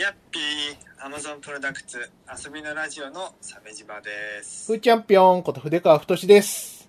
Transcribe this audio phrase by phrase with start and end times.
[0.00, 1.98] ヤッピー、アマゾンプロダクツ、
[2.42, 4.72] 遊びのラジオの鮫島です。
[4.72, 6.88] ふーチャンピオンこと筆川太です。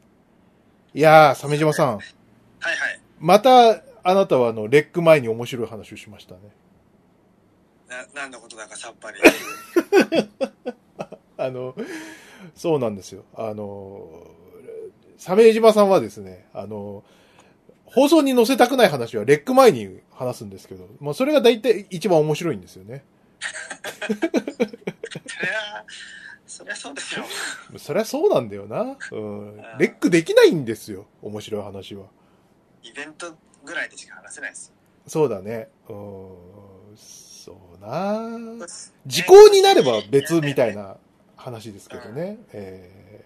[0.94, 1.97] いやー、鮫島さん。
[1.97, 2.00] はい
[2.62, 3.02] はい。
[3.20, 6.39] また、あなたはあの、レック前に面白い話をしましたね。
[7.90, 9.20] な、何のことだかさっぱり。
[11.36, 11.76] あの、
[12.56, 13.26] そうなんですよ。
[13.36, 14.26] あの、
[15.18, 17.04] 鮫島さんはですね、あの、
[17.94, 23.03] 放送に載せたくない話はレック前に話すんですけど、まあそれが大体一番面白いんですよね。
[23.40, 24.13] そ
[25.44, 25.84] りゃ、
[26.48, 27.26] そりゃそうですよ。
[27.77, 28.98] そりゃそうなんだよな。
[29.12, 29.58] うん。
[29.80, 31.05] レックできないんですよ。
[31.22, 32.05] 面白い話は。
[32.84, 33.35] イベント
[33.66, 34.73] ぐらいでしか話せないですよ。
[35.08, 35.70] そうだね。
[35.90, 35.96] うん。
[36.96, 38.68] そうな
[39.08, 40.98] 時効になれば別みたいな
[41.35, 42.38] 話ですけどね。
[42.54, 43.26] え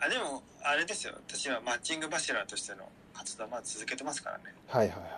[0.00, 1.14] あ、でも、あれですよ。
[1.14, 4.44] 私はマッチングバシラーとしての活動はまだ続けてますからね。
[4.68, 5.10] ーはいはいはい。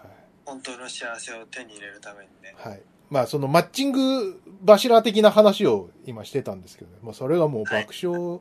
[0.44, 2.54] 本当の幸せを手に入れるためにね。
[2.56, 2.82] はい。
[3.10, 6.98] まあ、そのマッチング柱的な話を今してたんですけどね。
[7.02, 8.40] まあ、それがもう爆笑、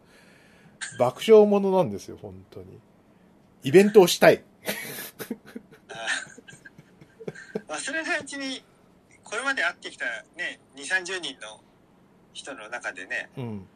[0.99, 2.79] 爆笑ものなんですよ、本当に。
[3.63, 4.43] イベントをしたい。
[7.67, 8.63] あ 忘れないうちに、
[9.23, 11.61] これまで会ってきたね、2、30人の
[12.33, 13.67] 人の中でね、うん。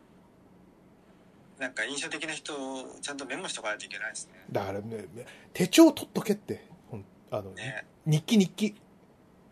[1.60, 4.46] なんか印象的な人をちゃんとメモしとかないといけないですね。
[4.50, 5.06] だからね、
[5.54, 6.64] 手帳取っとけって。
[6.90, 7.86] ほんあの、ね。
[8.06, 8.76] 日記日記。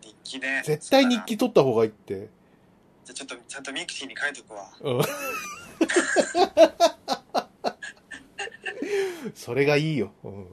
[0.02, 0.64] 日記ね。
[0.66, 2.30] 絶対日記取った方がいいって。
[3.04, 4.70] じゃあちょっと、ちゃんとミクシーに書いとくわ。
[4.80, 5.02] うん。
[9.36, 10.14] それがいいよ。
[10.24, 10.46] うん。
[10.46, 10.48] う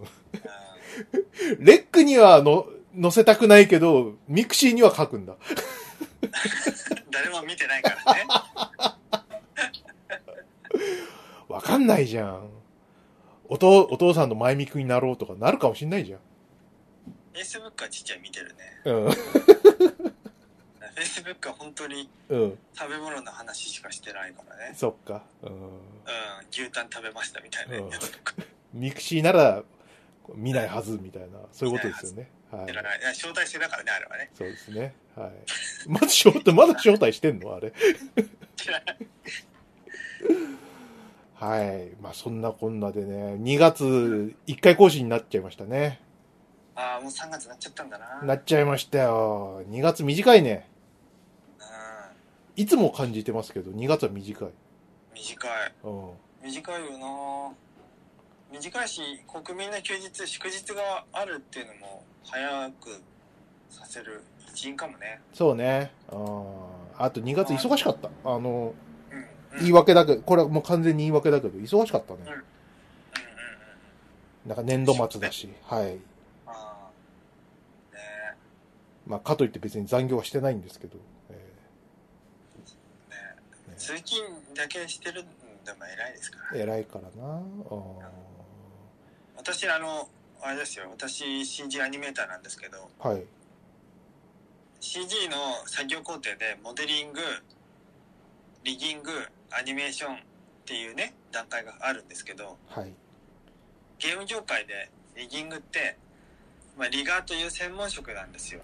[1.61, 2.66] レックにはの
[3.00, 5.34] 載せたくないけど、ミクシーには書くんだ。
[5.34, 5.39] ん
[7.12, 8.27] 誰も見てないからね。
[11.55, 12.48] わかんないじゃん。
[13.48, 16.20] お父、お父さんの前ミクになろうとかなるかもしんないじゃん。
[17.33, 18.55] Facebook はちっちゃい見てるね。
[18.84, 19.06] うん。
[20.98, 22.58] Facebook は本当にうん。
[22.77, 24.72] 食べ物の話しかしてないからね。
[24.74, 25.22] そっか。
[25.42, 25.52] うん。
[25.52, 25.80] うん、
[26.50, 28.34] 牛タン食べましたみたいなうんやつとか。
[28.72, 29.62] mixi なら
[30.34, 32.28] 見ないはずみたいな、そういうことですよね。
[32.51, 32.74] はいい。
[32.74, 34.33] や招待制だからね、あれはね。
[34.34, 34.92] そうですね。
[35.14, 35.30] はい。
[35.86, 37.55] まだ招待、まだ招待してんの？
[37.55, 37.73] あれ。
[38.57, 38.96] 知らない。
[41.44, 41.90] はい。
[42.00, 46.00] まあそんなこんなでね、2月1回更新になっちゃいましたね。
[46.74, 48.22] ああ、もう3月になっちゃったんだな。
[48.22, 49.62] なっちゃいましたよ。
[49.68, 50.66] 2月短いね。
[51.58, 52.62] うん。
[52.62, 54.48] いつも感じてますけど、2月は短い。
[55.14, 55.72] 短い。
[55.84, 56.10] うん。
[56.42, 57.52] 短いよな
[58.50, 63.02] 短いし、国民の休日、祝日があるっていうのも早く
[63.68, 65.20] させる一因かもね。
[65.34, 65.92] そうね。
[66.10, 68.08] うんあと2月忙しかった。
[68.24, 68.72] あの。
[69.60, 72.26] 言い訳だけど、これはもう完全に言い訳だけど、忙しかったねうん。
[72.26, 72.42] うんうんう
[74.46, 74.48] ん。
[74.48, 75.48] なんか年度末だし。
[75.64, 75.98] はい。
[79.06, 80.96] まあ、かといって別に残業はしてないんですけど。
[81.30, 81.54] え
[83.10, 83.16] え、ね
[83.72, 83.76] え。
[83.76, 84.22] 通勤
[84.54, 85.26] だけしてるん
[85.64, 86.58] でも偉いですから。
[86.58, 87.36] ー偉いからな。
[87.36, 87.44] うん
[89.36, 90.08] 私、あの、
[90.40, 90.86] あれですよ。
[90.90, 93.22] 私、CG アニメーターなんですけど、はい。
[94.80, 95.36] CG の
[95.66, 97.20] 作業工程でモデリング、
[98.62, 99.10] リギング、
[99.56, 100.18] アニメーションっ
[100.64, 102.92] ていうね、段階があるんですけど、はい。
[103.98, 105.96] ゲーム業界でリギングって、
[106.76, 108.60] まあ、リガーという専門職なんですよ。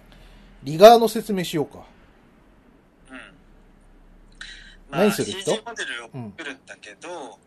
[0.63, 1.85] リガーの説明しようか。
[3.11, 3.17] うん。
[4.91, 7.39] まあ、CG モデルを作るんだけど、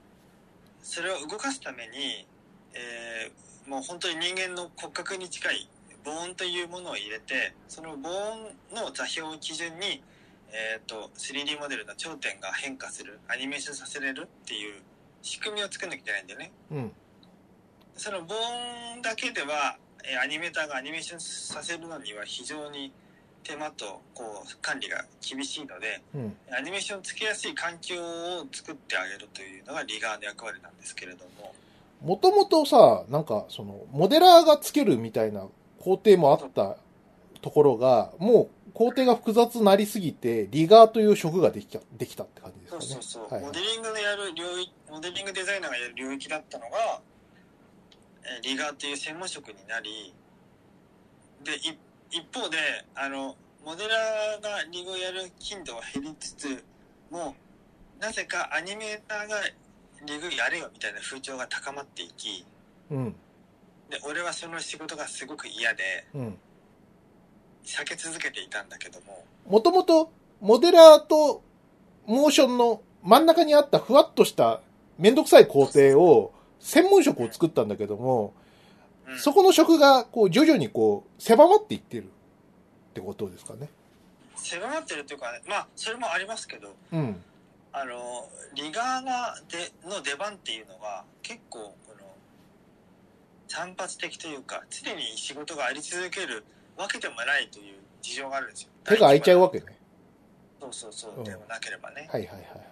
[0.81, 2.27] それを動かすために、
[2.73, 5.69] えーもう本当に人間の骨格に近い
[6.03, 10.03] ボーンというものを入れて、そのボーンの座標を基準に、
[10.53, 14.81] えっ、と、3D モデルの頂点が変化する、アニメーションさせれるっていう
[15.23, 16.51] 仕組みを作んなきゃいけないんだよね。
[16.71, 16.91] うん。
[17.97, 22.91] そのボーンだけでは、えーアニメーターがアニメーションさせるのには非常に
[23.43, 26.37] 手間とこう管理が厳しいので、うん。
[26.55, 31.55] アニメーションつけやすい環境を作ってあげるというのがリガーの役割なんですけれども、
[32.03, 35.47] もともとさ、なんか、その、モデラーがつけるみたいな
[35.79, 36.75] 工程もあった
[37.41, 42.99] ところが、もう工程が複雑になりすぎて、リガーという職ができた、できたって感じですそかね。
[42.99, 47.01] うそうそう、はいモデリングのやる領域、モデリングデザイナーがやる領域だったのが、
[48.23, 50.13] えーリガーという専門職になり、
[51.43, 51.77] で、い
[52.09, 52.57] 一方で、
[52.95, 56.63] あの、モデラーがリグをやる頻度は減りつつ
[57.09, 57.35] も、
[57.99, 59.37] なぜかアニメーターが
[60.05, 62.45] リグやれよみたいな風潮が高まっていき、
[62.89, 63.15] うん。
[63.89, 66.37] で、俺はその仕事がすごく嫌で、うん。
[67.63, 70.11] 避け続けていたんだけども、もともと、
[70.41, 71.43] モデラーと
[72.05, 74.61] モーションの真ん中にあったふわっとした
[74.97, 82.07] めんどくさい工程を、専門職を作ったんだけども、うんそこの職が、こう、徐々にこう、狭まっていってるっ
[82.93, 83.67] てことですかね。
[84.35, 87.21] 狭まってるというか、まあそれもありますけどうん。
[87.75, 92.05] あのリガーがでの出番っていうのが結構この
[93.47, 96.45] 単発的というか常に仕事があり続ける
[96.77, 99.65] わけでもないという事情があるんですよ手が空いちゃうわけね。
[100.59, 102.63] そうそうそう、うんでもなければね、はいはいはいはい。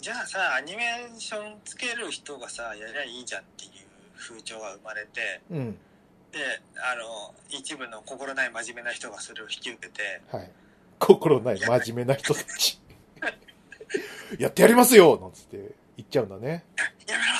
[0.00, 3.70] じゃあさアニメーションつける人がさやりゃいいじゃんっていう
[4.18, 5.72] 風潮が生まれてうん。
[6.32, 6.38] で
[6.76, 10.50] あの一部の心ない真面目な人がそれを引き受けてはい。
[10.98, 12.80] 心ない真面目な人たち。
[14.38, 15.56] やってやりますよなんつって
[15.96, 16.64] 言っちゃうんだね。
[17.06, 17.30] 「やめろ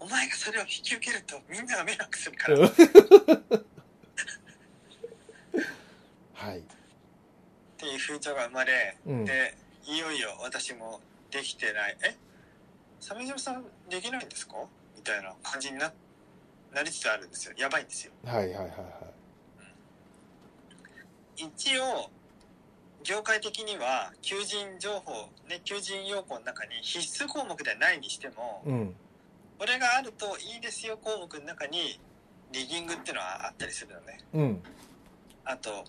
[0.00, 2.58] お前がそれを引き受けるとみんなが迷惑するから」
[6.42, 6.62] うんっはい。
[7.78, 9.24] ていう風潮が生まれうん。
[9.24, 9.54] で
[9.86, 11.00] いよいよ私も
[11.30, 12.14] できてないえ？
[13.00, 14.54] 鮫島さんできないんですか？
[14.96, 15.92] みたいな感じにな
[16.72, 18.66] なりつつあるんですよやばいんですよはいはいはいは
[21.38, 21.44] い。
[21.44, 22.08] 一応
[23.02, 28.94] 業界的には求人情報ね求人要項の中に必須項目ではないにしてもうん。
[29.58, 31.98] これがあるといいですよ項目の中に
[32.52, 34.62] リギングっていうのはあったりするのねうん。
[35.44, 35.84] あと,、え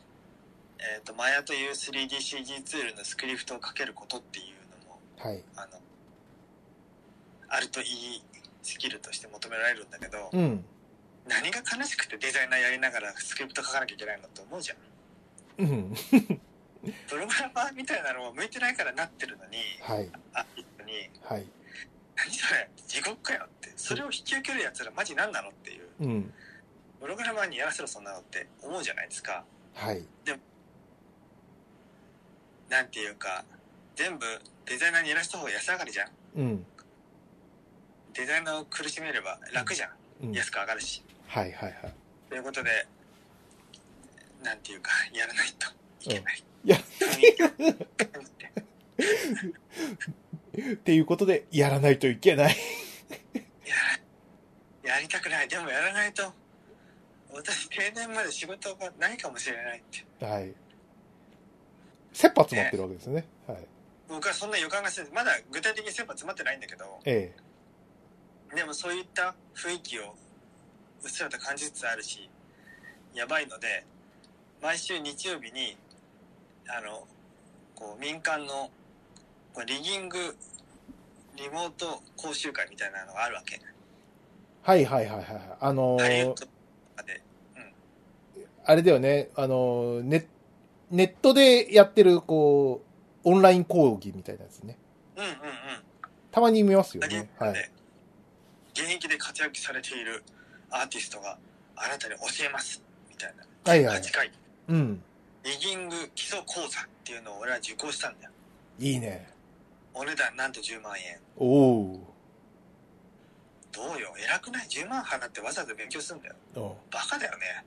[1.04, 4.46] ー、とマヤという 3DCG ツールのスクリプトをかけることっていう
[4.86, 5.44] のもはい。
[5.56, 5.80] あの
[7.50, 8.24] あるといい
[8.64, 10.66] スキルとして求められるんだけど、うん。
[11.28, 14.78] 何が悲しくてデザイナーやりながらスクリプト書かなきゃいけないのって思うじゃん
[15.60, 15.94] うん。
[17.08, 20.10] プログラマーみたいなのも向いてないからなってるのにはい。
[20.34, 21.46] あいいのにはい。
[22.16, 26.34] 何それ地獄かよってそれを引き受けるやつらマジ何なのっていううん。
[27.00, 30.04] プログラマーにやらせろそんなのって思うじゃないですかはい。
[32.74, 33.46] なんていうか
[33.96, 34.26] 全部
[34.66, 36.10] デザイナーにやらせた方が安上がりじゃん？
[36.38, 36.66] うん。
[38.16, 39.90] デザイナーを苦しめれば楽じゃん、
[40.24, 40.30] うん。
[40.30, 41.04] はい安く上がるし。
[41.28, 41.76] はいはい。
[42.30, 42.88] ということで
[44.44, 45.68] なんていうかやらないと。
[46.02, 47.64] いけない、いや雰囲気を感
[48.26, 48.52] じて
[50.74, 52.58] っていうことで、やらないといけない。
[54.84, 55.48] ややりたくない。
[55.48, 56.24] でもやらないと
[57.32, 59.82] 私定年まで仕事がないかもしれないっ
[60.20, 60.26] て。
[60.26, 60.54] はい。
[62.14, 63.26] 切羽詰まってるわけですね。
[63.48, 63.58] はい。
[64.08, 65.08] 僕はそんな予感がする。
[65.14, 67.00] まだ具体的に切羽詰まってないんだけど。
[67.06, 67.34] え
[68.56, 70.16] でもそういった雰囲気を
[71.04, 72.30] うっすらと感じつつあるし
[73.16, 73.84] やばいので
[74.62, 75.76] 毎週日曜日に
[76.68, 77.08] あの
[77.76, 78.70] こう民間の
[79.66, 80.18] リギング
[81.36, 83.56] リモート講習会みたいなのがあるわけ。
[83.56, 83.60] え
[84.62, 85.26] はいはいはいはい。
[85.60, 86.36] あのー
[88.66, 90.26] あれだよね、あのーネ、
[90.94, 92.84] ネットでやってる、こ
[93.26, 94.78] う、オンライン講義みたいなやつね。
[95.16, 95.38] うんうんうん
[96.32, 97.30] たまに見ますよね。
[97.38, 97.72] はい。
[98.74, 100.24] 現役で活躍されている
[100.72, 101.38] アーティストが
[101.76, 104.32] あなたに教えますみたいなはいはい8回
[104.70, 105.04] うん。
[105.44, 108.32] リギング基礎講座っていうのを俺は受講したんだよ
[108.80, 109.30] いいね。
[109.94, 112.13] お値段なんと10万円おお
[113.74, 116.36] どうよ偉くない？10万払ってわざわざ勉強するんだよ。
[116.56, 116.62] ー。
[116.62, 116.70] うん。
[116.92, 117.66] バカだよね。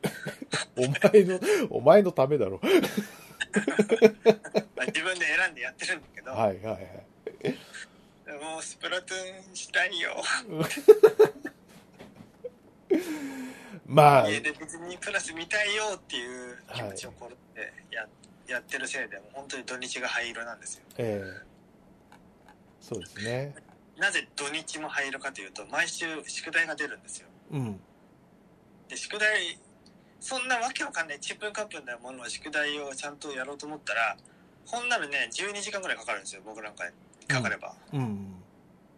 [0.79, 0.83] お
[1.13, 2.61] 前の、お前のためだろ。
[4.77, 6.83] まあ自分で選んでやってるんだけど、はいはいはい。
[8.41, 10.23] もうスプラトゥーンしたいよ。
[13.87, 18.07] まあ、家で別にプラス見たいよっていう気持ちをこれてや,、
[18.49, 20.83] やってるせいで本当に土日が灰色なんですよ。
[20.99, 21.47] ええ。
[22.81, 23.55] そうですね。
[23.99, 27.81] なぜ土日も灰色かというと毎週宿題が出るんですようん。
[28.89, 29.59] で宿題
[30.21, 34.17] そんなわけわかんないちんぷんかんぷんなものを宿題をちゃんとやろうと思ったら
[34.67, 36.85] こんなのね12時間ぐらいかかるんですよ僕なんか
[37.29, 38.35] かかれば、うん。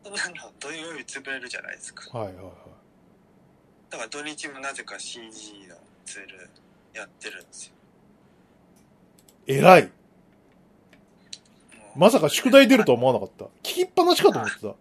[0.05, 2.53] そんなの土曜日潰れるじゃないですかはいはいはい。
[3.91, 6.51] だから土日もなぜか CG のツール
[6.93, 7.73] やってるんですよ
[9.47, 9.91] 偉い。
[11.97, 13.47] まさか宿題出るとは思わなかった。
[13.63, 14.75] 聞きっぱなしかと思ってた。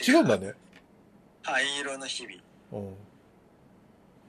[0.00, 0.54] 違うんだね。
[1.42, 2.36] 灰色の日々
[2.72, 2.94] うん。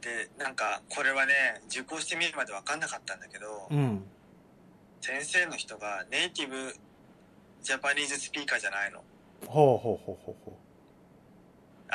[0.02, 1.34] でなんかこれはね
[1.68, 4.04] 受講してみるまで分かんなかったんだけど、うん。
[5.02, 6.76] 先生の人がネイティブ
[7.62, 9.02] ジャパニーズスピーカーじゃないの
[9.48, 10.52] ほうほうほうほう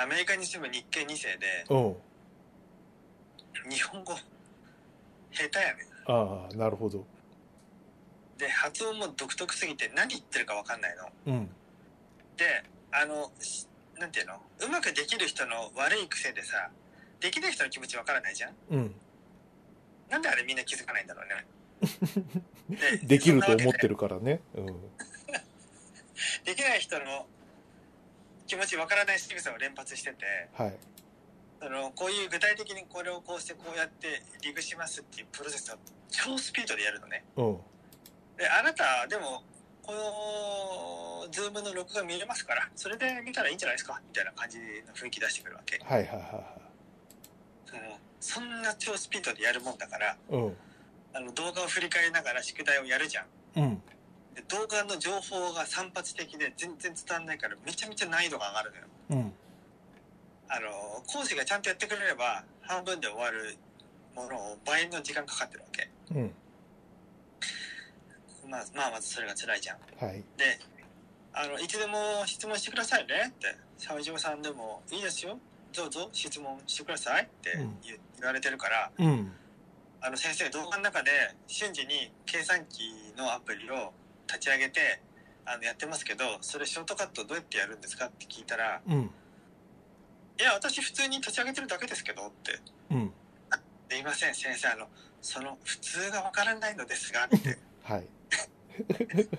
[0.01, 1.97] アメリカに住む日系2世でほ
[3.67, 3.71] う。
[3.71, 4.15] 日本語
[5.33, 6.15] 下手やねうん。
[6.15, 7.05] ああ、なるほど。
[8.39, 11.49] で発音も独特すぎて何言ってるか分かんないのうん。
[12.37, 13.67] であのし
[13.99, 14.41] なんていうの？
[14.61, 16.71] うまくできる人の悪い癖でさ
[17.21, 18.55] できない人の気持ち分からないじゃん？
[18.71, 18.95] うん。
[20.09, 21.47] なんであれみんな気づかないんだろうね
[23.05, 24.41] できると思ってるるからね。
[24.55, 24.67] うん。
[26.45, 27.27] できない人の
[28.47, 30.77] 気持ち分からない仕草を連発しててはい。
[31.61, 35.77] そのこういう具体的にこれをこうしてこうやってリグしますっていうプロセスを
[36.11, 37.61] 超スピードでやるのねうん。
[38.37, 39.45] であなたでも
[39.83, 44.01] この Zoom の録画見れますからそれで見たらいいんじゃないですか？
[44.07, 46.45] みたいな感じの雰囲気出してくるわけはいはいは
[47.67, 47.83] その
[48.21, 50.53] そんな超スピードでやるもんだからいはい。
[51.15, 53.63] あの動画を振り返りながら宿題をやるじゃんうん。
[53.65, 53.83] うん。
[54.35, 59.33] で動画の情報が散発的で全然伝わんないからめちゃめちゃ難易度が上がるのようん。
[60.49, 63.57] あの講師がちゃんとやってくれれば半分で終わる
[64.15, 66.35] ものを倍の時間かかってるわけうん。
[68.51, 69.79] まあまあまずそれが辛いじゃん。
[70.05, 70.25] はい。
[70.37, 70.59] で
[71.33, 73.15] あのいつでも質問してくださいね。
[73.29, 73.57] って。
[73.79, 75.39] 鮫島さんでもいいですよ。
[75.73, 77.57] どうぞ質問してくださいって
[78.19, 78.91] 言われてるから。
[78.99, 79.33] うん。
[80.03, 81.11] あの先生動画の中で
[81.47, 83.93] 瞬時に計算機のアプリを
[84.27, 85.01] 立ち上げて
[85.45, 89.11] あのやってますけどそれショートカットどうやってやるんですかって聞いたらうん。
[90.41, 92.59] 「いや私普通に立ち上げてるだけですけど」って。
[92.91, 93.13] うん。
[93.91, 94.69] 「すいません先生。
[94.69, 94.89] あの
[95.21, 97.59] その普通がわからないのですが」って
[97.91, 98.07] はい。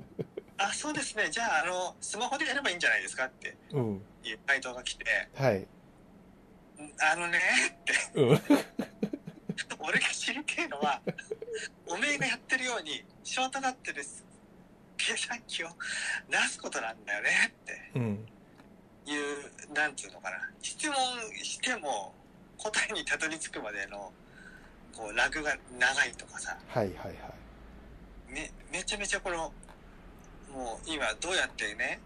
[0.58, 4.02] 「あそうですねじゃああのスマホでやればいいんじゃないですか」ってうん。
[4.22, 5.66] いう回答が来てはい。
[7.12, 7.40] 「あのね」
[7.72, 8.40] ってうん。
[9.82, 11.00] 俺が知りてえのは
[11.86, 14.24] おめえがやってるようにショートカットです
[14.98, 15.68] 計算機を
[16.28, 18.26] 出すことなんだよねってうん。
[19.06, 20.94] いうなんていうのかな質問
[21.42, 22.14] しても
[22.58, 24.12] 答えにたどり着くまでの
[24.94, 27.16] こうラグが長いとかさはいはいはい。
[28.32, 29.52] めめちゃめちゃこの
[30.52, 32.00] もう今どうやってね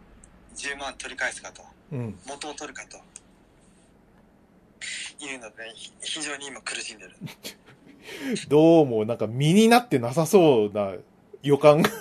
[0.56, 1.62] 10万取り返すかと
[1.92, 2.18] うん。
[2.26, 2.96] 元を取るかと
[5.24, 7.12] いうので、ひ非常に今苦しんでる
[8.48, 10.94] どうもなんか身になってなさそうな
[11.42, 11.90] 予感が。
[11.90, 11.98] いや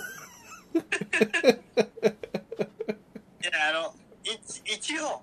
[3.70, 4.30] あのい
[4.74, 5.22] 一応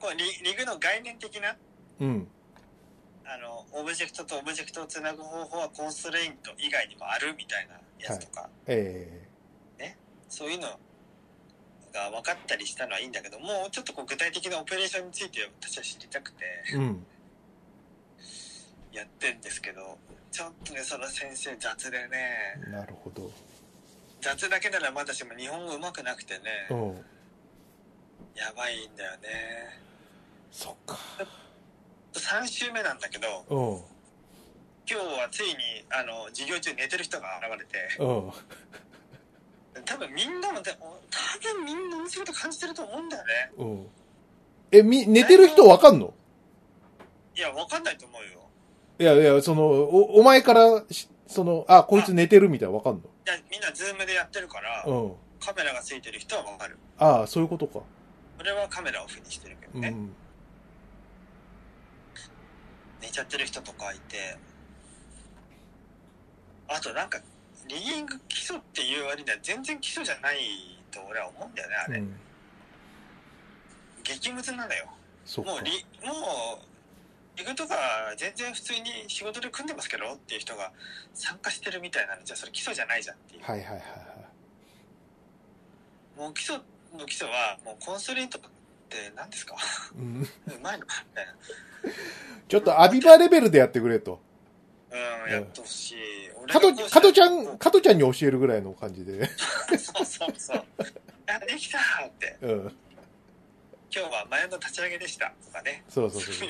[0.00, 1.56] こうリリグの概念的な
[2.00, 2.28] うん。
[3.30, 9.28] あのオブジェクトとオブジェクトをつなぐ方法は constraint 以外にもあるみたいなやつとか、え
[10.28, 10.68] そういうの
[11.92, 17.06] が分かったりしたのはいいんだけどもうちょっとこう具体的なオペレーションについて私は知りたくてえうん。
[18.92, 19.98] やってんですけど
[20.30, 23.30] ちょっとねその先生雑でねなるほど。
[24.20, 26.94] 雑だけならまだしも日本語上手くなくてねうん。
[28.34, 29.80] やばいんだよね
[30.50, 30.98] そっか。
[32.14, 33.80] 3週目なんだけどうん。
[34.90, 35.54] 今日はついに
[35.90, 38.32] あの授業中寝てる人が現れてうん。
[39.84, 43.86] 多分みんなもで多分みんな同じこと感じてると思うんだよねうん。
[44.70, 46.12] え、み、寝てる人わかんの？
[47.36, 48.48] いや分かんないと思うよ
[48.98, 54.84] いやいや、その、お、お前からし、その、あ、こいつ寝てるみたいなわかんいやみんなズームでやってるから。
[55.40, 57.80] カメラがついてる人は分かるああ、そういうことか。
[58.40, 60.12] 俺はカメラオフにしてるけどね、うん。
[63.00, 64.36] 寝ちゃってる人とかいて
[66.68, 67.18] あとなんか
[67.68, 70.38] リギング基礎っていう割には全然基礎じゃない
[70.90, 72.16] と俺は思うんだよねあれ、うん。
[74.02, 74.86] 激ムズなのよ
[75.44, 75.64] もう。
[75.64, 76.64] リもう
[77.36, 77.76] リグとか
[78.16, 80.72] 全然普通に仕事で組んでますけどっていう人が
[81.14, 83.84] 参加してるみたいなのじゃそれ基礎じゃないじゃんっていうはいはいはいは
[86.16, 86.20] い。
[86.20, 86.56] もう基礎
[86.98, 88.42] の基礎はもうコンソレントっ
[88.88, 89.54] て何ですか？
[89.96, 90.22] うん。
[90.52, 91.34] うまいのかみたいな
[92.48, 94.20] ちょっとアビバレベルでやってくれと。
[94.90, 95.96] うんやってほしい
[96.42, 99.28] 俺加藤、加藤ちゃ、うん加藤ちゃんに教えるぐらいの感じで。
[99.76, 100.64] そうそうそう
[101.26, 102.60] あできたってうん。
[103.94, 106.48] 今日は前の立ち上げでしたとかねそうそうそう。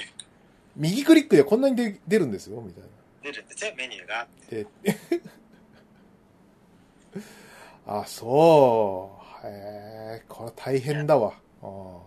[0.77, 2.89] 右クリックでこんなにで出るんですよ、みたいな。
[3.23, 4.67] 出るんですよメニューがで、
[7.87, 9.11] あ、そ
[9.43, 9.47] う。
[9.47, 11.33] へえ、これ大変だわ。
[11.63, 11.99] あ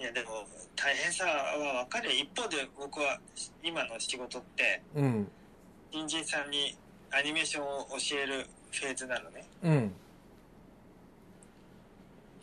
[0.00, 0.46] いやでも
[0.80, 3.18] 大変さは分かる一方で僕は
[3.62, 5.28] 今の仕事ってーうん。
[5.90, 6.76] 新人さんに
[7.10, 9.92] アニメーションを教えるフェーズなのねうん。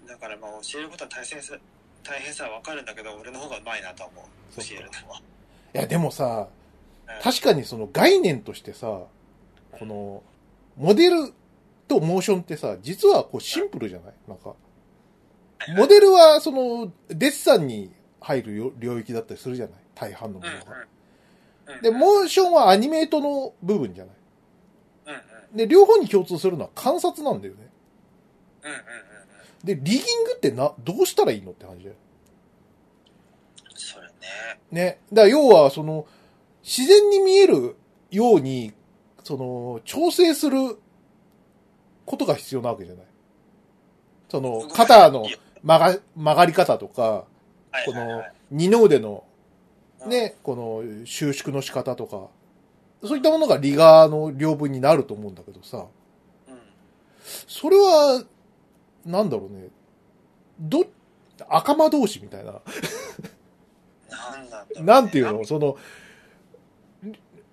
[0.08, 1.56] だからまあ教えることは大変さ
[2.04, 10.24] 大変さは分かるんだけど俺の方がうまいなとは思う教えるのは、いや、でもさ、うん確かにその概念としてさ、この、
[10.75, 11.32] モデル
[11.88, 14.13] とモーションってさ、実はこうシンプルじゃない？
[14.27, 14.54] なんか。
[15.77, 17.92] モデルはその、デッサンに
[18.25, 19.75] 入るよ領域だったりするじゃない？
[19.94, 21.82] 大半のものが。
[21.82, 24.15] で、モーションはアニメートの部分じゃない？
[25.55, 27.70] で、両方に共通するのは観察なんだよね。
[29.63, 31.96] で、リギングってな、どうしたらいいのって感じだよ。
[33.75, 34.12] それね
[34.72, 35.00] ね。
[35.13, 36.08] だから要は、その、
[36.63, 37.75] 自然に見える
[38.10, 38.74] ように、
[39.24, 40.79] その、調整する
[42.05, 43.05] ことが必要なわけじゃない？
[44.29, 47.25] その、肩の曲が、曲がり方とか、
[47.86, 49.24] この二の腕の、
[50.01, 50.10] うん。
[50.10, 52.27] ね、この、収縮の仕方とか、
[53.08, 55.86] そういったものがリガーの領分になると思うんだけどさ、
[56.48, 56.58] うん。
[57.48, 58.24] それは、
[59.05, 59.67] なんだろうね、
[60.60, 60.86] ど、
[61.50, 62.53] 赤間同士みたいな。
[62.53, 64.86] なんだろうね。
[64.86, 65.46] なんていうの？
[65.46, 65.77] その、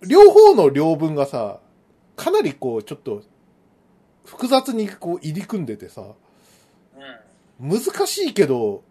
[0.07, 1.59] 両方の領分がさ、
[2.17, 3.23] かなりこう、ちょっと、
[4.25, 6.05] 複雑にこう入り組んでてさ、
[7.61, 7.69] うん。
[7.69, 8.83] 難しいけど、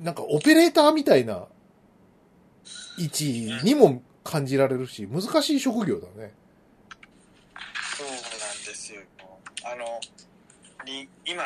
[0.00, 1.46] なんかオペレーターみたいな
[2.98, 3.24] 位置
[3.62, 6.32] にも感じられるし、難しい職業だね。
[7.96, 9.02] そうなんですよ。
[9.64, 10.00] あの、
[10.84, 11.42] り今、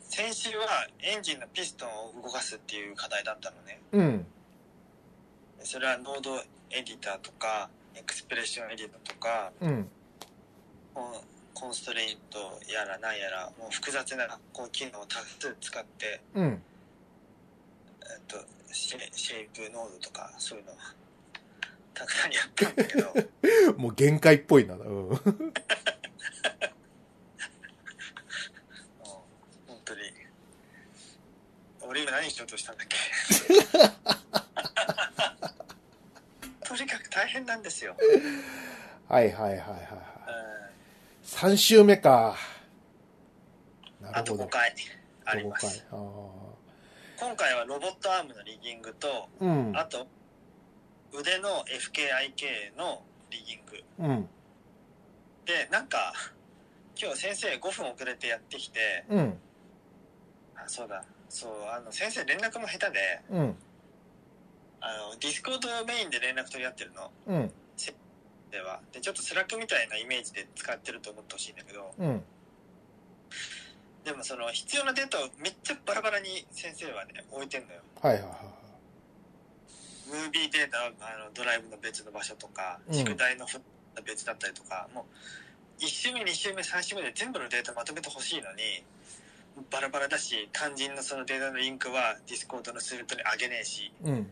[0.00, 3.80] 先週はエンジンのピストンを動かすっていう課題だったのね。
[3.92, 4.26] うん。
[5.62, 6.36] それはノード
[6.70, 9.88] エディターとか、エクスプレッションエディターとか、うん。
[10.94, 11.04] コン
[11.54, 12.38] コンストレイント
[12.72, 16.62] やらなんやら、もう複雑なこう機能を多数使って、うん。
[18.14, 18.36] えっと、
[18.72, 20.72] シェシェイプノードとか、そういうの、
[21.94, 23.14] たくさんやったんだけど、
[23.78, 24.74] もう限界っぽいな。
[24.74, 24.80] うん。
[24.82, 25.16] もう
[29.66, 30.00] 本当に。
[31.82, 32.96] 俺今何しようとしたんだっけ？
[36.68, 37.96] とにかく大変なんですよ。
[39.08, 39.74] はいはいはいはいはい。
[39.74, 39.76] う
[40.56, 40.60] ん
[41.22, 42.36] 3週目か。
[44.00, 44.48] なあとるほど。
[44.48, 44.74] 5回
[45.24, 45.86] ありま5す。
[45.90, 45.96] 回あ
[47.20, 49.76] 今回はロボットアームのリギングと、ーうん。
[49.76, 50.06] あと
[51.12, 53.84] 腕の FKIK のリギング。
[53.98, 54.28] うん。
[55.44, 56.14] で、なんか、
[57.00, 59.38] 今日先生5分遅れてやってきて、うん。
[60.56, 63.56] あそうだ、そう、あの、先生連絡も下手で、うん。
[64.80, 67.10] あの、 Discord メインで連絡取り合ってるの。
[67.26, 67.52] うん。
[68.50, 68.80] では。
[68.92, 72.22] で、ちょっと Slack みたいなイメージで使ってると思ってほしいんだけど、うん。
[74.10, 77.78] でもその必要なデータをめっちゃバラバラに先生はね、置いてんのよ。
[78.02, 78.32] はいはいはい。
[80.10, 83.60] ムービーデータはあのドライブの別の場所とか、うん宿題のフ
[84.04, 85.06] 別だったりとか、も
[85.78, 88.82] う1週目、2週目、3週目で全部のデータまとめてほしいのに、
[89.70, 94.26] バラバラだし、肝心のそのデータのリンクは Discord のスレッドに上げねえし、うん。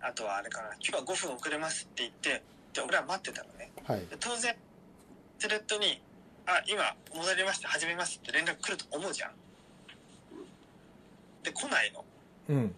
[0.00, 2.42] あとはあれかな、今日は5分遅れますって言って、
[2.72, 3.70] で、俺は待ってたのね。
[3.84, 4.00] はい。
[4.00, 4.56] で当然、
[5.38, 6.02] スレッドに、
[6.52, 9.32] あ、今戻りました、始めますって連絡来ると思うじゃん。
[11.42, 12.04] で、来ないの。
[12.48, 12.74] うん。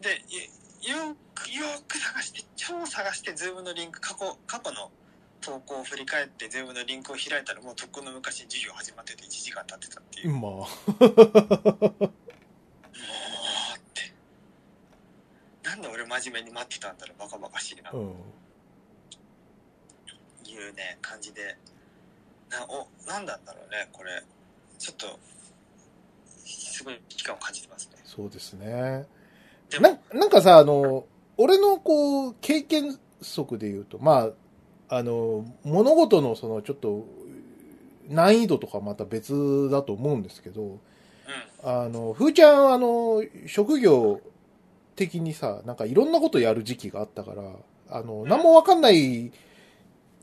[0.00, 4.90] で、よよく、よく探して、超探して、 Zoom のリンク、過去、過去の
[5.40, 10.30] 投稿を振り返って、 Zoom のリンクを開いたら、もうとっくの昔授業始まってて1時間経ってたっていう。
[10.30, 10.68] もまあ。
[11.00, 11.08] うっ
[13.94, 14.14] て。
[15.62, 17.90] なんで俺真面目に待ってたんだろう、バカバカしいな。
[17.92, 18.14] うん。
[20.46, 21.56] いうね、感じで。
[22.50, 24.22] な、お、なんなんだろうね、これ。
[24.78, 25.18] ちょっと、
[26.44, 27.98] すごい危機感を感じてますね。
[28.04, 29.06] そうですね。
[29.70, 34.30] でも、な、なんかさ、あの、俺のこう、経験則で言うと、ま
[34.88, 37.06] あ、あの、物事のその、ちょっと、
[38.08, 40.78] 難易度とかまた別だと思うんですけど、うん。
[41.62, 44.20] あの、ふーちゃん、あの、職業
[44.96, 47.42] 的にさ、なんかいろんなことやる時期があったから、
[47.90, 49.30] あの、何もわかんない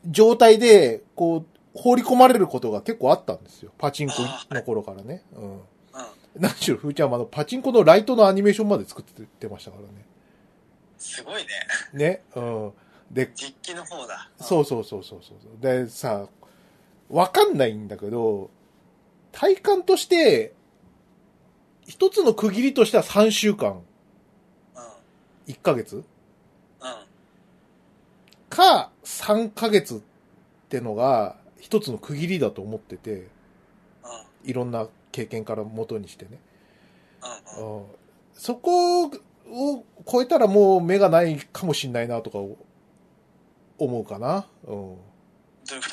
[0.06, 3.72] 状態で、こう、放り込まれることが結構あったんですよ。
[3.78, 4.14] パチンコ
[4.50, 5.22] の頃からね。
[5.34, 5.52] うん。
[5.52, 5.60] うん。
[6.36, 9.88] 何しろ、ふーちゃんはあの、パチンコのライトのアニメーションまで作ってましたからね。
[10.98, 11.48] すごいね。
[11.92, 12.22] ね。
[12.34, 12.72] うん。
[13.10, 14.30] で、実機の方だ。
[14.40, 15.38] そうそうそうそうそう。
[15.60, 16.28] でさ、
[17.08, 18.50] わかんないんだけど、
[19.32, 20.52] 体感として、
[21.86, 23.82] 一つの区切りとしては3週間、
[24.76, 24.78] う
[25.50, 25.52] ん。
[25.52, 26.04] 1ヶ月うん。
[28.50, 30.00] か3ヶ月っ
[30.68, 33.28] てのが一つの区切りだと思ってて、うん。
[34.44, 36.38] いろんな経験から元にしてね。
[38.34, 39.10] そこを
[40.10, 42.38] 超えたらもう目がないかもしんないなとか
[43.78, 44.46] 思うかな。
[44.64, 44.70] うん。
[44.70, 44.96] ど
[45.72, 45.88] ういうこ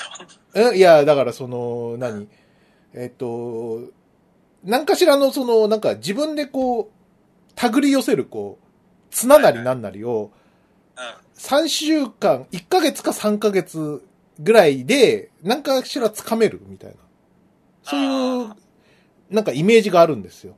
[0.54, 0.60] と？
[0.73, 2.28] えいや、だからその、何？
[2.93, 3.82] えっと、
[4.63, 6.88] 何かしらのその、なんか自分でこう、
[7.56, 8.65] 手繰り寄せるこう、
[9.12, 10.32] 綱なりなんなりを、
[10.95, 11.04] うん。
[11.38, 14.01] 3週間、1ヶ月か3ヶ月
[14.39, 16.95] ぐらいで、何かしら掴めるみたいな。
[17.83, 18.55] そういうあ、
[19.29, 20.55] なんかイメージがあるんですよ。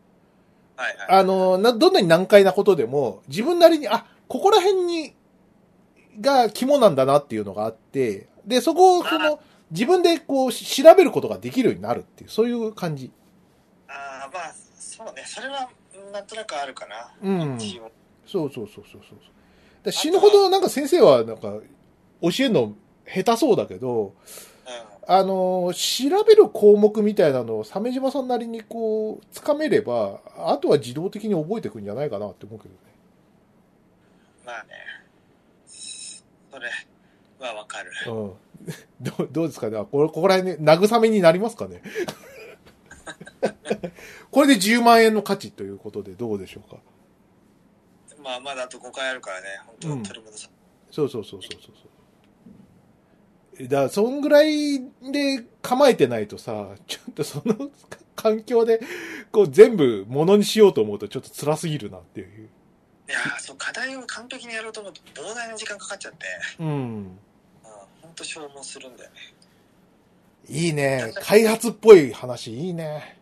[0.75, 1.19] はいはい。
[1.19, 5.13] あの、な、どんなに難解なことでも、自分なりに、あ、ここら辺に、
[6.19, 9.39] が肝なんだなっていうのがあって、で、そこを、その、
[9.71, 13.11] 自分でこう、し調べることができるようになるっていう、そういう感じ。
[13.87, 15.23] ああ、まあ、そうね。
[15.25, 15.69] それは、
[16.11, 17.11] なんとなくあるかな。
[17.21, 17.59] うん。
[18.25, 19.19] そうそうそうそうそう。
[19.83, 21.53] で死ぬほどなんか先生はなんか、
[22.21, 22.75] 教えるの
[23.13, 24.13] 下手そうだけど、うん。
[25.09, 32.79] あの、調べる項目みたいなのを鮫島さんなりにこう、つかめれば、あとは自動的に覚えていくんじゃないかなって思うけどね。
[34.45, 34.69] まあね。
[35.65, 36.69] そそれ
[37.39, 37.91] はわかる。
[38.07, 38.33] うん。
[38.99, 39.77] どう、どうですかね？
[39.89, 41.81] これ、ここら辺ね、慰めになりますかね？
[44.31, 46.77] これで10万円の価値ということでどうでしょうか？
[48.21, 49.47] まあ、まだあと5回あるからね、
[49.83, 50.49] うん本当取り戻さ、
[50.91, 51.75] そうそうそうそうそうそう。
[53.61, 57.71] だから、そんぐらいで構えてないとさ、ちょっとその
[58.15, 58.81] 環境で、
[59.31, 62.49] こう全部物にしようと思うとちょっと辛すぎるなっていう。
[63.09, 66.25] いやーそう、課題を完璧にやろうと思うと膨大な時間かかっちゃって、
[66.59, 66.67] うん。
[66.67, 67.19] うん、
[68.01, 69.15] 本当消耗するんだよね。
[70.49, 71.13] いいね。
[71.21, 73.17] 開発っぽい話いいね。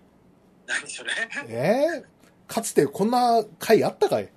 [0.67, 1.11] 何それ？
[1.47, 2.03] え？
[2.03, 2.05] ー
[2.47, 4.29] かつてこんな回あったかい？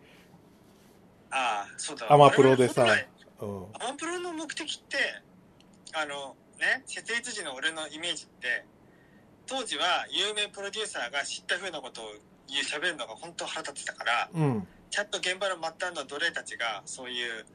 [1.31, 2.13] ああ、そうだ。
[2.13, 2.87] アマプロでさ
[3.41, 3.67] うん。
[3.75, 4.97] アマプロの目的って、
[5.94, 8.64] あの、ね、設立時の俺のイメージって、
[9.46, 12.05] 当時は有名プロデューサーが知った風なことを
[12.48, 14.66] 言う喋るのが本当腹立ってたから、うん。
[14.90, 17.46] ちゃんと現場の末端の奴隷たちが、そういう、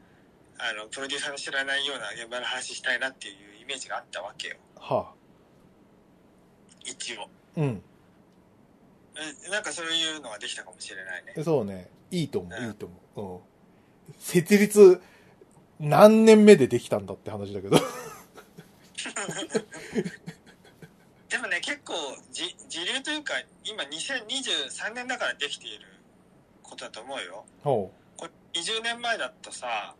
[0.58, 4.56] あの、プロデューサーの知らないような現場の話したいなっていうイメージがあったわけよ。
[4.76, 5.12] は
[6.84, 7.22] 一応。
[7.22, 7.26] あ。
[7.56, 7.82] うん。
[9.46, 11.42] えなんかそういうのができたかもしれないね。
[11.44, 11.88] そうね。
[12.10, 13.40] いいと思う、うんいいと思
[14.08, 14.10] う。
[14.10, 14.14] うん。
[14.18, 15.00] 設立、
[15.80, 17.76] 何年目でできたんだって話だけど。
[21.28, 21.94] でもね、結構
[22.30, 25.86] じ、時流というか、今2023年だからできている
[26.62, 27.44] ことだと思うよ。
[27.62, 29.94] ほこれ20年前だとさ、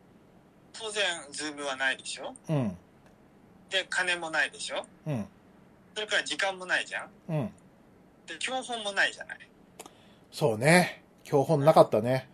[0.72, 2.34] 当然、ズームはないでしょ？
[2.48, 2.52] う。
[2.52, 2.76] うん。
[3.70, 4.86] で、金もないでしょ？
[5.06, 5.28] うん。
[5.94, 7.10] それから時間もないじゃん？
[7.28, 7.52] うん。
[8.26, 9.38] で、教本もないじゃない？
[10.32, 11.02] そうね。
[11.24, 12.28] 教本なかったね。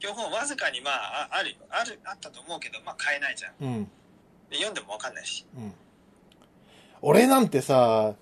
[0.00, 1.56] 教本わずかにまあ、ああるよ。
[1.70, 3.54] ある、あったと思うけど、まあ買えないじゃん。
[3.60, 3.90] うん。
[4.56, 5.44] 読んでもわかんないし。
[5.56, 5.72] うん。
[7.02, 8.14] 俺なんてさ、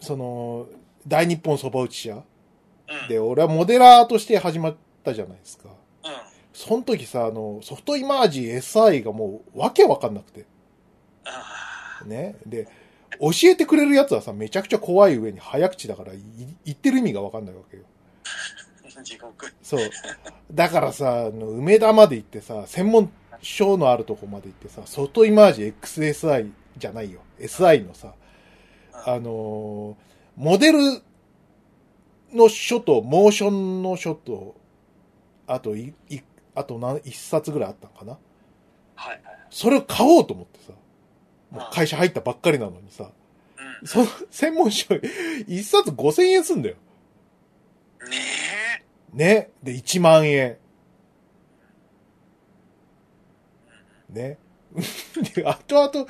[0.00, 0.66] その、
[1.06, 3.08] 大日本そば打ち社うん。
[3.08, 5.68] で、俺はモデラーとして始まったじゃないですか。
[5.68, 5.74] うん。
[6.52, 10.46] その時さ、あの、ソフトイマージ SI がもうわけわかんなくて。
[11.24, 12.04] ああ。
[12.04, 12.36] ね。
[12.46, 12.68] で、
[13.20, 16.18] 教えてくれるやつはさ、めちゃくちゃ怖い上に早口だから、い
[16.64, 17.84] 言ってる意味がわかんないわけよ。
[19.02, 19.52] 地獄。
[19.62, 19.90] そう。
[20.52, 23.12] だからさ、あの梅田まで行ってさ、専門
[23.44, 27.20] 書のあるとこまで行ってさ、ソフトイマージ XSI じゃないよ。
[27.38, 28.14] SI のさ、
[28.92, 30.78] あのーモデル
[32.32, 34.56] の書と、モーションの書と、
[35.46, 36.20] あと、い、い、
[36.54, 38.18] あと何、一冊ぐらいあったのかな
[38.96, 39.20] はいはい。
[39.50, 40.72] それを買おうと思ってさ、
[41.50, 43.10] もう会社入ったばっかりなのにさ、
[43.82, 44.94] うその専門書、
[45.46, 46.76] 一冊5000円すんだよ。
[48.06, 48.10] ん。
[48.10, 48.16] ね
[49.12, 49.50] ね。
[49.62, 50.56] で、1万円。
[54.14, 54.38] ね。
[55.34, 56.06] で、後々、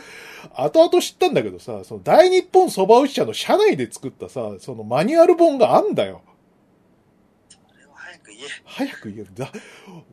[0.54, 6.22] 後々知ったんだけどさ、その大日本蕎麦打ち社の社内で作ったさ、そのマニュアル本があんだよ。
[7.50, 7.54] え。
[7.54, 8.42] それを早く言え。
[8.64, 9.34] 早く言える。
[9.34, 9.52] だ、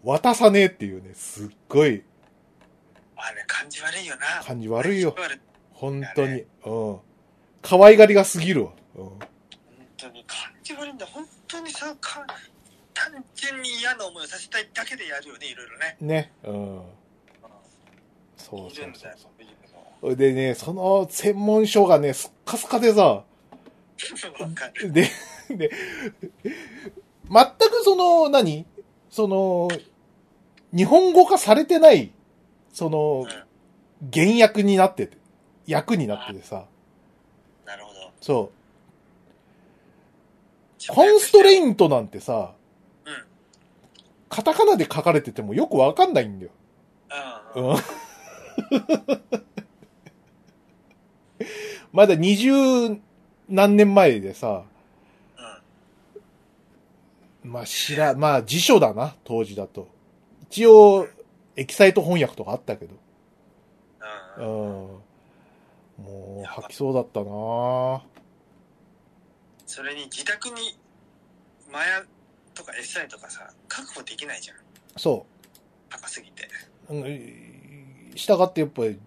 [0.03, 2.03] 渡さねえっていうね、すっごい
[3.15, 4.43] あれ、感じ悪いよな。
[4.43, 5.15] 感じ悪いよ。
[5.73, 6.43] 本当に。
[6.65, 6.99] うん。
[7.61, 8.71] 可愛がりが過ぎるわ。
[8.95, 9.03] うん。
[9.05, 9.19] 本
[9.95, 11.05] 当に感じ悪いんだ。
[11.05, 12.25] 本当にさ、か
[12.93, 15.97] 単純に嫌な思いをさせたいだけでやるよね、いろいろね。
[16.01, 16.33] ね。
[16.43, 16.81] うん。
[18.57, 19.11] うそうそう
[20.01, 23.23] そうでね、その専門書がね、すっかすかでさ。
[24.83, 25.07] で、
[25.49, 25.71] で、
[27.29, 28.65] 全くその、何？
[29.09, 29.69] その、
[30.75, 32.11] 日本語化されてない、
[32.73, 33.27] その、
[34.11, 35.17] 原訳になってて、
[35.71, 36.65] 訳になっててさ、
[37.65, 38.11] なるほど。
[38.21, 38.51] そ
[40.89, 41.63] う、コンストレイン。
[41.67, 42.53] イントなんてさ、
[43.05, 43.13] うん。
[44.29, 46.51] カタカナで書かれててもよくわかんないんだよ。
[47.55, 47.75] うん。
[48.71, 49.45] うん。
[51.91, 52.51] まだ二十
[53.49, 54.63] 何年前でさ、
[57.43, 57.51] うん。
[57.51, 59.89] まあ、知ら、まあ、辞書だな、当時だと。
[60.43, 61.07] 一応、
[61.55, 62.95] エキサイト翻訳とかあったけど。
[64.37, 64.41] う。
[64.41, 66.05] うんん。
[66.05, 68.01] もう、吐きそうだったな
[69.65, 70.77] それに自宅に、
[71.71, 72.03] マヤ
[72.53, 74.57] とか SI とかさ、確保できないじゃん。
[74.97, 75.25] そ
[75.89, 76.47] 高すぎて。
[76.89, 76.95] う。
[76.95, 77.50] うん。
[78.15, 78.99] 従ってやっぱり、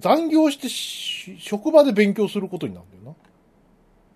[0.00, 3.16] 残業してし職場で勉強することになるんだよ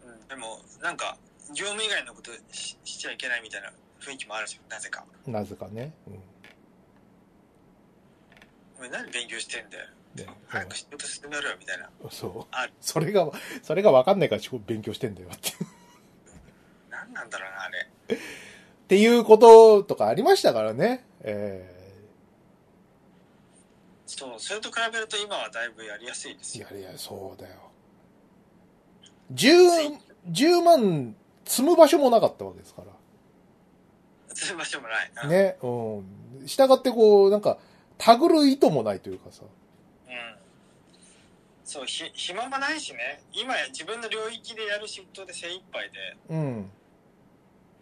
[0.07, 0.29] うん。
[0.29, 1.17] でも、なんか、
[1.51, 4.71] 業務以外のことししちゃいけないみたいな雰囲気もあるじゃん。
[4.71, 5.05] なぜか。
[5.27, 5.41] な。
[5.41, 5.93] なぜかね。
[6.07, 6.15] うん。
[8.79, 9.87] お前何勉強してんだよ。
[10.15, 11.91] ね早く仕事進めろよ、みたいな。
[12.03, 12.47] うんそう。
[12.51, 12.73] ある。
[12.81, 13.31] それが、
[13.63, 15.53] それがわかんないから勉強してんだよって。
[16.91, 17.89] 何なんだろうな、あれ。
[18.15, 18.19] っ
[18.89, 21.05] ていうこととかありましたからね。
[21.21, 21.78] え
[24.19, 26.67] そう、それと比べると今はだいぶやりやすいですよ。
[26.73, 27.55] やいや、そうだよ。
[29.33, 29.97] 10、
[30.33, 32.89] 10万積む場所もなかったわけですから。
[34.35, 35.11] する場所もない。
[35.23, 35.31] うん。
[35.31, 36.47] ね、うん。
[36.47, 37.59] 従ってこう、なんか、
[37.97, 39.43] たぐる意図もないというかさ。
[39.45, 40.37] うん。
[41.65, 43.23] そう、ひ、暇もないしね。
[43.33, 46.71] 今自分の領域でやる仕事で精一杯で、うん。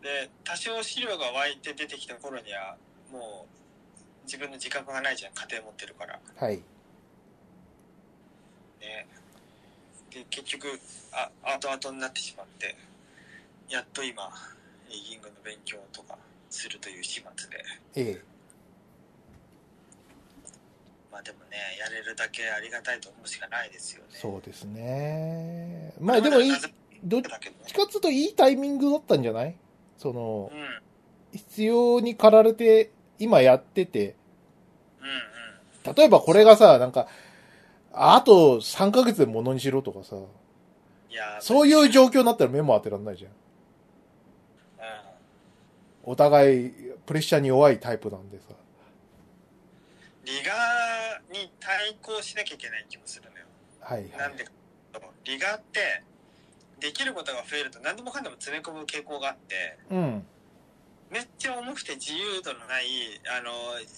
[0.03, 2.77] で、多少資料が湧いて出てきた頃には、
[3.11, 3.56] もう、
[4.27, 6.19] 自分の自覚がないじゃん、家庭持ってるから。
[6.37, 6.57] はい。
[8.81, 9.07] ね。
[10.11, 10.81] で、結局、
[11.13, 12.77] あ、後々になってしまって、
[13.71, 14.31] やっと今、
[14.91, 16.19] リーギングの勉強とか
[16.51, 17.65] するという始末で。
[17.95, 18.23] ええ。
[21.13, 24.09] まあでもね、やれるだけありがたいと思うしかないですよね。
[24.11, 25.95] そうですね。
[26.01, 26.53] まあでもいい、
[27.03, 27.31] どっち。
[27.31, 29.57] かっつうといいタイミングだったんじゃない？
[29.99, 30.61] そのう、ん。
[30.61, 30.83] うん
[31.33, 34.17] 必要に駆られて、今やってて、
[35.87, 35.95] うん。
[35.95, 37.09] 例えばこれがさ、なんか、
[37.93, 40.17] あと3ヶ月で物にしろとかさ、
[41.41, 43.31] そういう状況になったら目も当てられないじゃん。
[43.31, 43.35] う
[46.09, 46.13] ん。
[46.13, 46.71] お互い、
[47.07, 48.47] プレッシャーに弱いタイプなんでさ。
[50.25, 53.47] リガーに対抗しなきゃいけない気もするのよ。
[53.81, 54.11] はいはい。
[54.19, 54.45] なんで
[55.25, 56.03] リガーって、
[56.81, 60.27] できることが増えると何でもかんでも詰め込む傾向があって、うん。
[61.11, 62.87] めっちゃ重くて自由度のない、
[63.29, 63.53] あの、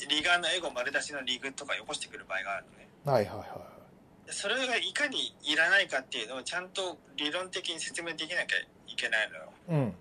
[0.08, 2.88] リガーのエゴ丸出しのリグとかよこしてくる場合があるのね。
[3.04, 3.78] はいはいは
[4.26, 9.52] でそれがいかにいらないかっていうのをちゃんと理論的に説明できなきゃいけないのよ。
[9.70, 9.72] い。
[9.72, 9.94] うん。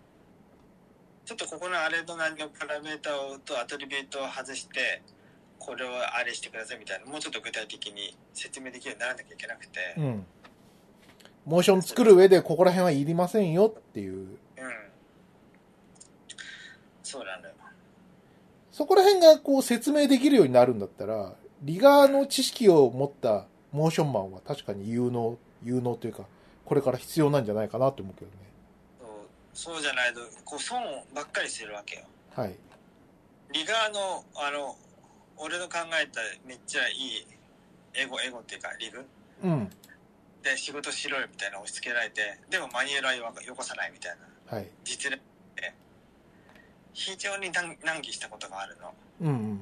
[1.24, 5.02] ちょっとここのあれと何のパラメータをとアトリビュートを外して、
[5.60, 10.26] これをあれしてくださいみたいな、もうちょっと具体的に説明できるようにならなきゃいけなくて、うん。
[11.46, 14.38] モーション作る上でここら辺はいりませんよっていう。
[17.15, 17.22] うん。
[17.22, 17.54] そうなのよ。
[18.72, 26.24] そこら辺がこう説明できるようになるんだったら、リガーの知識を持ったモーションマンは確かに有能、有能というか、
[26.65, 28.38] これから必要なんじゃないかなと思うけどね。
[29.54, 30.82] そうそうじゃないと、こう損
[31.15, 32.04] ばっかりするわけよ。
[32.36, 32.56] はい。
[33.54, 34.76] リガーの、あの、
[35.38, 37.28] 俺の考えためっちゃいい
[37.93, 39.06] エゴ、エゴっていうかリグ
[39.43, 39.70] うん。
[40.43, 44.17] で仕事しろよみたいなの押し付けられて、でもマニュアルはよよこさないみたい
[44.50, 44.67] なはい。
[44.84, 45.17] 実例
[45.56, 45.74] で、
[46.98, 48.94] 非常に難難儀したことがあるの。
[49.22, 49.60] うんうん。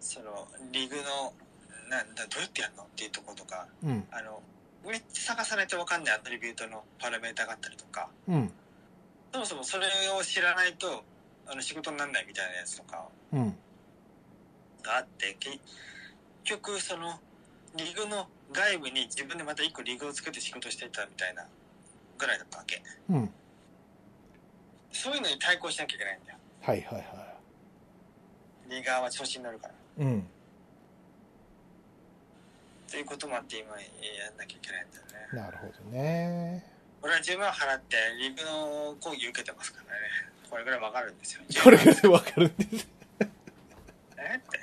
[0.00, 1.34] その、リグの、
[1.90, 4.04] なんだ、どうやってやるのっていうところとか、うん。
[4.10, 4.42] あの、
[4.86, 8.50] めっちゃ探さないとわかんないアトリビュートのパラメータがあったりとか、うん。
[9.34, 9.86] そもそもそれ
[10.18, 11.04] を知らないと、
[11.46, 13.54] あの、仕事にならないみたいなやつとかうん。
[14.82, 15.58] があって、結
[16.44, 17.20] 局、その、
[17.76, 21.44] リグの外部に自分でまた一個リグを作って仕事していたみたいな
[22.16, 22.82] ぐらいだったわけ。
[23.10, 23.30] うん。
[24.92, 26.38] そういうのに対抗しなきゃいけないんだよ。
[26.62, 27.34] はいはいは
[28.68, 29.74] リガーは調子に乗るから。
[30.04, 30.06] い。
[30.06, 30.26] うん。
[32.90, 33.76] ということもあって今や
[34.30, 35.12] んなきゃいけないんだよね。
[35.40, 36.64] なるほどね。
[37.02, 40.00] 俺は10万払ってリグの講義受けてますからね。
[40.50, 41.42] これぐらいわかるんですよ。
[41.62, 42.88] これぐらいわかるんです。
[44.18, 44.36] え？
[44.36, 44.60] って。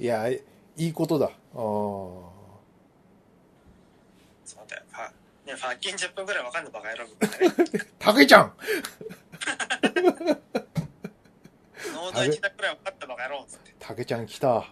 [0.00, 0.42] いや、い
[0.76, 1.26] いことだ。
[1.26, 1.32] ああ。
[1.54, 2.32] そ
[4.62, 4.82] うだよ。
[4.90, 5.12] ファ
[5.46, 7.86] ね、ファッキン10分ぐらいわかんないバカ野郎みたいなね。
[7.98, 8.52] たけちゃん
[11.94, 13.74] ノード1台ぐらいわかったバカ野郎っつって。
[13.78, 14.66] たけちゃん来た。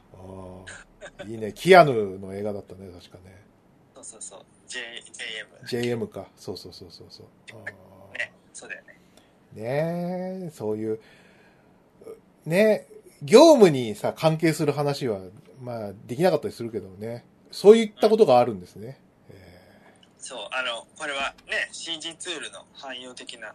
[1.26, 1.52] いいね。
[1.52, 3.42] キアヌの映画だったね、確かね。
[3.94, 4.40] そうそうそう。
[4.68, 4.78] J、
[5.66, 5.98] JM。
[5.98, 6.26] JM か。
[6.36, 7.26] そうそうそうそうそう。
[8.14, 8.32] あね。
[8.52, 9.00] そうだよね。
[9.52, 11.00] あねえ、そういう、
[12.46, 12.86] ね
[13.22, 15.20] 業務にさ、関係する話は、
[15.60, 17.24] まあ、できなかったりするけどね。
[17.50, 18.98] そういったことがあるんですね。
[18.98, 19.09] え
[20.20, 23.54] そう、あの、これはね、CG ツールの汎用的な、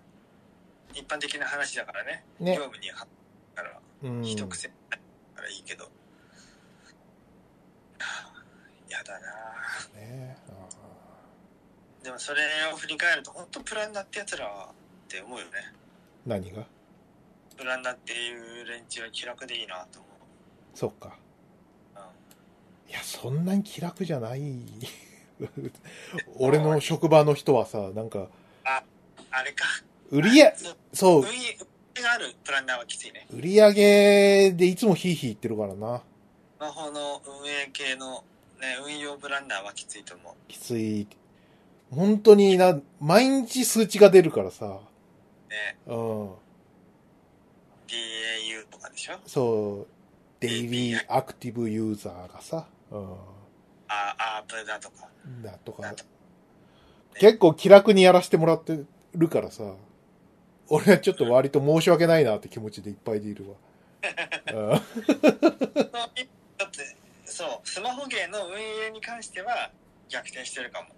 [0.93, 2.23] 一般的な話だからね。
[2.41, 2.63] ーね業。
[2.63, 3.05] 務には、
[3.55, 4.23] から、うん。
[4.23, 4.73] 一癖か
[5.37, 5.83] らいいけど。
[5.85, 5.89] は
[7.99, 8.33] あ
[8.89, 9.27] やだな
[9.99, 14.71] ねあでもそれを振り返ると、本当プランナーってやつらはっ
[15.07, 15.51] て思うよね。
[16.27, 16.65] ー何が？
[17.57, 20.07] プランナーっていう連中は気楽でいいなと思
[20.73, 21.15] そっか。
[21.95, 22.89] う。
[22.89, 24.41] いや、そんなに気楽じゃない。
[26.39, 28.27] 俺の職場の人はさ、なんか、
[28.63, 29.65] あれか。
[30.11, 31.57] 売り上そうそう運、営
[32.01, 33.27] があるプランナーはきついね。
[33.31, 35.99] 売り上げでいつもヒーヒー言ってるからな。
[35.99, 38.23] スマホの運営系の、
[38.61, 40.33] ね、運用プランナーはきついと思う。
[40.47, 41.07] きつい。
[41.91, 44.79] 本当にな、毎日数値が出るからさ。
[45.49, 46.29] ね、うん。
[47.87, 49.19] DAU とかでしょ？
[49.25, 49.87] そう、
[50.39, 52.95] デイリーアクティブユーザーがさ、う
[53.87, 55.07] あアープだとか。
[55.27, 55.41] ん。
[55.43, 55.93] だとか
[57.19, 59.63] 結構気楽にやらせてもらってるからさ、
[60.67, 63.55] 俺はちょっと割と申し訳ないなって気持ちでいっぱいでいるわ。
[64.01, 64.81] だ
[66.65, 66.95] って、
[67.25, 69.71] そう、スマホゲーの運営に関しては
[70.09, 70.89] 逆転してるかも。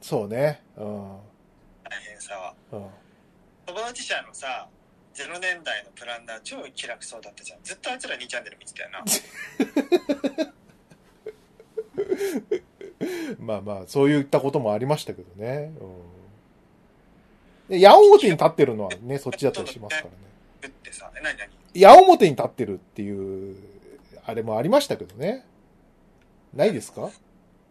[0.00, 0.62] そうね。
[0.76, 0.84] うん。
[0.84, 2.54] 大変さは。
[2.72, 2.86] うん。
[3.66, 4.68] 小林社のさ、
[5.14, 7.58] 0年代のプランナー超気楽そうだったじゃん。
[7.64, 9.02] ずっとあいつら2チャンネル見てたよな。
[13.38, 15.72] まあまあ、そういったこともありましたけどね。
[17.68, 20.10] うん、で矢面に立ってるのはね、そっちだったりしますからね。
[20.62, 21.10] ぶってさ、
[21.74, 23.56] 矢面に立ってるっていう、
[24.24, 25.44] あれもありましたけどね。
[26.54, 27.10] ないですか？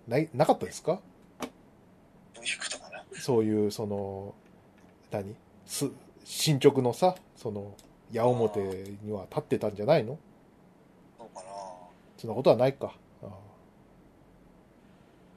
[0.08, 1.00] ない、なかったですか？
[2.36, 3.04] どういうことかな？
[3.20, 4.36] そういう、その、
[5.12, 5.36] 何？
[5.66, 5.90] す、
[6.24, 7.74] 進捗のさ、その、
[8.12, 8.52] 矢面
[9.04, 10.20] には立ってたんじゃないの？
[11.18, 11.48] そうかな
[12.18, 12.94] そんなことはないか。
[13.24, 13.28] あ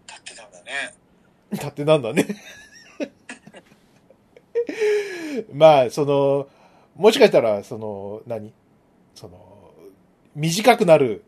[0.07, 0.95] 立ってたんだね。
[1.53, 2.27] あ立ってなんだね。
[5.53, 6.49] まあ、その、
[6.95, 8.53] もしかしたら、その、何？
[9.15, 9.73] その、
[10.35, 11.25] 短くなる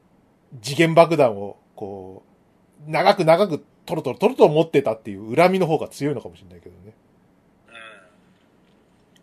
[0.63, 2.23] 次元爆弾を、こ
[2.87, 6.93] う、長く長くトロトロトロトロ持ってたっていう恨みの方が強いのかもしれないけどね。
[7.69, 7.75] うん。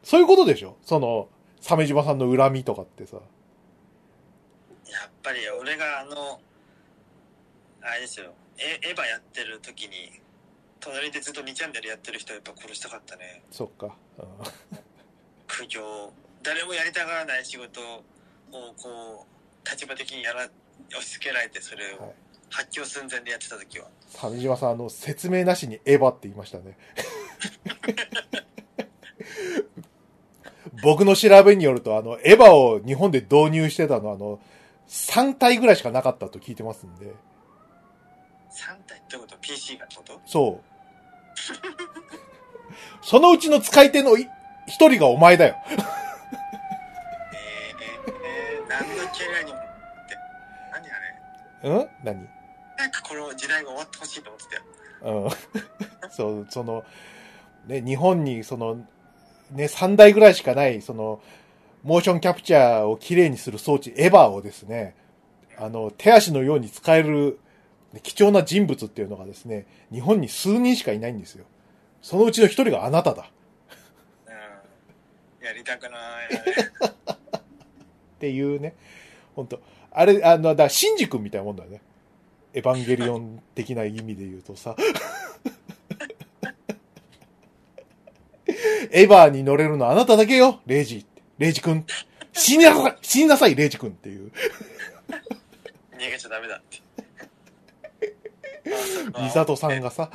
[0.03, 0.77] そういうことでしょ？
[0.83, 1.29] その、
[1.61, 3.17] 鮫島さんの恨みとかってさ。
[3.17, 3.21] や
[5.05, 6.39] っぱり俺があの、
[7.81, 10.19] あれですよ、エエヴァやってる時に、
[10.79, 13.43] 隣でずっと2チャンネルやってる人はやっぱ殺したかったね。
[13.51, 13.95] そっか。
[14.17, 14.25] うん
[15.47, 16.13] 苦行。
[16.43, 18.03] 誰もやりたがらない仕事を
[18.77, 20.49] こう、立場的にやら、
[20.89, 22.13] 押し付けられてそれはいを
[22.49, 23.87] 発狂寸前でやってた時は。
[24.13, 26.77] 鮫島さん、あの、説明なしにエヴァって言いましたね。
[30.83, 34.39] 僕の調べによると、あの、エヴァを日本で導入してたのは、あの、
[34.87, 37.13] 3体ぐらいしかなかったと聞いてますんで。
[38.51, 40.21] 3体ってこと ?PC がってこと？
[40.25, 40.63] そう。
[43.01, 44.27] そのうちの使い手のい
[44.67, 45.55] 一人がお前だよ。
[45.69, 49.67] えー、えー、何のキャリアにもって。
[50.73, 50.93] 何あ
[51.63, 51.69] れ？
[51.69, 51.87] うん？
[52.03, 52.27] 何？
[52.77, 54.47] なんかこの時代が終わってほしいと思って
[55.01, 55.23] たよ。
[55.23, 55.29] うん。
[56.11, 56.85] そう、その、
[57.67, 58.75] ね、日本にその、
[59.51, 61.21] ね、3台ぐらいしかない、その、
[61.83, 64.95] モーションキャプチャーをきれいにする装置、エヴァをですね、
[65.57, 67.37] あの、手足のように使える、ね
[68.03, 71.45] 貴重な人物っていうのがですね、日本に数人しかいないんですよ。
[72.01, 73.29] そのうちの一人があなただ。
[74.27, 74.29] う
[75.41, 75.45] ん。
[75.45, 76.29] やりたくない。
[78.17, 78.75] っていうね、
[79.35, 81.81] 本当あれ、あの、だから、シンジ君みたいなもんだよね。
[82.53, 84.75] エヴァンゲリオン的な意味で言うとさ。
[88.91, 91.05] エヴァに乗れるのはあなただけよ、レイジ。
[91.37, 91.85] レイジ君。
[92.33, 94.31] 死になさい、死になさい、レイジ君っていう。
[95.97, 96.86] 逃げちゃダメだって。
[98.73, 100.09] あそうかミサトさんがさ、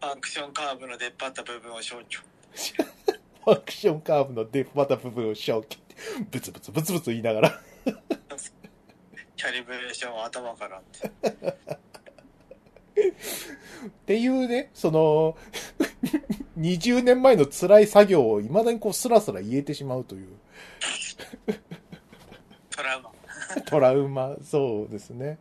[0.00, 2.20] アクションカーブの出っ張った部分を消去。
[3.46, 5.96] アクションカーブのデフバタ部分を消去って、
[6.30, 7.60] ブツブツブツブツ言いながら。
[9.36, 11.08] キャリブレーションを頭からって。
[13.86, 15.36] っていうね、その、
[16.58, 20.28] 20年前の辛い作業を未だにこうスラスラ言えてしまうという。
[22.70, 23.10] トラウマ。
[23.62, 25.38] トラウマ、そうですね。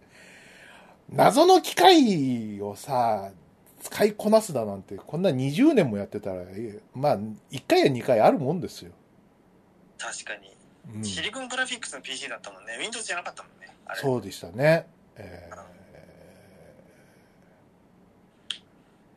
[1.11, 3.31] 謎の機械をさ、
[3.81, 8.91] 使いこなすだなんて、こんな20年もやってたら、えまあ、1回や2回あるもんですよ。
[9.97, 10.55] 確かに。
[10.95, 12.77] うん、シリコングラフィックスの PC だったもんね。
[12.79, 13.67] Windows じゃなかったもんね。
[13.95, 14.87] そうでしたね。
[15.17, 15.49] え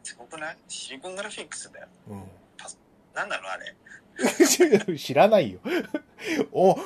[0.02, 0.56] すごくない？
[0.68, 1.86] シリコングラフィックスだよ。
[2.08, 2.22] ーうん
[3.14, 4.96] なんなのあれ？
[4.98, 5.60] 知らないよ。
[6.52, 6.76] お、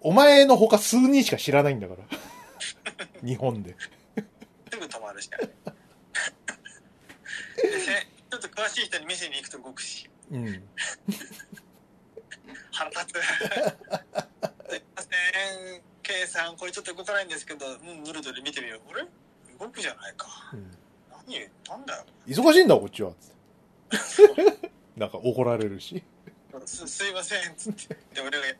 [0.00, 2.04] お前の他数人しか知らないんだから。
[3.26, 3.74] 日本で。
[4.70, 5.38] すぐ止まるしね。
[7.56, 7.92] でせ
[8.30, 10.08] ちょっと詳しい人に店に行くと動くし。
[10.30, 10.62] うん。
[12.72, 13.12] 腹立つ。
[13.12, 15.08] すいませ
[15.78, 15.82] ん。
[16.02, 18.80] K さん、これちょっと動かないんですけど、うん、ヌルドで見てみよう。
[18.92, 19.06] あれ？
[19.58, 20.26] 動くじゃないか。
[20.52, 20.70] うん
[21.26, 22.04] 何言ったんだよ。
[22.26, 23.12] 忙しいんだ、こっちは。
[24.96, 26.02] なんか怒られるし。
[26.64, 27.54] すすいません。
[27.56, 27.96] つって。
[28.14, 28.54] で、俺が、うん、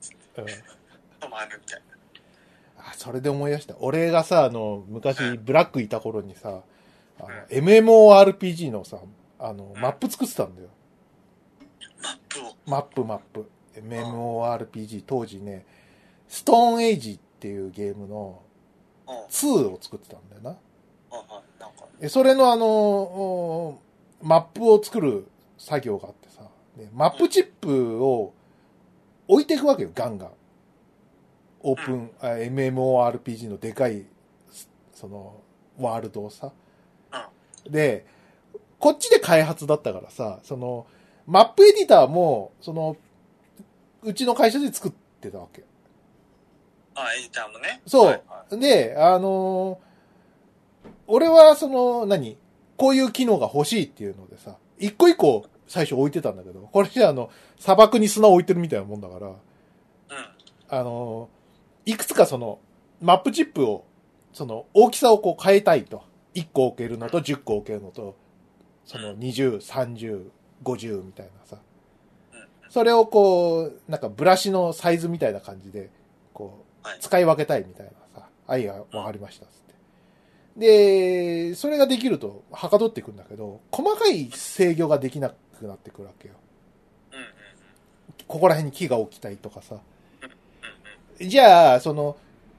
[0.00, 1.93] つってうん止まるみたいな。
[2.86, 3.74] あ、それで思い出した。
[3.80, 6.62] 俺がさ、あの、昔、うんブラックいた頃にさ、
[7.18, 8.98] あの、うん MMORPG のさ、
[9.38, 10.68] あの、んマップ作ってたんだよ。
[12.02, 12.56] マップを。
[12.66, 13.50] マップ、マップ。
[13.76, 15.66] MMORPG、当時ね、
[16.28, 18.42] ストーンエイジっていうゲームの
[19.06, 19.14] うん。
[19.26, 20.50] 2を作ってたんだよな。
[20.50, 21.60] はいはい。
[21.60, 23.78] なんか、でそれのあの、お
[24.22, 25.26] マップを作る
[25.58, 26.42] 作業があってさ、
[26.76, 28.32] ね、マップチップを
[29.28, 30.30] 置いていくわけよ、ガンガン。
[31.64, 34.04] オープン、あ MMORPG のでかい、
[34.92, 35.40] その、
[35.78, 36.52] ワールドをさ。
[37.68, 38.06] で、
[38.78, 40.86] こっちで開発だったからさ、その、
[41.26, 42.96] マップエディターも、その、
[44.02, 45.64] うちの会社で作ってたわけ。
[46.94, 47.80] あ、エディターもね。
[47.86, 49.94] そうはいはいで、あのー
[51.06, 52.36] 俺はその、何？
[52.76, 59.36] こういう機能が欲しいっていうのでさ、一個一個最初置いてたんだけど、これじゃあの、砂漠に砂を置いてるみたいなもんだから、うん。
[60.68, 61.28] あの、
[61.86, 62.58] いくつかその、
[63.00, 63.84] マップチップを、
[64.32, 66.02] その、大きさをこう変えたいと。
[66.34, 68.16] 1個置けるのと10個置けるのと、
[68.84, 70.30] その20、30、
[70.62, 71.58] 50みたいなさ。
[72.68, 75.90] それをこう、なんかブラシのサイズみたいな感じで、
[76.32, 79.74] こうはい、使い分けたいみたいなさ、愛がわかりましたっつって。
[80.56, 86.34] で、それができると、はかどっていくんだけど、細かい制御ができなくなってくるわけよ。
[88.26, 89.80] ここら辺に木が置きたいとかさ。
[91.20, 91.28] うん。
[91.28, 92.16] じゃあ、その、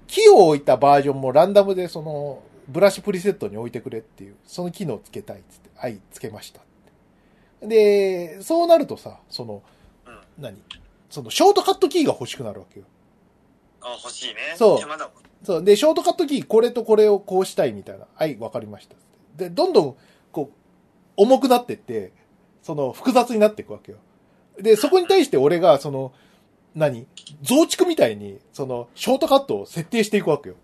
[0.08, 6.62] 木を置いたバージョンもランダムでその、ブラシプリセットに置いてくれっていう、その機能をつけたいっつって、はい、つけました。
[7.62, 9.62] で、そうなるとさ、その、
[10.06, 10.20] うん。
[10.38, 10.58] 何
[11.10, 12.86] その、ショートカットキーが欲しくなるわけよ。
[13.82, 14.56] あ、欲しいね。
[14.56, 15.45] そう。
[15.45, 15.64] そう。
[15.64, 18.08] で、ショートカットキー、これとこれをこうしたいみたいな。
[18.14, 18.95] はい、わかりました。
[19.36, 19.95] で、どんどん、
[20.32, 20.56] こう、
[21.18, 22.12] 重くなってって、
[22.64, 23.99] その、複雑になっていくわけよ。
[24.60, 26.14] で、そこに対して俺が、その、
[26.76, 27.07] 何？
[27.41, 30.55] 増築みたいに、その、ショートカットを設定していくわけよ。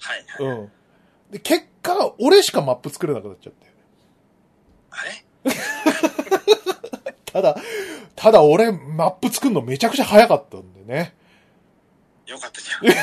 [0.00, 0.24] はい。
[0.44, 0.58] はい。
[0.58, 0.72] うん。
[1.30, 3.66] で、結果、俺しかマップ作れなくなっちゃって。
[4.90, 5.24] あれ？
[7.26, 7.56] ただ、
[8.14, 11.14] ただ俺、マップ作るのめちゃくちゃ早かったんでね。
[12.26, 12.84] よかったじゃん。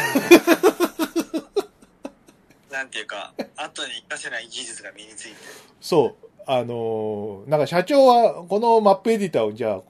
[2.72, 5.36] なんていうか、後に活かせない技術が身について。
[5.82, 6.16] そう。
[6.48, 9.82] あのーなんか社長は、このマップエディターをじゃあ、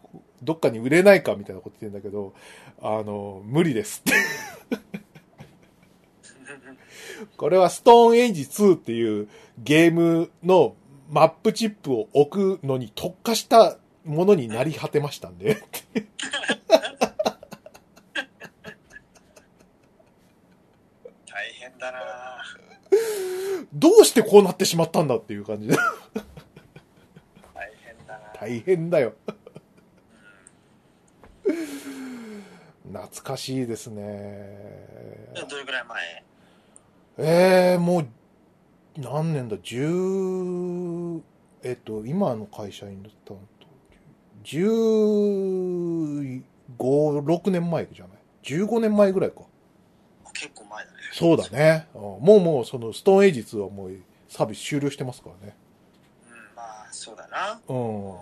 [0.42, 2.34] どっかに売れないかみたいなこと言ってんだけど、
[2.82, 4.14] あのー無理ですって。
[7.38, 9.30] これはストーンエイジ2っていう
[9.60, 10.76] ゲームの
[11.10, 15.62] マップチップを置くのに特化したものになり果てましたんで。
[21.28, 22.00] 大変だな
[23.74, 25.76] どうしてこうなってしまったんだっていう感じで。
[27.54, 29.14] 大変だな大変だよ。
[32.92, 34.04] 懐かしいですね。
[35.50, 36.24] どれくらい前？
[37.18, 38.08] ええもう、
[38.98, 41.22] 何年だ、十、
[41.64, 43.40] えっと、今の会社員だったの？
[43.40, 43.46] と、
[44.44, 44.68] 十
[46.78, 49.42] 五、六年前じゃない ?15 年前ぐらいか。
[50.34, 50.98] 結構前だね。
[51.14, 51.88] そうだね。
[51.94, 53.92] うんもうもう、その、ストーンエイジ2はもう、
[54.28, 55.56] サービス終了してますからね。
[56.30, 57.60] うん、まあ、そうだな。
[57.68, 58.16] うん。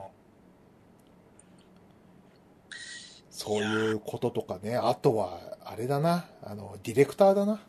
[3.39, 4.75] そういうこととかね。
[4.75, 6.25] あとは、あれだな。
[6.43, 7.61] あの、ディレクターだな。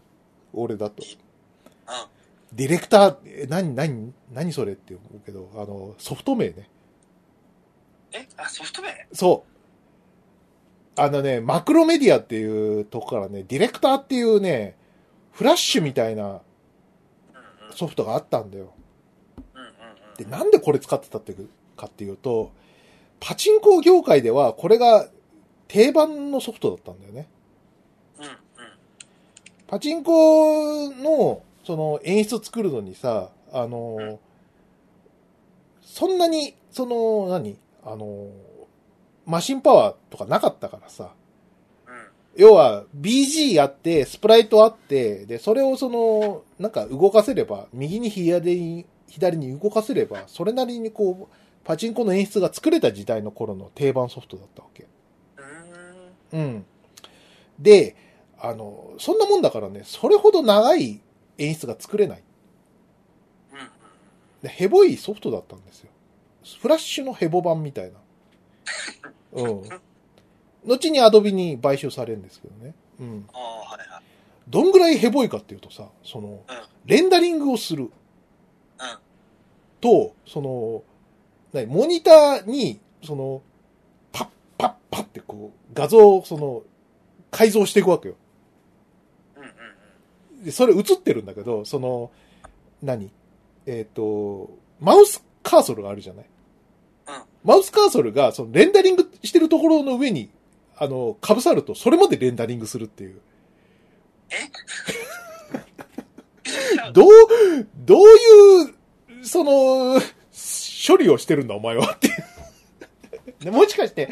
[0.52, 1.04] 俺だと。
[1.04, 2.56] うん。
[2.56, 6.68] ディレクター、え何、何、何それって思うけど、あの、ソフト名ね。
[8.10, 8.26] え？
[8.36, 8.88] あ、ソフト名？
[9.12, 9.44] そ
[10.96, 11.00] う。
[11.00, 14.76] あのね、マクロメディアっていうとこからね、ディレクターっていうね、
[15.30, 16.40] フラッシュみたいな。
[17.76, 18.72] ソフトがあったんだよ。
[20.18, 21.32] で、なんでこれ使ってたって
[21.76, 22.50] かっていうと、
[23.20, 25.06] パチンコ業界ではこれが
[25.72, 27.28] 定番のソフトだったんだよね。
[28.18, 28.24] うん。
[28.24, 28.30] うん
[29.68, 34.18] パチンコの、その演出作るのにさ、あの、
[35.80, 37.56] そんなに、その、何？
[37.84, 38.30] あの、
[39.26, 41.12] マシンパワーとかなかったからさ、
[41.86, 41.92] うん。
[42.34, 54.88] 要は BG やって、スプライトあって、で、それをその、なんか動かせれば、右に左に、左に動かせれば、それなりにこう、パチンコの演出が作れた時代の頃の定番ソフトだったわけ。
[56.32, 56.42] うーん。
[56.42, 56.66] うん。
[57.58, 57.96] で、
[58.38, 61.00] あの、そんなもんだからね、それほど長い
[61.38, 62.22] 演出が作れない。
[63.52, 63.66] うんうん。
[64.42, 65.90] で、ヘボいソフトだったんですよ。
[66.60, 67.98] フラッシュのヘボ版みたいな。
[69.32, 69.62] うん。
[70.66, 72.74] 後にアドビに買収されるんですけどね。
[73.00, 73.28] うん。
[73.32, 74.02] ああ、はいはい。
[74.48, 76.40] どんぐらいヘボいかっていうとさ、その、うん。
[76.86, 77.90] レンダリングをするうん。
[79.80, 80.82] と、その、
[81.52, 83.42] 何、モニターに、その、
[84.90, 86.62] パッてこう、画像をその、
[87.30, 88.14] 改造していくわけよ。
[90.42, 92.10] で、それ映ってるんだけど、その、
[92.82, 93.10] 何？
[93.66, 96.26] えっ、と、マウスカーソルがあるじゃない？
[97.08, 97.22] うん。
[97.44, 100.30] マウスカーソルが、その、レンダリングしてるところの上に、
[100.76, 103.20] あの、被さると、それまでレンダリングするっていう。
[106.94, 107.10] どう、
[107.76, 108.06] どうい
[109.20, 110.00] う、その、
[110.88, 112.10] 処理をしてるんだ、お前はってい
[113.40, 113.44] う。
[113.44, 114.08] でもしかして、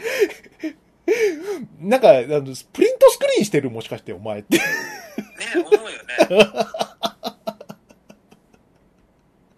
[1.80, 3.70] なんか、あの、プリントスクリーンしてる？
[3.70, 4.58] もしかして、お前って。
[4.58, 4.64] ね
[5.56, 5.92] 思うよね。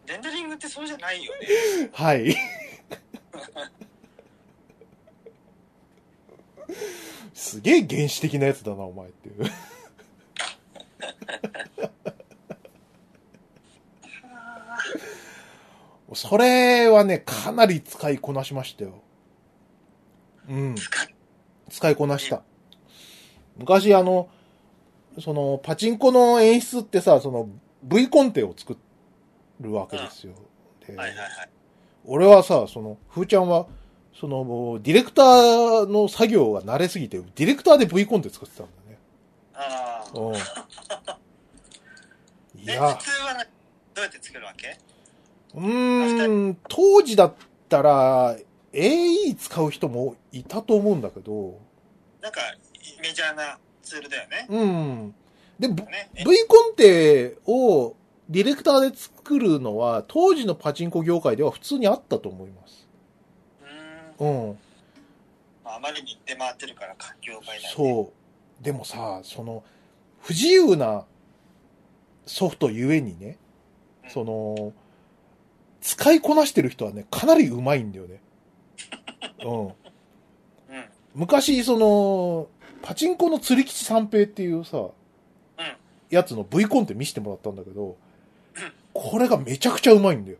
[0.06, 1.46] レンダリングってそうじゃないよね。
[1.92, 2.36] はい。
[7.34, 9.44] すげえ原始的なやつだな、お前っていう。
[16.14, 19.02] それはね、かなり使いこなしましたよ。
[20.50, 20.74] うん。
[21.70, 22.42] 使いこなした。
[23.56, 24.28] 昔あの、
[25.20, 27.48] その、パチンコの演出ってさ、その、
[27.82, 28.76] V コンテを作
[29.60, 30.34] るわけですよ。
[30.86, 31.50] ではいはいはい。
[32.04, 33.66] 俺はさ、その、ふーちゃんは、
[34.18, 38.98] その、もうディレクターの作業が慣れすぎて、ディレクターで V コンテ作ってたんだよね。
[39.54, 40.18] ああ。
[40.18, 40.34] うん。
[42.60, 43.48] いえ、や普、通はなど
[43.98, 44.76] うやって作るわけ？
[45.54, 47.34] うーん、当時だっ
[47.68, 48.36] たら、
[48.72, 51.58] AE 使う人もいたと思うんだけど、
[52.20, 52.40] なんか、
[53.00, 54.46] メジャーなツールだよね。
[54.48, 55.14] うん。
[55.58, 56.10] で、V ね。
[56.14, 57.96] え V コンテを
[58.28, 62.88] ディレクターで作るのは、当時のパチンコ業界では普通にあったと思います。
[64.18, 64.48] うーん。
[64.48, 64.58] うん。
[65.64, 67.74] まあ、あまりに出回ってるから、環境界だね。
[67.74, 68.12] そ
[68.60, 68.64] う。
[68.64, 69.64] でもさ、その、
[70.20, 71.04] 不自由な
[72.26, 73.38] ソフトゆえにね、
[74.04, 74.72] うんその、
[75.80, 78.20] 使いこなしてる人はね、かなり上手いんだよね。
[79.44, 79.66] うん。
[79.66, 79.74] うん。
[81.14, 82.48] 昔、その、
[82.82, 84.92] パチンコの釣り吉三平っていうさ、うん。
[86.10, 87.96] やつの V コンテ見せてもらったんだけど、
[88.92, 90.38] これがめちゃくちゃうまいんだよ。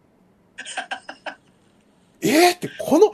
[2.20, 2.56] えー？
[2.56, 3.12] って、この、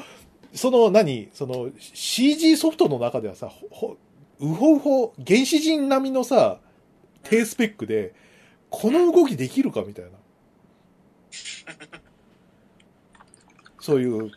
[0.55, 3.97] その何、その CG ソフトの中ではさ、ほほ
[4.41, 6.61] うほうほ、原始人並みのさ、
[7.23, 8.15] 低スペックで、
[8.71, 10.11] この動きできるかみたいな。
[13.81, 14.31] そういう、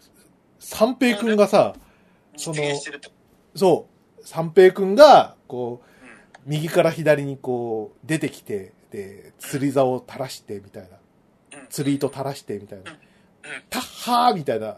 [0.70, 1.74] 三平くんがさ、
[2.38, 2.64] その。
[3.56, 3.88] そ
[4.20, 6.12] う、三平くんが、こう、うん。
[6.46, 10.90] 右から左にこう、出てきて、で、釣り竿を垂らして、みたいな。
[11.60, 11.68] うん。
[11.70, 12.98] 釣り糸垂らして、みたいなうん。
[13.72, 14.78] タッハーみたいな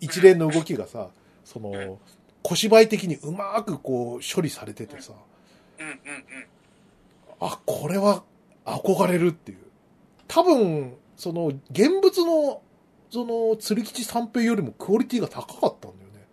[0.00, 1.10] 一連の動きがさ、
[1.44, 2.00] その、
[2.42, 5.12] 小芝居的にうまくこう、処理されててさ。
[7.38, 8.24] あ、これは
[8.64, 9.58] 憧れるっていう。
[10.26, 12.62] 多分、その、現物の、
[13.10, 16.26] その、釣り吉三平よりもクオリティが高かったんだよね。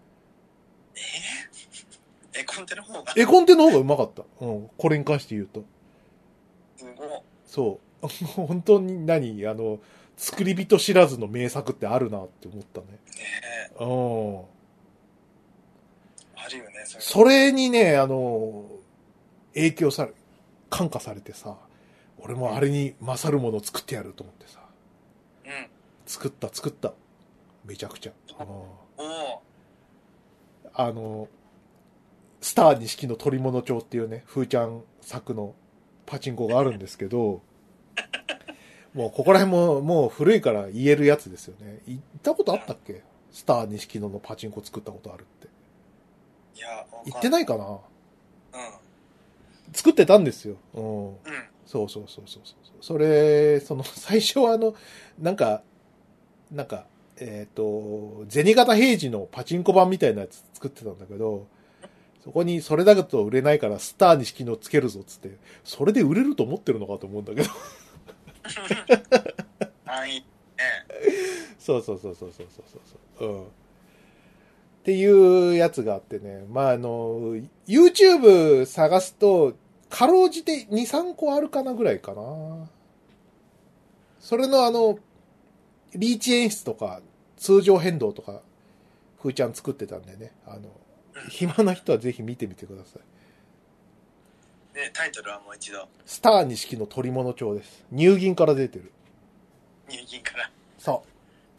[0.95, 3.13] えー、エコンテの方が？
[3.15, 4.23] 絵コンテの方がうまかった。
[4.41, 4.69] うん。
[4.77, 5.63] これに関して言うと。
[6.77, 7.07] すごい。
[7.45, 8.07] そう。
[8.47, 9.45] 本当に何？
[9.47, 9.79] あの、
[10.17, 12.87] 作り人知らずの名作ってあるなって思ったね。
[12.87, 12.99] ね
[13.79, 14.41] うん。
[16.35, 17.01] あるよね、それ。
[17.03, 18.69] それにね、あの、
[19.53, 20.13] 影響され、
[20.69, 21.57] 感化されてさ、
[22.19, 24.56] 俺もあれに勝るものを作ってやると思ってさ、うん。
[26.07, 26.93] 作った作った。
[27.65, 28.11] めちゃくちゃ。
[30.73, 31.27] あの、
[32.41, 35.53] スター錦の鳥物帳っていうね、ふーちゃん作の
[36.05, 37.41] パチンコがあるんですけど、
[38.93, 41.81] もうここら辺ももう古いから言えるやつですよね。
[41.85, 43.03] 行ったことあったっけ？
[43.31, 45.47] スター錦野のパチンコ作ったことあるって。
[46.55, 47.65] いや、行ってないいかな？
[47.65, 47.79] うん。
[49.73, 50.55] 作ってたんですよ。
[50.73, 51.07] うん。
[51.09, 51.17] うん。
[51.65, 52.55] そうそうそうそうそう。
[52.81, 54.73] それ、その、最初はあの、
[55.19, 55.63] なんか、
[56.51, 56.85] なんか、
[57.19, 61.47] えっ、と、銭形平次のパチンコ版みたいなやつ作ってたんだけど、
[62.23, 67.49] そこにそれだと売れないからスターに式のつけるぞっつって、それで売れると思ってるのかと思うんだけど。
[69.85, 70.25] あ、い。
[71.57, 72.81] そうそうそうそうそうそう
[73.19, 73.29] そう。
[73.29, 73.43] うん。
[73.43, 73.45] っ
[74.83, 76.45] ていうやつがあってね。
[76.49, 77.35] まあ、あの、
[77.67, 79.55] YouTube 探すと、
[79.89, 82.69] かろうじて2、3個あるかなぐらいかな。
[84.19, 84.99] それのあの、
[85.95, 87.01] リーチ演出とか、
[87.37, 88.41] 通常変動とか、
[89.21, 90.31] ふーちゃん作ってたんでね。
[90.45, 90.69] あの、
[91.29, 94.75] 暇な人はぜひ見てみてください。
[94.75, 97.85] で、タイトルはもう一度、スター錦の取り物帳です。
[97.91, 98.91] 入銀から出てる。
[99.89, 100.51] 入銀から。
[100.77, 101.03] そ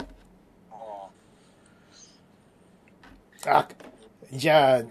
[0.00, 0.04] う。
[0.72, 1.10] お
[3.46, 3.68] あ、
[4.32, 4.82] じゃあ、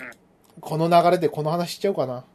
[0.59, 2.25] この流れでこの話しちゃおうかな。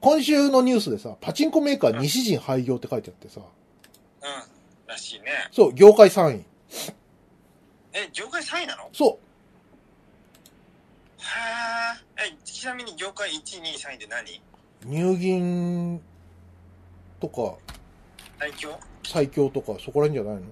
[0.00, 3.46] 今週のニュースでさ、パチンコメーカー西陣廃業って書いてあってさ、うん。
[5.18, 5.48] らしいね。
[5.52, 6.44] そう、業界3位。
[7.92, 8.88] え、業界3位なの？
[8.92, 9.18] そ
[11.18, 12.02] はあ。
[12.18, 14.30] え、ちなみに業界1位、2位、3位で何？
[14.36, 14.40] う、
[14.86, 16.00] 入銀
[17.20, 17.54] とか、
[18.38, 18.78] 最強？
[19.04, 20.48] 最強とか、そこら辺じゃないの？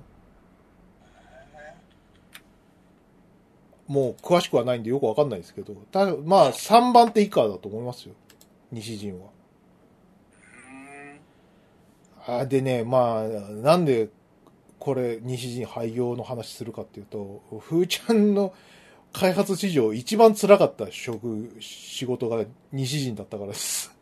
[3.89, 8.15] もう詳しくはないんでよくわかんないですけど、ただ、まあ、3番手以下だと思いますよ。
[8.71, 9.27] 西陣は。
[12.25, 14.09] あでね、まあ、なんで、
[14.83, 18.53] これ、西陣廃業の話するかっていうと、ふーちゃんの
[19.13, 23.97] 開発史上一番辛かった職、仕事が西陣だったからです。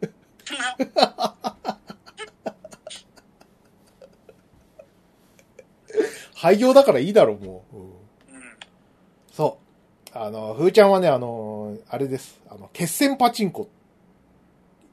[6.35, 7.77] 廃業だからいいだろ、もう。
[7.77, 7.95] うんうん。
[9.31, 9.59] そ
[10.15, 10.19] う。
[10.19, 12.41] あの、ふーちゃんはね、あの、あれです。
[12.49, 13.69] あの、決戦パチンコ。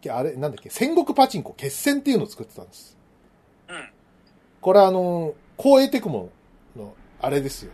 [0.10, 2.98] あれ、なんだっけ、戦国パチンコ、決戦っていうのを作ってたんです。
[3.70, 3.90] うん。
[4.60, 6.30] これあの、光栄テクモ
[6.76, 7.72] の、あれですよ。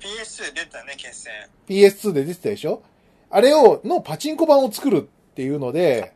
[0.00, 1.32] PS 出たね、決戦。
[1.68, 2.82] PS2 で出てたでしょ？
[3.30, 6.12] あれを、のパチンコ版を作るっていうので、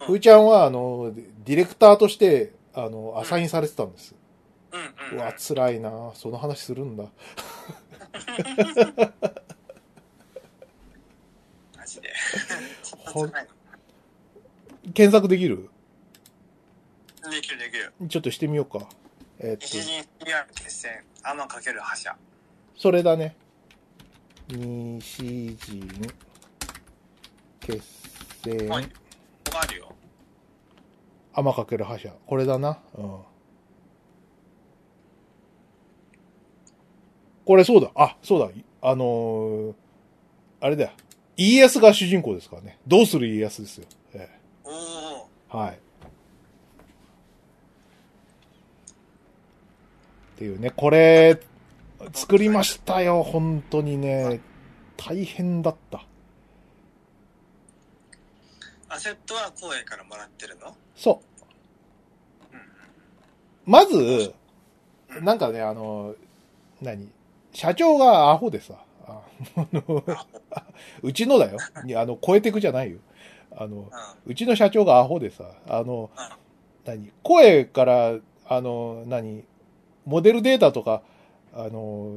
[0.00, 1.12] うんふーちゃんは、あの、
[1.46, 4.14] ディレクターとして、あの、アサインされてたんです。
[4.72, 5.18] うんうん、ううん。
[5.20, 7.04] わ、辛いなその話するんだ。
[11.78, 12.12] マジで。
[13.06, 13.34] ほんで
[14.92, 15.70] 検索できる？
[17.40, 18.08] きるできる。
[18.08, 18.86] ちょっとしてみようか。
[19.40, 19.80] えーっと、西
[20.54, 21.02] 決戦。
[21.22, 22.16] アマかける覇者。
[22.76, 23.36] それだね。
[24.48, 25.88] 西陣、
[27.60, 27.82] 決
[28.44, 28.84] 戦、はい。
[28.84, 28.90] こ
[29.52, 29.92] こあるよ。
[31.32, 32.12] 天かける覇者。
[32.26, 32.78] これだな。
[32.96, 33.18] うん。
[37.46, 37.90] これそうだ。
[37.94, 38.50] あ、そうだ。
[38.82, 39.74] あのー
[40.60, 40.90] あれだよ。
[41.36, 42.78] 家康が主人公ですからね。
[42.86, 43.86] どうする家康ですよ。
[44.14, 44.28] え。
[44.66, 45.78] えはい。
[50.44, 51.40] っていうね、これ、
[52.12, 53.22] 作りましたよ。
[53.22, 54.40] 本当にね。
[54.98, 56.04] 大変だった。
[58.90, 60.76] アセットは光栄からもらってるの？
[60.94, 61.22] そ
[62.52, 62.56] う。
[63.64, 64.34] まず、
[65.22, 66.14] なんかね、あの、
[66.82, 67.08] 何？
[67.54, 68.74] 社長がアホでさ、
[69.06, 69.22] あ
[69.56, 70.04] あの
[71.02, 71.58] うちのだよ。
[71.74, 72.98] あの、超えてくじゃないよ。
[73.56, 73.88] あの、うん。
[74.26, 76.10] うちの社長がアホでさ、あの、
[76.84, 77.10] 何？
[77.22, 79.42] 声から、あの、何？
[80.06, 81.02] モデルデータとか、
[81.54, 82.10] あの、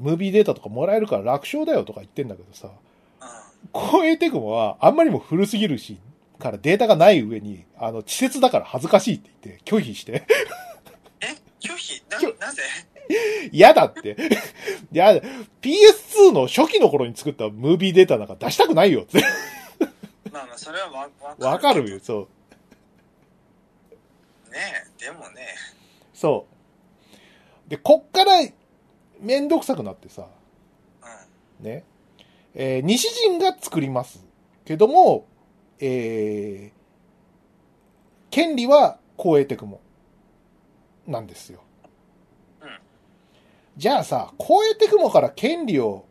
[0.00, 2.70] ムービーデータとかもらえるから楽勝だよとか言ってんだけどさ、
[3.20, 3.90] うん。
[3.90, 5.98] 超えてくもはあんまりにも古すぎるし、
[6.38, 10.26] からデータがない上に、あの、稚拙だから恥ずかしいって言って拒否して、
[11.20, 11.34] え？
[11.60, 12.02] 拒否？
[12.10, 12.62] な拒、なぜ？
[13.52, 14.16] 嫌だって。
[14.92, 15.12] いや、
[15.62, 19.22] PS2 の初期の頃に作ったムービーデータなんか出したくないよって。
[20.30, 21.08] まあまあ、それはわ、
[21.40, 22.28] わわかるよ、そ
[24.50, 24.50] う。
[24.52, 24.58] ね
[25.00, 25.54] え、でもね。
[26.12, 26.55] そう。
[27.68, 28.32] で、こっから、
[29.20, 30.28] めんどくさくなってさ、
[31.58, 31.64] うん。
[31.64, 31.84] ね。
[32.54, 34.24] えー西陣が作ります。
[34.64, 35.26] けども、
[35.78, 36.76] えー、
[38.30, 39.80] 権利は光栄テクモ。
[41.06, 41.62] なんですよ。
[42.62, 42.68] うん
[43.76, 46.06] じゃあさ、光栄テクモから権利を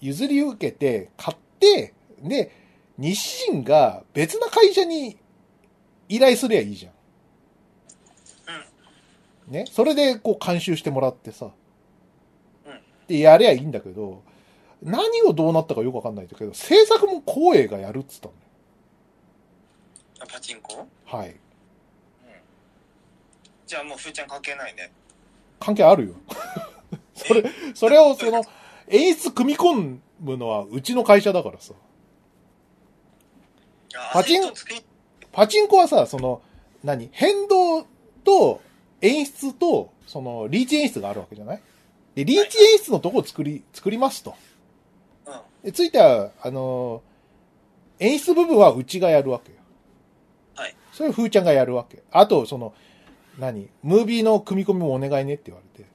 [0.00, 2.50] 譲り受けて、買って、で、
[2.98, 5.16] 西陣が別な会社に
[6.08, 6.92] 依頼すりゃいいじゃん。
[9.50, 9.66] ね。
[9.70, 11.50] それで、こう、監修してもらってさ。
[12.66, 14.22] うんで、やりゃいいんだけど、
[14.82, 18.32] 何をどうなったかよくわかんないんだけど、制作も光栄がやるっつったん
[20.20, 20.86] あパチンコ？
[21.04, 21.36] はい。
[23.66, 24.90] じゃあもう、ふーちゃん関係ないね。
[25.58, 26.14] 関係あるよ。
[27.14, 27.44] それ、
[27.74, 28.42] それをその、
[28.88, 31.74] 演出組み込むのはうちの会社だからさ。
[33.94, 34.42] あパチン
[35.32, 36.42] パチンコはさ、その、
[36.82, 37.10] 何？
[37.12, 37.86] 変動
[38.24, 38.60] と
[39.02, 41.60] 演出と、その、リーチ演出があるわけじゃない？
[42.14, 44.34] で、リーチ演出のとこを作り、作りますと。
[45.26, 45.34] うん。
[45.64, 47.10] で、ついては、あのー
[48.02, 49.58] 演出部分はうちがやるわけよ。
[50.54, 50.74] はい。
[50.90, 52.02] それをふーちゃんがやるわけ。
[52.10, 52.72] あと、その、
[53.38, 53.68] 何？
[53.82, 55.90] ムービーの組み込みもお願いねって言われて。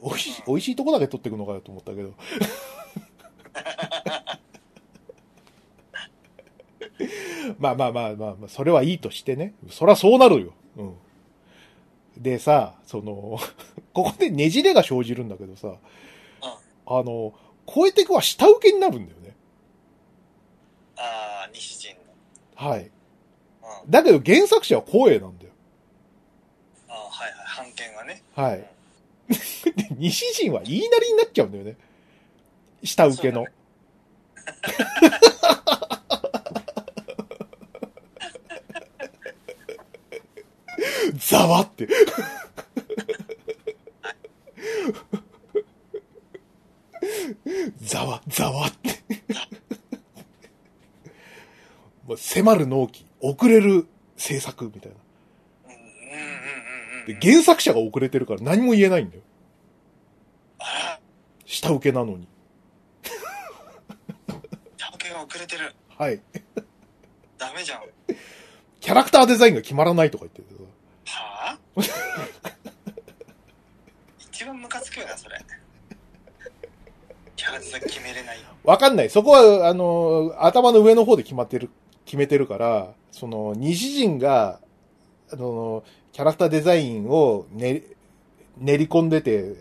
[0.00, 2.12] おいしい、おいしいとこだけ撮っていくのかよと思ったけど。
[7.58, 9.54] まあまあまあまあ、まあ、それはいいとしてね。
[9.70, 10.52] そりゃそうなるよ。
[10.76, 10.94] うん。
[12.18, 13.38] でさ、その、
[13.94, 15.76] ここでねじれが生じるんだけどさ、
[16.86, 17.32] あの、
[17.66, 19.36] 超えていくは下請けになるんだよね。
[20.96, 22.00] ああ、西陣の。
[22.70, 22.82] はい。
[22.82, 22.90] うん。
[23.62, 25.50] あだけど原作者は光栄なんだよ。
[26.88, 27.46] あ、はいはい。
[27.46, 28.22] 判権がね。
[28.34, 28.66] はい。
[29.76, 31.76] で、西陣は言いなりになっちゃうんだよね。
[32.82, 33.46] 下請けの。
[41.28, 41.86] ざわって。
[47.82, 49.02] ざわ、ざわって。
[52.06, 54.96] もう迫る納期、遅れる制作みたいな。
[57.06, 59.22] で、原作者が遅れてるから何も言えないんだよ。
[60.60, 60.98] あ
[61.44, 62.26] 下請けなのに。
[64.28, 64.32] あ、
[64.78, 65.74] 判権が遅れてる。
[65.90, 66.22] はい。
[67.36, 67.82] ダメじゃん。
[68.80, 70.47] キャラクターデザインが決まらないとか言ってる
[71.16, 71.58] はあ？
[74.18, 75.38] 一番ムカつくよな、それ。
[77.36, 78.38] キャラデザイン決めれない。
[78.64, 79.10] わかんない。
[79.10, 81.70] そこは、あの、頭の上の方で決まってる、
[82.04, 84.60] 決めてるから、その、西陣が、
[85.30, 87.96] あの、キャラクターデザインを練り、
[88.58, 89.54] 練り込んでて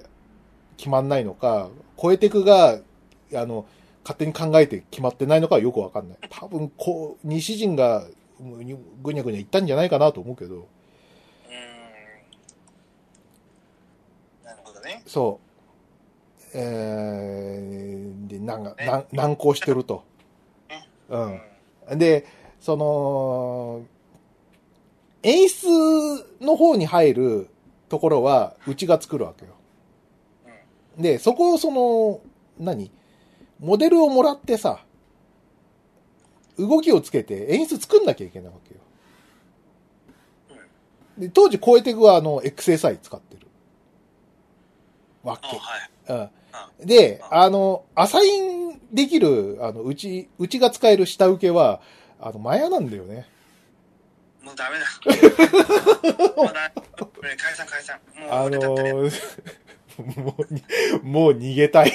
[0.78, 1.70] 決まんないのか、
[2.02, 2.80] 超えてくが、
[3.34, 3.66] あの、
[4.04, 6.18] 勝手に考えて決まってないのかはよくわかんない。
[6.30, 8.08] 多分、こう、西陣が、
[8.39, 10.64] ぐにゃぐにゃ言ったんじゃないかなと思うけど、うーん。
[14.45, 14.97] なるほどね。
[15.08, 15.47] そう。
[16.53, 20.03] えー、で、なんか、ね難航してると。
[21.10, 21.97] うん。
[21.97, 22.26] で、
[22.60, 23.86] その、
[25.24, 25.68] 演出
[26.41, 27.49] の方に入る
[27.89, 29.53] ところは、うちが作るわけよ。
[30.97, 32.22] で、そこをその、
[32.60, 32.91] 何？
[33.60, 34.84] モデルをもらってさ、
[36.58, 38.82] 動きをつけて演出作んなきゃいけないわけよ。
[41.18, 43.47] で、当時、コエテグはあの、XSI 使ってる。
[45.32, 45.89] わあ、はい。
[46.07, 46.13] け。
[46.13, 46.88] うん。
[46.88, 51.82] で、あの、アサインできる、あの、うち、うちが使える下請けは、
[52.19, 53.28] あの、マヤなんだよね。
[54.41, 54.86] もうダメだ。
[56.36, 56.71] も うだ、
[57.38, 57.99] 解散解散。
[58.15, 59.11] もうあのー
[60.21, 60.63] もうに、
[61.03, 61.91] もう逃げたい。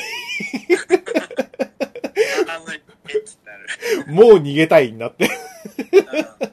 [4.07, 5.25] もう逃げたいになって。
[5.25, 6.53] うん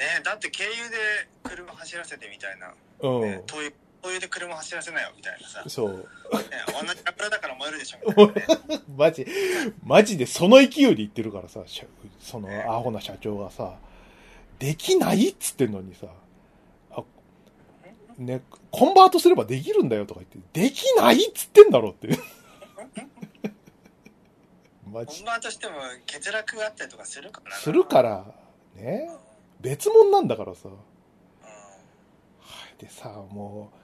[0.00, 0.96] ねえ、だって経由で
[1.42, 2.72] 車走らせてみたいな。
[3.06, 3.72] うね、灯油、
[4.02, 5.62] 灯油で車走らせなよみたいなさ。
[5.64, 5.70] ん。
[5.70, 5.90] そう。
[5.90, 6.04] ね、
[6.66, 8.82] 同じ油だから燃えるでしょみたいなね。
[8.96, 9.26] マジ、
[9.84, 11.64] マジでその勢いで言ってるからさ、
[12.20, 13.78] そのアホな社長がさ、
[14.58, 16.06] できないっつってんのにさ、
[16.92, 17.02] あ
[18.18, 22.08] ね、コンバートすればできるんだよとか言って、できないっつってんだろって。
[24.86, 25.74] マジ本、番としても
[26.12, 27.56] 欠落があったりとかするからな。
[27.56, 28.34] するから、
[28.74, 29.10] ね、
[29.60, 30.68] 別物なんだからさ。
[30.68, 30.74] うん。
[32.78, 33.79] でさ、もう、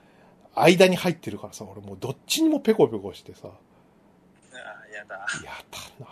[0.61, 4.57] 間に入ってるからさ、俺もうどっちにもペコペコしてさ、あ
[4.93, 5.15] やだ。
[5.43, 6.07] やだな。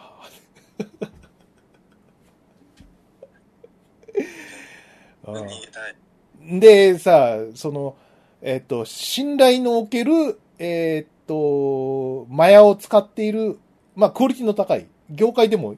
[6.59, 7.95] で、さ、その、
[8.41, 13.57] えっ、と、信頼のおける、えっ、と、マヤを使っている、
[13.95, 15.75] まあ、クオリティの高い、業界でも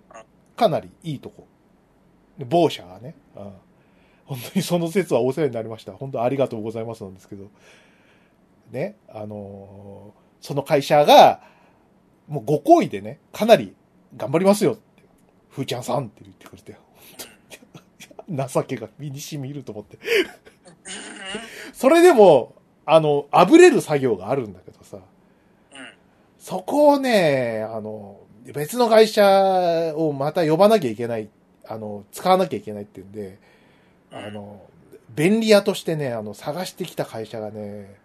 [0.55, 1.47] かなりいいとこ。
[2.37, 3.53] で某社がね、うん。
[4.25, 5.93] 本当にその説はお世話になりました。
[5.93, 7.49] 本当ありがとうございますなんですけど、
[8.71, 11.41] ね、あのーその会社が、
[12.27, 13.75] もうご好意でね、かなり
[14.15, 15.03] 頑張りますよって、
[15.49, 16.77] ふーちゃんさんって言ってくれて、
[18.53, 19.97] 情けが身に染みると思って。
[21.73, 22.53] それでも、
[22.85, 25.03] あの、あぶれる作業があるんだけどさ、うん。
[26.39, 28.21] そこをね、あの、
[28.53, 31.29] 別の会社をまた呼ばなきゃいけない、
[31.65, 33.39] あの、使わなきゃいけないっていうんで、
[34.11, 34.61] あの、
[35.13, 37.97] 便利屋としてね、あの、探してきた会社がね、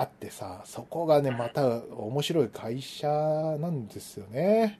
[0.00, 4.78] あってさ、そこがね、また面白い会社なんですよね。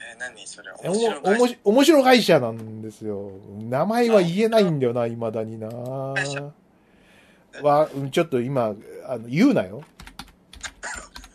[0.00, 0.72] え、何それ？
[0.82, 3.30] 面白いおもし面白会社なんですよ。
[3.60, 5.68] 名前は言えないんだよな、未だにな。
[5.68, 6.14] は、
[7.94, 8.74] うんちょっと今、
[9.06, 9.82] あの、言うなよ。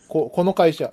[0.08, 0.92] こ、この会社。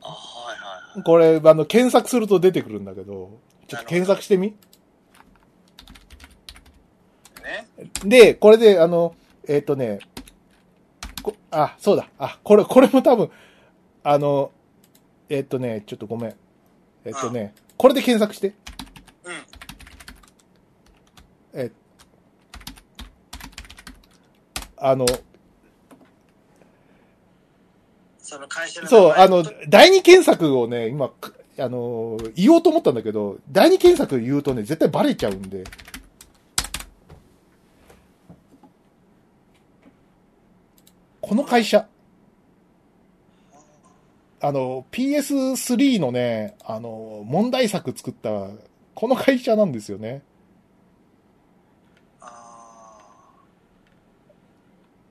[0.00, 0.56] あ、はい
[0.96, 1.02] はい。
[1.02, 4.56] これ、あの、検索すると出てくるんだけど、ちょっと検索してみ
[7.44, 7.67] ね。
[8.04, 9.14] で、これで、あの、
[9.46, 10.00] えっ、とね、
[11.22, 12.08] こあ、そうだ。
[12.18, 13.30] あ、これ、これも多分、
[14.02, 14.50] あの、
[15.28, 16.34] えっ、とね、ちょっとごめん。
[17.04, 18.54] えっ、とね、これで検索して。
[19.24, 19.34] うん。
[21.60, 21.70] え、
[24.76, 25.06] あの、
[28.18, 35.64] その会社のそう、あの第二検索をね、今、かあの、言おうと思ったんだけど、第二検索言うとね、絶対バレちゃうんで。
[41.28, 41.86] この会社。
[44.40, 48.30] あの、PS3 のね、あの、問題作作った、
[48.94, 50.22] この会社なんですよね。
[52.22, 52.96] あ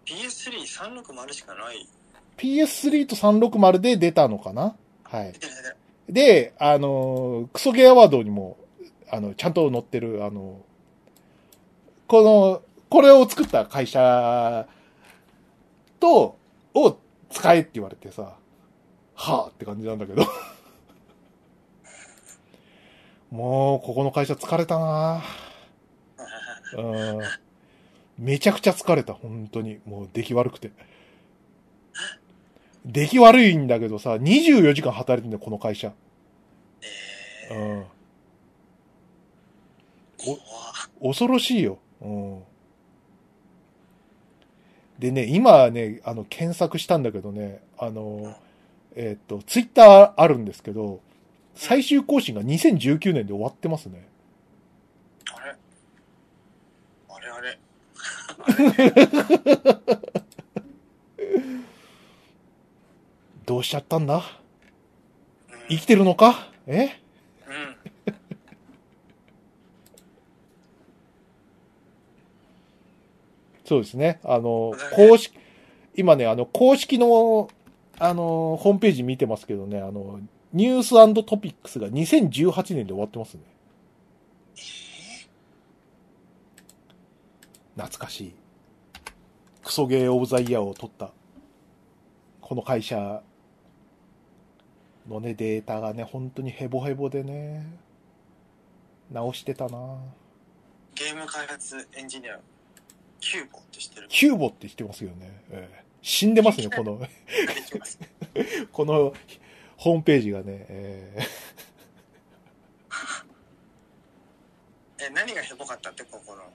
[0.07, 1.87] ー PS3-360 しかない。
[2.37, 4.75] PS3 と360で出たのかな？
[5.03, 5.33] はい。
[6.09, 8.57] で、あの、クソゲーアワードにも、
[9.11, 10.61] あの、ちゃんと載ってる、あの、
[12.07, 14.67] この、これを作った会社
[15.99, 16.37] と、
[16.73, 16.97] を
[17.29, 18.35] 使えって言われてさ、
[19.15, 20.23] はぁって感じなんだけど。
[23.31, 25.23] もう、ここの会社疲れたな
[26.75, 27.19] うん。
[28.17, 29.79] めちゃくちゃ疲れた、本当に。
[29.85, 30.71] もう出来悪くて。
[32.85, 35.93] 出来悪いんだけどさ、24時間働いてんだよ、この会社。
[37.51, 37.81] えうん。
[37.81, 37.85] ー、
[40.17, 40.41] 怖っ
[41.01, 41.79] 恐ろしいよ。
[42.01, 42.43] うん。
[44.99, 48.35] でね、今ね、あの、検索したんだけどね、あの、
[48.95, 51.01] えっ、と、ツイッターあるんですけど、
[51.53, 54.07] 最終更新が2019年で終わってますね。
[55.33, 55.55] あれ？
[57.09, 57.29] あれ？
[57.29, 57.59] あれ？
[63.45, 64.15] どうしちゃったんだ？
[64.15, 64.21] うん。
[65.69, 66.49] 生きてるのか？
[66.65, 66.99] え
[67.47, 67.75] うん。
[73.67, 74.21] そうですね。
[74.23, 75.37] あの公式、
[75.93, 77.49] 今ね、あの、公式の、
[77.99, 80.21] あの、ホームページ見てますけどね、あの、
[80.53, 83.41] ニューストピックスが2018年で終わってますね。
[87.75, 88.33] 懐かしい。
[89.65, 91.11] クソゲーオブザイヤーを取った、
[92.39, 93.21] この会社
[95.09, 97.67] のね、データがね、本当にヘボヘボでね、
[99.11, 99.97] 直してたな。
[100.95, 102.39] ゲーム開発エンジニア、
[103.19, 104.07] キューボって知ってる？
[104.09, 105.41] キューボって言ってますよね。
[105.51, 107.01] ええ死んでますね、この。
[108.71, 109.13] この
[109.75, 111.17] ホームページがね、え
[114.99, 116.43] え、 何がヘボかったって、ここの？
[116.43, 116.45] ー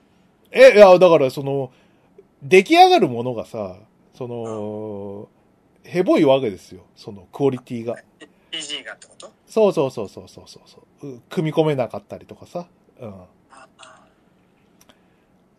[0.51, 1.71] え、いや、だからその、
[2.41, 3.77] 出来上がるものがさ、
[4.15, 5.29] その、
[5.83, 6.85] ヘボいわけですよ。
[6.95, 7.95] そのクオリティが。
[8.51, 9.31] PG がってこと？
[9.47, 11.09] そうそうそうそうそうそうそう。
[11.15, 12.67] う組み込めなかったりとかさ。
[12.99, 13.13] うん。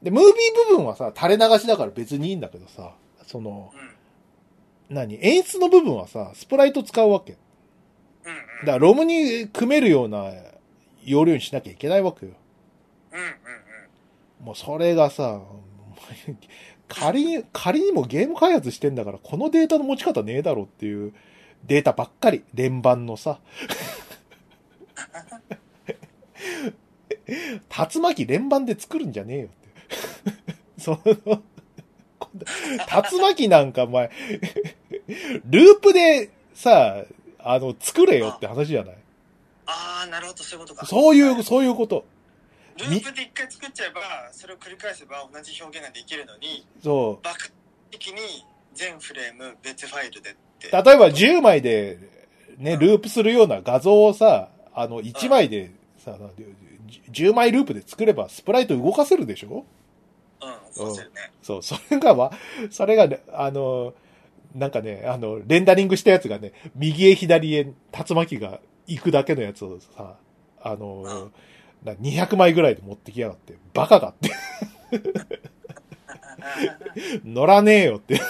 [0.05, 0.33] で、ムービー
[0.71, 2.93] 部分はさ、垂れ流しだから別にいいんだけどさ、
[3.27, 4.95] その、うん。
[4.95, 5.19] 何？
[5.27, 7.33] 演出の部分はさ、スプライト使うわけ。
[7.33, 8.35] うんう
[8.65, 8.67] ん。
[8.67, 10.31] だから、ロムに組めるような
[11.05, 12.33] 容量にしなきゃいけないわけよ。
[13.13, 13.29] うんうんう
[14.43, 14.47] ん。
[14.47, 15.41] もうそれがさ、
[16.87, 21.15] 仮に、仮にもゲーム開発してんだから、このデータの持ち方ねえだろっていう
[21.67, 22.45] データばっかり。
[22.53, 23.41] 連番のさ。
[27.27, 29.49] 竜巻連番で作るんじゃねえよ。
[30.79, 31.43] その、
[33.13, 34.11] 竜巻なんかお前、
[35.51, 37.05] ループでさ、
[37.39, 38.97] あの、作れよって話じゃない？
[39.67, 40.87] ああ、なるほど、そういうことか。
[40.87, 42.05] そういう、そういうこと。
[42.79, 44.01] ループで一回作っちゃえば、
[44.33, 47.25] それを繰り返せば同じ表現ができるのに、そう。
[47.25, 47.51] 爆
[47.91, 48.15] 的に
[48.75, 50.69] 全フレーム別ファイルでって。
[50.71, 51.99] 例えば10枚で
[52.59, 56.19] ね、ループするような画像をさ、あの、1枚でさ、
[57.13, 59.59] 10枚ループで作ればスプライト動かせるでしょ？
[59.59, 59.65] うん、
[60.75, 61.05] そうね。
[61.43, 62.33] そう、それがわ、
[62.71, 63.95] それがね、あの、
[64.55, 70.17] なんかね、あの、レンダリングしたやつがね、右へ左へ竜巻が行くだけのやつをさ、
[70.61, 71.31] あの、
[71.85, 74.31] な200枚ぐらいで持ってきやがって、バカがって、
[77.25, 78.21] 乗らねえよって、いウ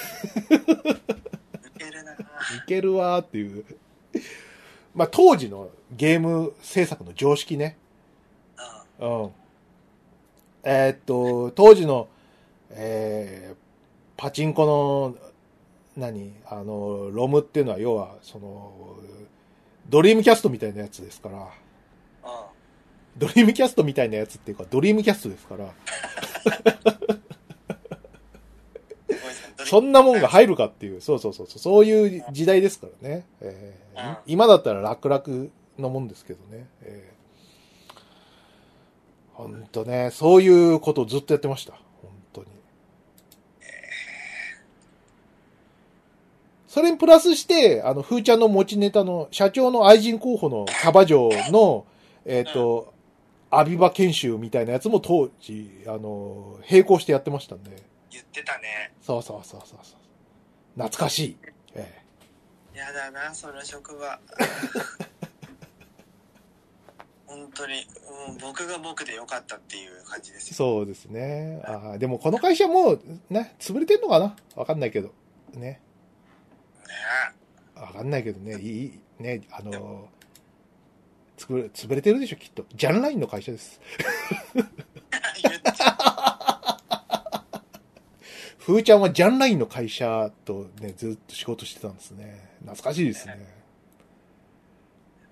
[1.79, 2.17] ケるな
[2.67, 3.65] けるわーっていう。
[4.95, 7.77] まあ、当時のゲーム制作の常識ね。
[9.01, 9.31] うん。
[10.63, 12.09] えーっと、当時の、
[12.75, 13.57] えー
[14.16, 15.16] パチンコの、
[15.97, 18.97] 何あの、ロムっていうのは、要は、その、
[19.89, 21.43] ドリームキャストみたいなやつですから、うん。
[21.43, 21.49] うん。
[23.18, 25.75] ドリームキャストみたいなやつっていうか、ドリームキャストですから、
[29.64, 33.27] そんなもんが入るかっていう、そうそうそうそう、そういう時代ですからね。
[33.41, 36.66] えーうん今だったら楽々のもんですけどね。
[36.83, 37.95] えー、
[39.35, 41.75] ほんとね、そういうことをずっとやってました。
[42.03, 42.47] 本当に。
[46.75, 51.87] それにプラスして、あの、ふーちゃんの持ちネタの社長の愛人候補のキャバ嬢の、
[52.25, 52.93] えっ、と、
[53.49, 57.81] アビバ研修みたいなやつも当時、あの、並行してやってましたんで。
[58.11, 58.93] 言ってたね。
[59.01, 59.99] そうそうそうそうそう。
[60.75, 61.37] 懐かしい。
[61.77, 62.03] え
[62.75, 64.18] やだな、その職場。
[67.25, 67.87] 本当に、
[68.29, 70.57] うん、僕が僕でよかったっていう感じですよ。
[70.57, 71.62] そうですね。
[71.66, 73.01] あーでもこの会社もう、
[73.31, 74.35] ね、潰れてんのかな？
[74.57, 75.12] わかんないけど。
[75.53, 75.81] ね。
[76.89, 78.61] ねわかんないけどね。
[78.61, 80.09] いい、ね、あの
[81.37, 82.64] つぶ、潰れてるでしょ、きっと。
[82.74, 83.80] ジャンラインの会社です。
[88.59, 92.57] ふーちゃんはジャンラインの会社とね、ずっと仕事してたんですね。
[92.61, 93.39] 懐かしいですね。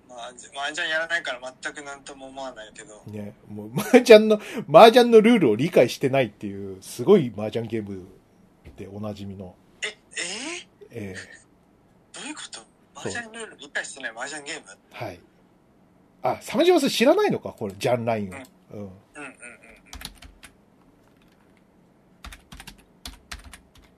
[0.07, 4.39] まあ、麻雀やらないから全く何とも思わないけど、ね、もう、麻雀の、
[4.69, 8.05] 麻雀のルールを理解してないっていう、すごい麻雀ゲーム
[8.77, 9.97] でおなじみの、え、
[10.91, 11.42] ええー、
[12.13, 12.61] どういうこと？
[12.95, 14.67] 麻雀ルール理解してない麻雀ゲーム？
[14.91, 15.19] ーはい。
[16.21, 17.53] あ、鮫島さん知らないのか？
[17.57, 18.31] これ、ジャンラインを。
[18.31, 18.37] うん。
[18.37, 18.45] うん
[18.79, 18.93] うんうん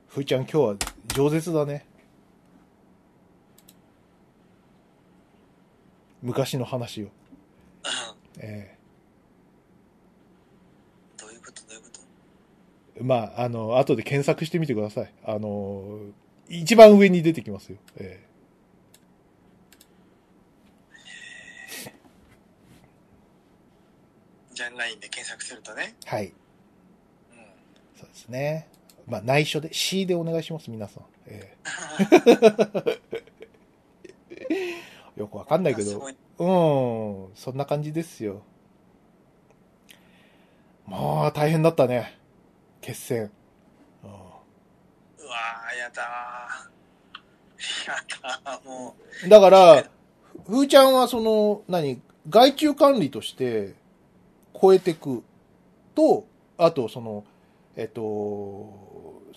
[0.08, 0.76] ふーちゃん今日は
[1.10, 1.86] 饒舌だね。
[6.22, 7.08] 昔の話を。
[7.08, 7.12] うん。
[8.40, 8.78] え
[11.18, 11.62] どういうこと？
[11.64, 12.00] どういうこと？
[12.96, 15.14] えまあ、あの、後で検索してみてください。
[15.26, 16.00] あの、
[16.50, 17.78] 一番上に出てきますよ。
[17.98, 18.26] え
[24.54, 25.96] ジャンラインで検索するとね。
[26.06, 26.28] えはい。
[26.28, 26.34] うん。
[28.00, 28.70] そうですね。
[29.06, 31.04] まあ、内緒で、C でお願いします、皆さん。
[31.28, 31.58] え
[34.30, 35.92] え よくわかんないけど。
[36.38, 38.44] うん、そんな感じですよ。
[40.88, 42.18] まあ、大変だったね。
[42.82, 43.32] 決戦。
[45.28, 47.88] わー、やだー。
[47.88, 47.96] や
[48.44, 48.96] だー、も
[49.28, 49.84] だから、
[50.46, 53.76] ふーちゃんはその、何、外注管理として
[54.60, 55.24] 超えてく
[55.94, 56.26] と、
[56.58, 57.26] あとその、
[57.76, 58.02] えっと、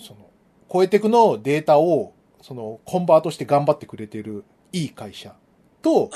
[0.00, 0.30] その、
[0.72, 2.12] 超えてくのデータを、
[2.42, 5.34] その、コンバートして頑張ってくれてるいい会社
[5.82, 6.10] とう、、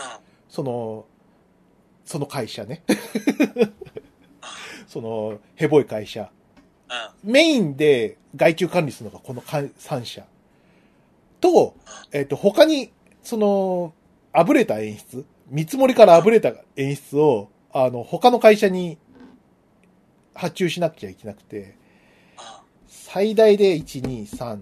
[0.49, 1.07] その、
[2.05, 2.83] その会社ね。
[4.87, 6.31] その、ヘボい会社。
[7.23, 10.25] メインで外注管理するのがこの3社。
[11.41, 11.75] と、
[12.13, 13.93] えっ、と、他に、その、
[14.33, 18.97] あぶれた演出、見積もりからあぶれた演出を、あの、他の会社に
[20.35, 21.77] 発注しなくちゃいけなくて、
[22.37, 24.61] あ最大で1、2、3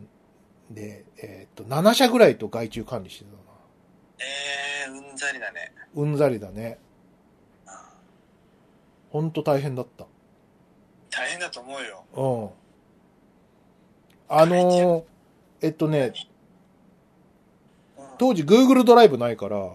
[0.71, 3.37] で、えっ、と、7社ぐらいと外注管理してたな。
[4.19, 5.73] えー、うんざりだね。
[5.95, 6.79] うんざりだね。
[7.67, 7.95] あ
[9.11, 10.07] ほんと大変だった。
[11.21, 12.05] 大変だと思うよ。
[12.15, 14.35] うん。
[14.35, 15.05] あのー
[15.61, 16.15] えっとね、
[17.99, 18.05] うん。
[18.17, 19.75] 当時 Google ドライブないから、うん。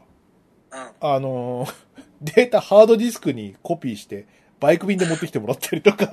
[0.71, 1.73] あのー
[2.21, 4.25] データハードディスクにコピーして、
[4.59, 6.05] バイク便で持ってきてもらったりとか、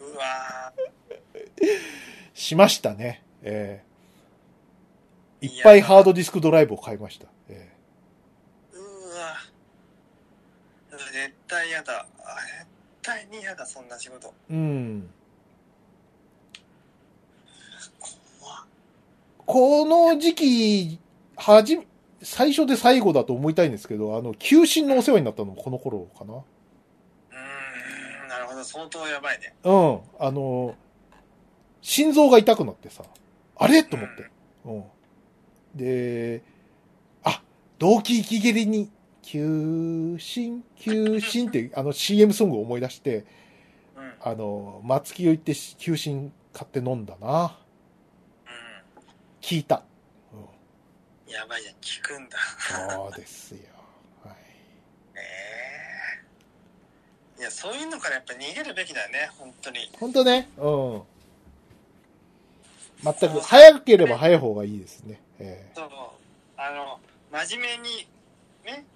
[0.00, 0.72] うわ
[2.34, 3.22] しましたね。
[3.42, 3.84] え
[5.40, 7.28] えいっぱいハードディスクドライブを買いました。
[7.48, 8.80] えー、う
[9.14, 9.36] わ
[11.12, 12.06] 絶対嫌だ。
[13.08, 14.34] 対に嫌だ、そんな仕事。
[14.50, 15.10] えうん。
[19.46, 20.98] この時期、
[21.36, 21.86] はじめ、
[22.20, 26.34] 最初で最後だと思いたいんですけど、あの、休診のお世話になったのもこの頃かな。
[26.34, 29.54] うーん、なるほど、相当やばいね。
[29.64, 30.00] うん。
[30.18, 30.74] あの、
[31.80, 33.04] 心臓が痛くなってさ、
[33.56, 33.82] あれ？
[33.84, 34.30] と思って。
[34.66, 34.84] うん。
[35.74, 36.42] で、
[37.24, 37.40] あ、
[37.78, 38.90] 動機息切りに、
[39.30, 43.26] 休診、休診って、あの CM ソングを思い出して、
[43.94, 44.04] うん。
[44.04, 44.12] うん。
[44.22, 47.58] あの、松木を行って休診買って飲んだな。
[49.42, 49.82] 聞いた。
[50.32, 51.32] うん。
[51.32, 52.38] やばいじゃん、聞くんだ。
[52.90, 53.58] そうですよ。
[54.24, 54.34] はい。
[55.16, 55.18] え
[57.36, 59.90] えいや、そういうのからやっぱ逃げるべきだよね、本当に。
[60.00, 61.02] 本当ね、うん。
[63.02, 65.20] 全く、早ければ早い方がいいですね。
[65.38, 65.90] えそう。
[66.56, 66.98] あの、
[67.30, 68.08] 真面目に、
[68.64, 68.86] ね、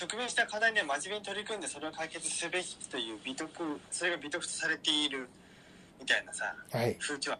[0.00, 5.28] 直面した課題には真面目に取り組んでそれを解決すべきという美徳、それが美徳とされている
[6.00, 6.96] みたいなさ、えはい。
[7.00, 7.38] 風潮は、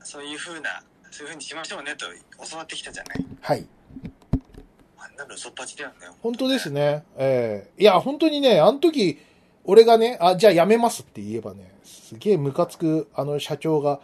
[0.00, 2.06] そういう風な、そういう風にしましょうねと
[2.50, 3.26] 教わってきたじゃない？
[3.40, 3.66] はい。
[4.98, 5.94] あんなの嘘っぱちだよね。
[6.20, 7.04] 本当ですね。
[7.16, 9.20] ええいや、本当にね、あの時、
[9.64, 14.00] 俺がね、あ、じゃあ辞めますって言えばね、すげえムカつく、あの社長が、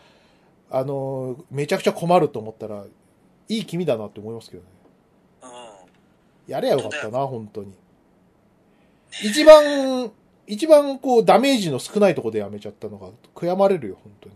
[0.70, 2.84] あの、めちゃくちゃ困ると思ったら、
[3.48, 4.68] いい君だなって思いますけどね。
[6.46, 6.52] うん。
[6.52, 7.74] やれやよかったな、本当に。
[9.22, 10.10] 一番、
[10.46, 14.34] 一番こう、ダメージの少ないところで辞めちゃったのが、悔やまれるよ、本当に。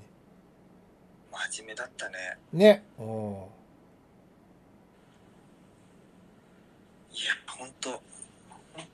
[1.51, 2.15] 真面目だったね。
[2.53, 2.85] ね。
[2.99, 3.07] うん。
[3.07, 3.09] い
[7.25, 8.01] や、本当本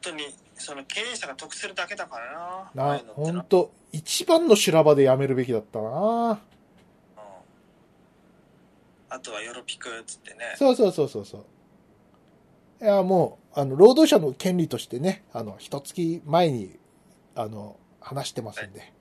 [0.01, 2.95] 当に、その経営者が得するだけだからな。
[2.97, 6.31] な本当一番の修羅場で辞めるべきだったな。
[6.31, 6.39] うん
[9.15, 10.55] あとはヨロピクっつってね。
[10.57, 11.45] そうそうそうそうそう。
[12.83, 16.81] いや、もう、あの、労働者の権利としてね、あの、一月前に、
[17.37, 18.93] あの、話してますんで、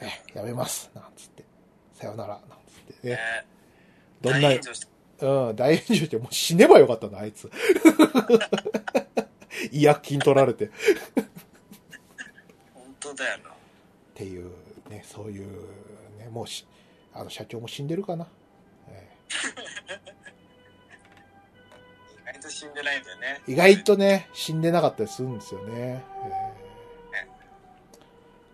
[0.00, 1.44] え、やめます、なんつって。
[1.92, 3.12] さよなら、なんつってね。
[3.12, 3.18] ね
[4.22, 4.52] どんな、う
[5.52, 7.50] ん、大炎上して、もう死ねばよかったな、あいつ。
[9.70, 10.64] 医薬品取られて。
[10.64, 10.70] っ
[12.72, 13.50] 本当だよな。
[14.14, 14.50] ていう、
[14.88, 15.46] ね、そういう、
[16.18, 16.66] ね、もうし、
[17.12, 18.26] あの、社長も死んでるかな。
[18.88, 19.32] え意
[19.90, 20.00] 外
[22.42, 23.40] と死んでないんだよね。
[23.46, 26.04] 意外とね、死んでなかったりするんですよね。
[26.24, 26.32] えー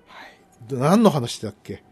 [0.06, 0.68] はい。
[0.68, 1.82] で何の話だっけ？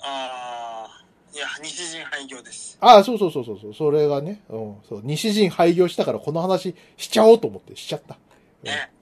[0.00, 2.78] ああ、いや、西陣廃業です。
[2.80, 8.16] ああ、そうそうそうそうそう、それがね、うん、そう、西陣廃業したからこの話しちゃおうと思ってしちゃった。
[8.62, 8.92] うんね。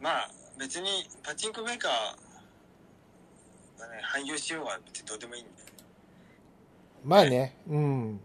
[0.00, 0.88] まあ、別に
[1.22, 5.56] パチンコメーカーがね、廃業しようが別にどうでもいいんだよ。
[7.04, 8.20] まあね、うん。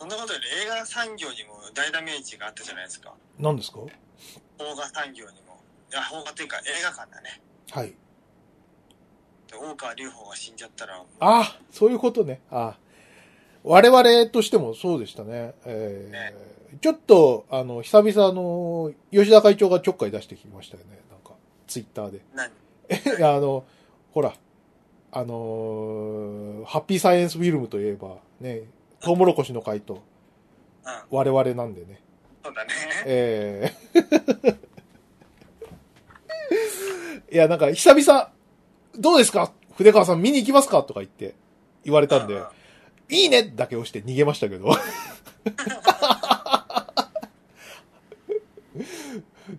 [0.00, 3.12] そんなことより映画産業にも大ダメージがあったじゃないですか。
[3.38, 3.80] 何ですか？
[4.56, 5.60] 邦画産業にも。
[5.92, 7.42] いや、邦画っていうか映画館だね。
[7.70, 7.88] はい。
[7.88, 7.96] で
[9.56, 12.40] 大川隆法が死んじゃったら、ああ、そういうことね。
[12.50, 12.78] ああ。
[13.62, 15.54] 我々としてもそうでしたね。
[15.66, 21.00] えーちょっと、あの、久々あの、吉田会長がちょっかい出してきましたよね。
[21.10, 21.32] なんか、
[21.66, 22.20] ツイッターで。
[22.32, 22.48] 何？
[23.18, 23.66] いや、あの、
[24.12, 24.34] ほら、
[25.10, 28.62] あのーハッピーサイエンスフィルムといえば、ね、
[29.00, 30.02] トウモロコシの会と
[30.84, 32.00] うん、我々なんでね。
[32.44, 32.70] そうだね。
[33.06, 33.72] え
[37.32, 38.30] いや、なんか、久々、
[38.98, 39.52] どうですか？
[39.76, 40.82] 筆川さん見に行きますか？
[40.82, 41.34] とか言って、
[41.84, 42.44] 言われたんでうん、
[43.10, 44.72] いいねだけ押して逃げましたけど。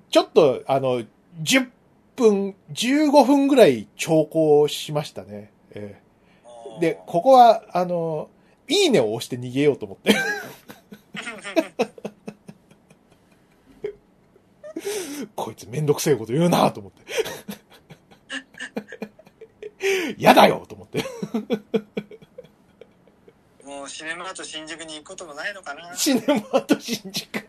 [0.09, 1.01] ちょっと、あの、
[1.43, 1.69] 10
[2.15, 5.51] 分、15分ぐらい長考しましたね。
[5.71, 6.01] え
[6.77, 8.29] えで、ここは、あの、
[8.71, 10.15] いいねを押して逃げようと思って。
[15.35, 17.01] こいつめんどくせえこと言うなと思って。
[20.17, 21.03] やだよと思って。
[23.65, 27.45] もうシネマート新宿に行くこともないのかなシネマート新宿。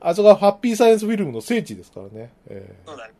[0.00, 2.30] あそこはハッピーサイエンスフィルムの聖地ですからね。
[2.48, 3.14] えそうだね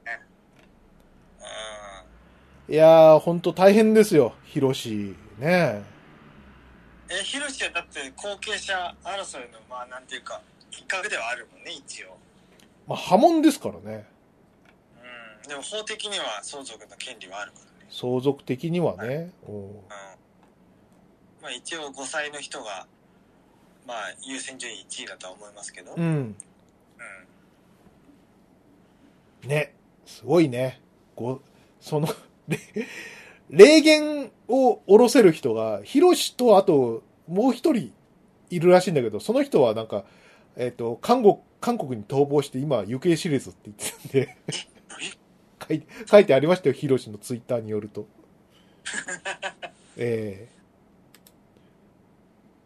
[2.68, 5.14] えいやー、ほんと大変ですよ、ヒロシ。
[5.38, 5.84] ね
[7.10, 12.16] うんえヒロシはだって後継者争いのまあなんていうか一角ではあるもんね一応
[12.86, 14.06] まあ、波紋ですからね。
[15.42, 19.32] うんでも法的には相続の権利はあるからね相続的にはね。
[19.48, 19.74] うんうん
[21.42, 22.86] まあ一応5歳の人が
[23.86, 26.36] まあ優先順位1位だとは思いますけど、うん
[29.44, 29.48] うん。
[29.48, 29.74] ね。
[30.06, 30.80] すごいね。
[31.14, 31.40] ご、
[31.80, 32.08] その、
[32.48, 32.58] れ
[33.50, 37.92] 霊言を下ろせる人が、ヒロシとあと、もう一人
[38.50, 40.04] いるらしいんだけど、その人はなんか、
[40.56, 44.36] えっ、と、韓国、韓国に逃亡して今、行方知れずって言ってたんで、
[45.68, 48.06] 書いて、 書いてありましたよ、ヒロシのツイッターによると。
[49.96, 50.48] え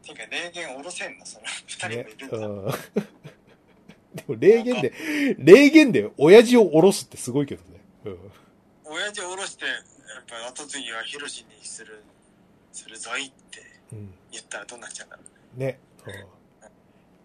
[0.02, 2.72] ていうか霊言下ろせんのその2え人もいるんだ、ね、うん。
[4.14, 4.92] でも、霊言で、
[5.38, 7.80] 霊言で親父を下ろすってすごいけどね。
[8.06, 8.18] うん。
[8.84, 9.64] 親父を下ろして
[10.18, 12.02] やっぱり後継ぎはヒロシにする
[12.72, 13.62] するぞいって
[13.92, 14.14] うん。
[14.32, 15.22] 言ったらどうなっちゃうんだろ
[15.56, 15.78] うね。
[16.06, 16.12] うん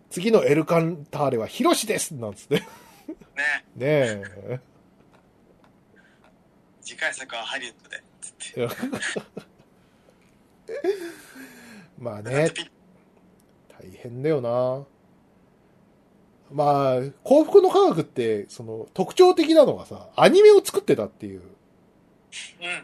[0.09, 2.59] 次のエルカンターレはヒロシですなんつって。
[2.59, 2.65] ね
[3.75, 4.59] ねえ。
[6.81, 8.67] 次回作はハリウッドでつって
[11.97, 12.51] まあね、
[13.69, 14.85] 大変だよな。
[16.51, 21.55] まあ、幸福の科学って、その、特徴的なのがさ、アニメを作ってたっていう、うん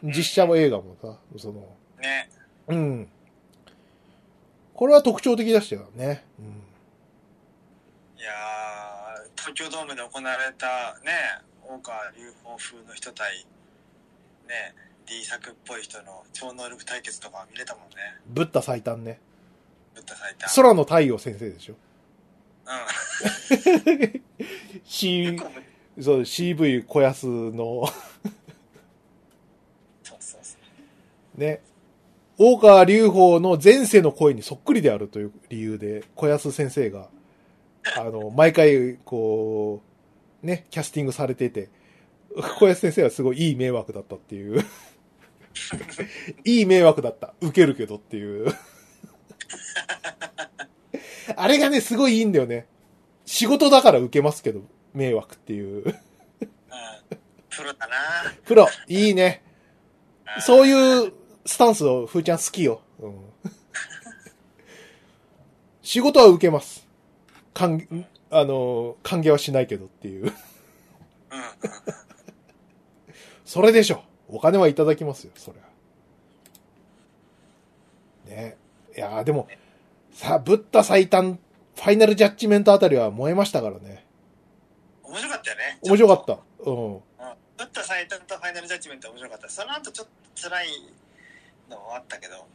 [0.03, 2.29] 実写も映画もさ、その、ね
[2.67, 3.07] うん。
[4.73, 6.23] これは特徴的でしたよね。
[6.39, 6.45] うん。
[8.19, 11.11] いやー東京ドームで行われたね
[11.63, 13.45] 大川隆法風の人対
[14.47, 14.75] ね
[15.05, 17.95] D 作っぽい人の超能力対決とか見れたもんね
[18.27, 19.19] ブッダ最短ね。
[19.95, 21.73] ぶったさいた空の太陽先生でしょ。
[21.73, 21.77] う
[24.85, 25.51] C ん、 結構
[26.01, 27.83] そう、CV 小安の、
[31.39, 31.61] ね、
[32.37, 37.09] 大川隆法の前世の声にそっくりであるという理由で、小安先生が、
[37.97, 39.81] あの、毎回、こ
[40.43, 41.69] う、ね、キャスティングされてて、
[42.59, 44.63] 小安先生はすごいいい迷惑だったっていう。
[46.45, 47.33] いい迷惑だった。
[47.41, 48.47] 受けるけどっていう。
[51.35, 52.67] あれがね、すごいいいんだよね。
[53.25, 54.61] 仕事だから受けますけど、
[54.93, 55.85] 迷惑っていう。
[55.85, 55.93] うん、
[57.49, 57.95] プロだな
[58.45, 59.43] プロ、いいね。
[60.37, 61.18] うそういう
[61.49, 62.79] スタンスをふーちゃん好きよ。
[62.99, 63.15] うん、
[65.81, 66.87] 仕事は受けます。
[67.55, 70.31] 歓、あの、歓迎はしないけどっていう。
[73.45, 74.03] それでしょ。
[74.27, 75.65] お金はいただきますよ、それは。
[78.27, 78.55] ね。
[78.95, 79.47] いやーでも、
[80.11, 81.39] さあ、ブッダ最短、
[81.75, 84.05] ファイナルジャッジメントあたりは燃えましたからね。
[85.01, 86.41] 面白かったよね面白かったた。
[86.69, 86.93] うん。
[86.93, 87.01] うん
[87.59, 90.67] 打った最短とファイナルジャッジメント面白かったその後ちょっと辛い
[91.69, 92.45] のもあったけど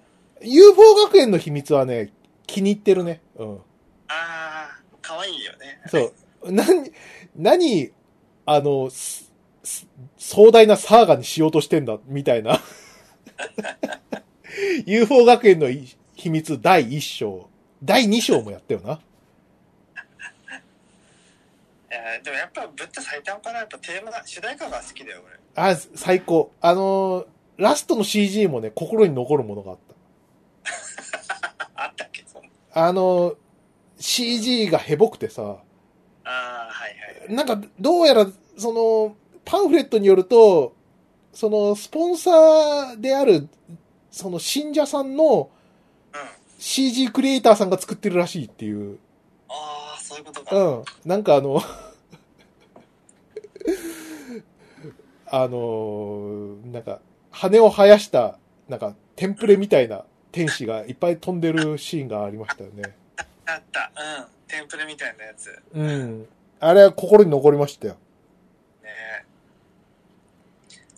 [0.41, 2.13] UFO 学園の秘密はね、
[2.47, 3.21] 気に入ってるね。
[3.37, 3.55] うん。
[3.57, 3.59] あ
[4.09, 6.13] あ可愛いよねそ
[6.43, 6.53] う。
[6.53, 6.93] 何、
[7.37, 7.91] 何、
[8.47, 8.91] あの、
[10.19, 12.61] 壮大なサーガにしようとしてんだ、みたいな。
[14.87, 17.49] UFO 学園のい秘密第1章。
[17.83, 19.01] 第2章もやったよな。
[21.91, 25.39] えーでもやっぱぶった最短かなやっぱテーマ主題歌が好きだよ俺
[25.71, 26.53] あ、最高。
[26.61, 29.79] あのーラストの CG もね、心に残るものがあっ
[31.77, 32.41] あったっけそ。
[32.73, 33.37] あのー
[33.97, 38.27] CG がヘボくてさ、ああはいはいなんか、どうやら、
[38.59, 40.75] その、パンフレットによると、
[41.33, 43.49] その、スポンサーである、
[44.11, 45.51] その信者さんの
[46.13, 46.21] うん
[46.59, 48.99] CG クリエイターさんが作ってるらしいっていう。
[49.49, 50.85] ああそういうことか、うん。
[51.05, 51.63] なんかあの、
[55.27, 57.01] あの、なんか、
[57.35, 58.39] 羽を生やした、
[58.69, 62.97] なんか、テンプレみたいな天使がいっぱい飛んでるシーンがありましたよね。
[63.47, 66.29] あったうんテンプレみたいなやつねうん。
[66.61, 67.97] あれは心に残りましたよ。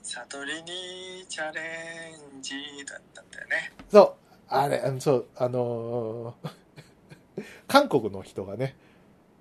[0.02, 1.60] 悟りにチャレ
[2.38, 2.54] ンジ
[2.86, 3.72] だったんだよね。
[3.90, 4.14] そう、
[4.48, 6.50] あれ、うんそう、あのー
[7.68, 8.76] 韓国の人がね、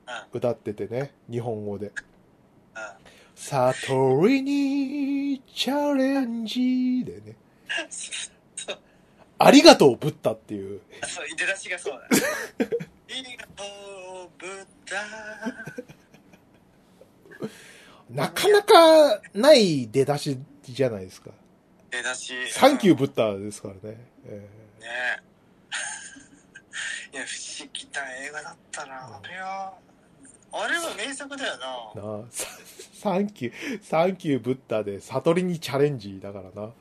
[0.08, 0.38] うん。
[0.38, 1.92] 歌っててね、日本語で。
[3.36, 3.42] うん。
[3.42, 7.36] 悟りにチャレンジでね、
[7.90, 8.78] そう、
[9.38, 10.82] ありがとう、ブッダっていう。
[11.08, 12.24] そう出だしがそうだね。
[12.60, 13.64] ありがと
[14.26, 15.86] う、ブッダ。
[18.10, 21.32] なかなかない出だしじゃないですか。
[21.92, 22.34] 出だし。
[22.52, 23.98] サンキューうんブッダですからね。
[24.28, 24.48] え
[24.80, 25.22] ね
[27.14, 29.74] いや、不思議な映画だったな、あれは。
[30.58, 32.02] あれは名作だよな。
[32.02, 32.48] ーなあサ
[32.94, 36.72] サンキュー、サンキューブッダで悟りにチャレンジだからな。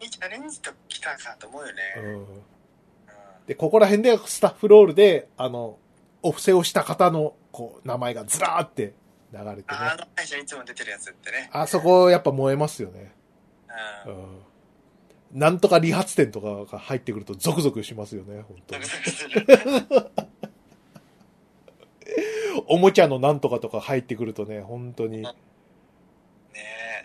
[0.00, 1.72] にチャレンジと来たかと思うよね。
[1.96, 2.26] うんうん
[3.48, 5.78] で、ここら辺でスタッフロールで、あの、
[6.22, 8.92] お布施をした方の、こう、名前がずらーって
[9.32, 9.62] 流れてね。
[9.70, 11.48] あの会社いつも出てるやつってね。
[11.50, 13.14] あそこ、やっぱ燃えますよね。
[14.06, 14.10] う。
[14.10, 14.38] うんん。
[15.32, 18.84] なんとか理髪店とかが入ってくるとゾクゾクしますよね、本当に。
[22.68, 25.22] おもちゃのなんとかとか入ってくるとね、本当に。
[25.22, 25.34] ね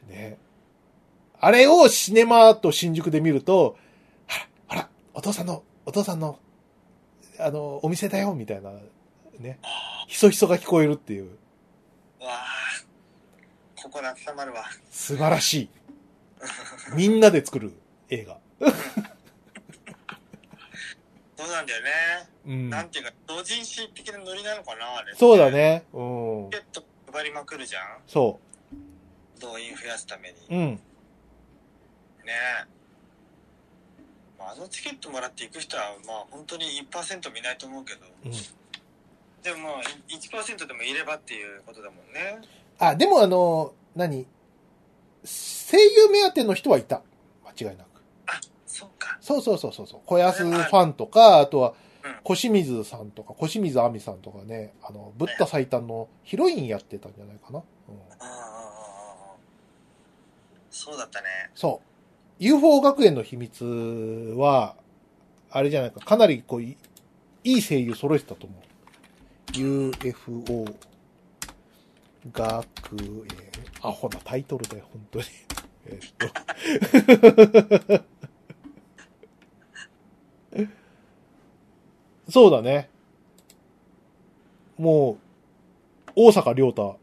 [0.10, 0.38] ね。
[1.40, 3.78] あれをシネマと新宿で見ると、
[4.28, 6.40] あら、あら、お父さんの、お父さんの、
[7.40, 8.72] あの、お店だよ、みたいな、
[9.40, 9.60] ね。
[10.08, 11.32] ひそひそが聞こえるっていう、
[12.22, 12.44] わあ。
[13.82, 14.64] ここで温まるわ。
[14.90, 15.70] 素晴らしい。
[16.96, 17.74] みんなで作る
[18.10, 18.38] 映画。
[21.44, 21.90] そうなんだよね。
[22.48, 22.70] うん。
[22.70, 25.14] なんていうか、同人誌的なノリなのかな、あれ。
[25.16, 25.52] そうだ。
[25.52, 25.84] ね。
[25.94, 26.02] う
[26.48, 26.60] んチ。
[26.60, 28.40] ケット配りまくるじゃんそ
[29.42, 30.36] 動員増やすために。
[30.50, 30.56] う。
[30.56, 30.76] うん。
[30.76, 30.80] ね
[34.40, 38.32] まああのチケットもらって行く人は、まあ本当に1%見ないと思うけど、うん。
[38.32, 42.48] でもまあ1%でもいればっていうことだもんね。
[42.80, 44.26] あ、でもあの、何？
[45.26, 47.02] 声優目当ての人はいた。
[47.46, 47.88] 間違いなく。
[48.74, 49.18] そうか。
[49.22, 50.02] そうそうそうそう。
[50.08, 57.60] 小安ファンとか、あとはうん、小清水さんとか、小清水亜美さんとかね、あの、ブッダ最短のヒロインやってたんじゃないかな。
[57.60, 59.36] うん、ああ、
[60.72, 61.28] そうだったね。
[61.54, 61.88] そう。
[62.44, 63.64] UFO 学園の秘密
[64.36, 64.76] は、
[65.52, 66.76] あれじゃないか、かなりこう、い
[67.44, 68.62] いい声優揃えてたと思う。
[69.56, 70.66] UFO
[72.34, 72.66] 学
[72.98, 73.28] 園、
[73.84, 75.26] アホなタイトルだよ、本当に。
[75.86, 78.14] えっと。
[82.30, 82.90] そうだね。
[84.78, 85.18] も
[86.08, 87.00] う、大阪良太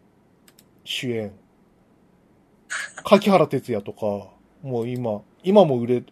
[0.85, 1.33] 主演。
[3.05, 4.31] 柿原哲也とか、
[4.63, 6.05] もう今、今も売れ、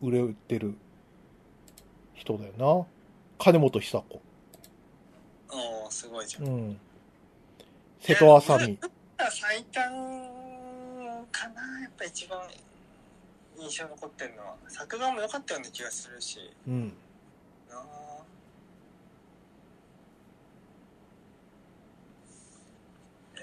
[0.00, 0.74] 売れてる
[2.14, 2.86] 人だよな。
[3.38, 4.20] 金本久子。
[5.50, 6.44] おおすごいじゃん。
[6.44, 6.80] うん。
[8.00, 8.78] 瀬戸あさみ。
[9.30, 9.90] 最短
[11.32, 12.40] かなやっぱ一番
[13.58, 16.92] 印象残ってるのは作画も良かったような気がするしうん。
[17.68, 18.07] なあ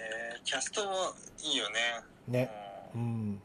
[0.06, 0.92] えー、キャストも
[1.44, 1.76] いいよね
[2.28, 2.52] ね。
[2.94, 3.42] ううんん。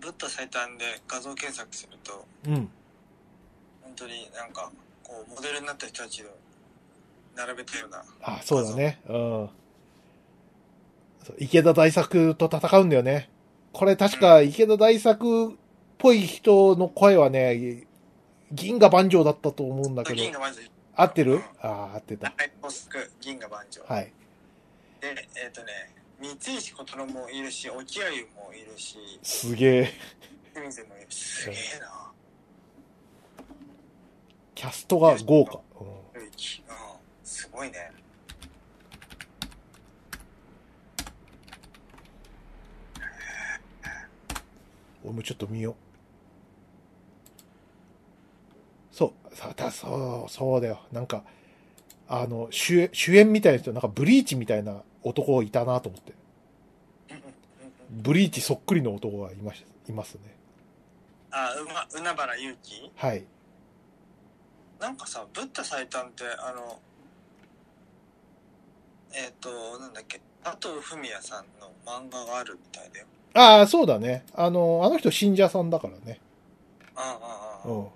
[0.00, 2.70] ブッダ最短で画像検索するとうん。
[3.82, 4.70] 本当になんか
[5.02, 6.26] こうモデルになった人たちを
[7.36, 9.00] 並べたようなあ、そうだね。
[9.08, 9.50] うん。
[11.38, 13.30] 池田大作と戦うんだよね。
[13.72, 15.56] これ確か池田大作っ
[15.98, 17.86] ぽい人の声はね、
[18.52, 20.16] 銀河万丈だったと思うんだけど。
[20.16, 20.60] 銀河万丈
[20.96, 21.32] 合ってる？
[21.34, 22.26] うんああ、合ってた。
[22.36, 24.12] はいポスク銀河万丈はい。
[25.00, 28.06] でえっ、とね三石琴乃もいるし沖合
[28.36, 29.92] もいるしすげえ。
[30.52, 32.10] 清水もいるしすげえな
[34.54, 35.60] キャストが豪華。
[35.80, 35.94] うんうん
[37.24, 37.90] すごいね
[45.02, 45.74] 俺もちょっと見よう。
[48.94, 50.78] そう、さだそう、そうだよ。
[50.92, 51.24] なんか、
[52.08, 56.12] あの、主演、主演みたいな人、なんかブリーチみたいな男いたなと思って。
[57.90, 60.20] ブリーチそっくりの男がいましいますね。
[61.32, 63.24] あうま海原勇気はい。
[64.80, 66.78] なんかさブッダ最短ってあの
[69.12, 70.20] えっ、となんだっけ？
[70.42, 74.24] 佐藤文也さんの漫画があるみたいだよああ、そうだね。
[74.34, 76.20] あの、あの人信者さんだからね。
[76.94, 77.26] あああ
[77.66, 77.88] あああうん。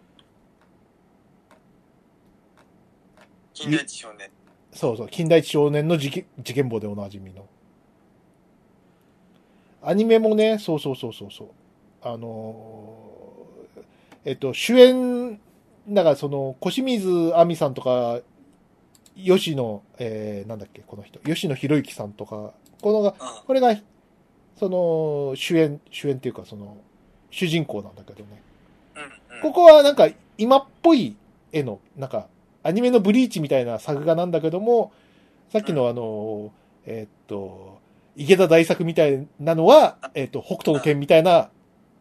[3.62, 4.30] 金田一少年
[4.72, 5.08] そうそう。
[5.08, 7.46] 近代一少年の事件事件簿でおなじみの。
[9.82, 11.48] アニメもね、そうそうそうそうそう。
[12.02, 12.78] あのー
[14.24, 15.40] えっと、主演、
[15.88, 18.20] だからその、小清水亜美さんとか
[19.16, 21.18] 吉野、えー、なんだっけ、この人。
[21.20, 22.52] 吉野博之さんとか、
[22.82, 23.44] このが、うん。
[23.46, 23.74] これが、
[24.58, 26.76] その、主演、主演っていうか、その、
[27.30, 28.42] 主人公なんだけどね。
[29.42, 31.16] ここはなんか、今っぽい
[31.52, 32.28] 絵の、なんか、
[32.62, 34.92] アニメのブリーチみたいな作画なんだけども、
[35.52, 36.52] さっきのあの、
[36.84, 37.80] えーっと、
[38.16, 41.50] 池田大作みたいなのは、えーっと、北斗の剣みたいな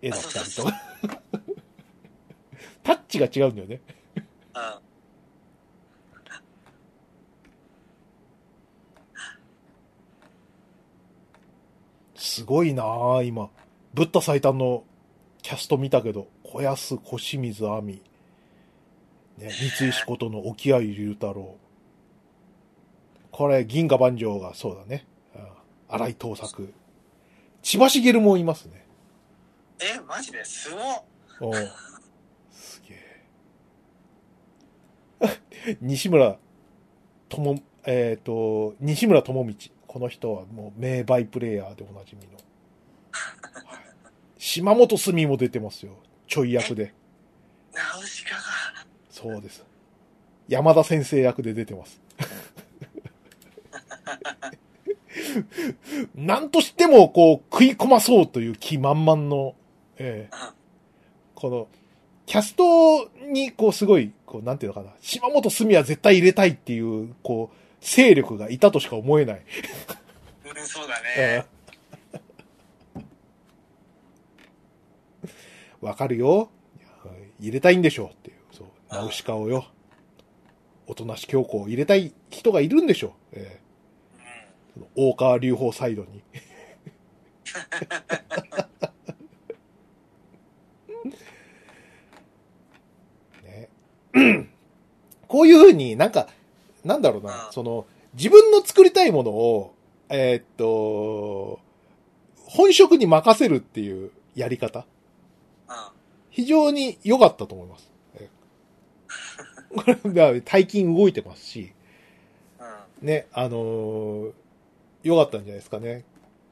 [0.02, 0.82] 絵だったりとか。
[2.84, 3.82] タッチが違うんだよね。
[4.16, 4.22] うん。
[12.16, 13.50] すごいなぁ、今。
[13.94, 14.84] ブッダ最短の
[15.42, 18.02] キャスト見たけど、小安、小清水亜美、
[19.38, 21.58] ね、三石ことの沖合龍太郎。
[23.32, 25.06] これ、銀河万丈がそうだね。
[25.36, 25.48] うん
[25.90, 26.74] 荒井藤作。
[27.62, 28.86] 千葉茂もいますね。
[29.80, 30.44] え、マジで？
[30.44, 31.04] すごっ
[31.40, 31.54] おう
[32.52, 32.96] すげ
[35.22, 35.78] え。
[35.82, 36.38] 西村
[37.30, 39.56] 智、えっ、と、西村智道。
[39.88, 42.34] この人はもう名バイプレイヤーでおなじみの。
[43.66, 43.88] はい
[44.38, 45.98] 島本澄も出てますよ。
[46.28, 46.94] ちょい役で。
[47.74, 48.57] ナウシカが。
[49.22, 49.66] そうです。
[50.48, 52.00] 山田先生役で出てます。
[56.16, 59.56] なんとしても、こう、食い込まそうという気満々の、
[59.98, 60.58] ええうん
[61.34, 61.68] この、
[62.26, 69.42] キャストに、こう、すごい、こう、なんていうのかな、島本澄は絶対入れたいっていう、こう、勢力がいたとしか思えない。
[70.46, 71.46] うん、そうだえね。
[72.96, 73.02] え
[75.82, 76.50] わかるよ。
[77.40, 78.37] 入れたいんでしょうって
[78.90, 79.68] ナウシカをよ。
[80.88, 83.12] おとなし強行を入れたい人がいるんでしょう。
[83.34, 84.84] ええうん。
[84.86, 86.24] その大川隆法サイドに。
[93.44, 93.70] ね。
[95.28, 96.28] こういうふうになんか、
[96.86, 99.74] なんだろうな、うんその、自分の作りたいものを、
[100.10, 101.60] えーっと、
[102.46, 104.86] 本職に任せるっていうやり方。
[105.68, 105.76] うん。
[106.30, 107.97] 非常に良かったと思います。
[109.72, 111.74] えこれ、大金動いてますし、
[112.60, 113.08] うん。
[113.08, 114.32] ね、あのー
[115.04, 116.04] 良かったんじゃないですかね。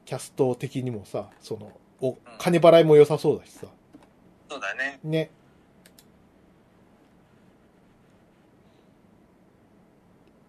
[0.04, 3.66] キャスト的にもさ、その、お、金払いも良さそうだしさ。
[4.48, 4.98] そうだね。
[5.02, 5.30] ね。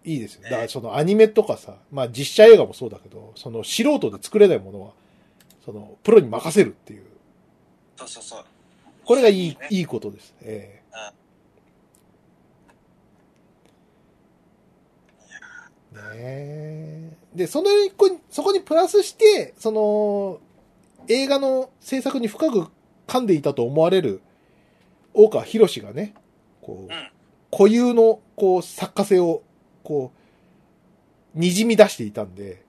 [0.04, 0.42] いいですよ。
[0.44, 4.92] だからそのアニメとかさ、まあ実写映画もそうだけど、その素人で作れないものは、
[5.64, 7.02] その、プロに任せるっていう。
[7.96, 8.44] そうそうそう。
[9.04, 10.34] これがいい、ねいいことです。
[10.40, 11.18] ええ
[15.98, 17.12] ねえ。
[17.34, 20.40] で、その子に、そこにプラスして、その、
[21.08, 22.66] 映画の制作に深く
[23.06, 24.20] 噛んでいたと思われる、
[25.14, 26.14] 大川博士がね、
[26.62, 27.10] こう、うん。
[27.50, 29.42] 固有の、こう、作家性を、
[29.82, 30.12] こ
[31.34, 32.64] う、滲み出していたんで、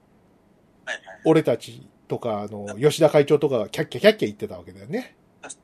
[0.86, 1.22] はいはい。
[1.26, 5.16] 俺たちとか、あの、吉田会長とかがキャッキャキャッキャ言ってたわけだよね。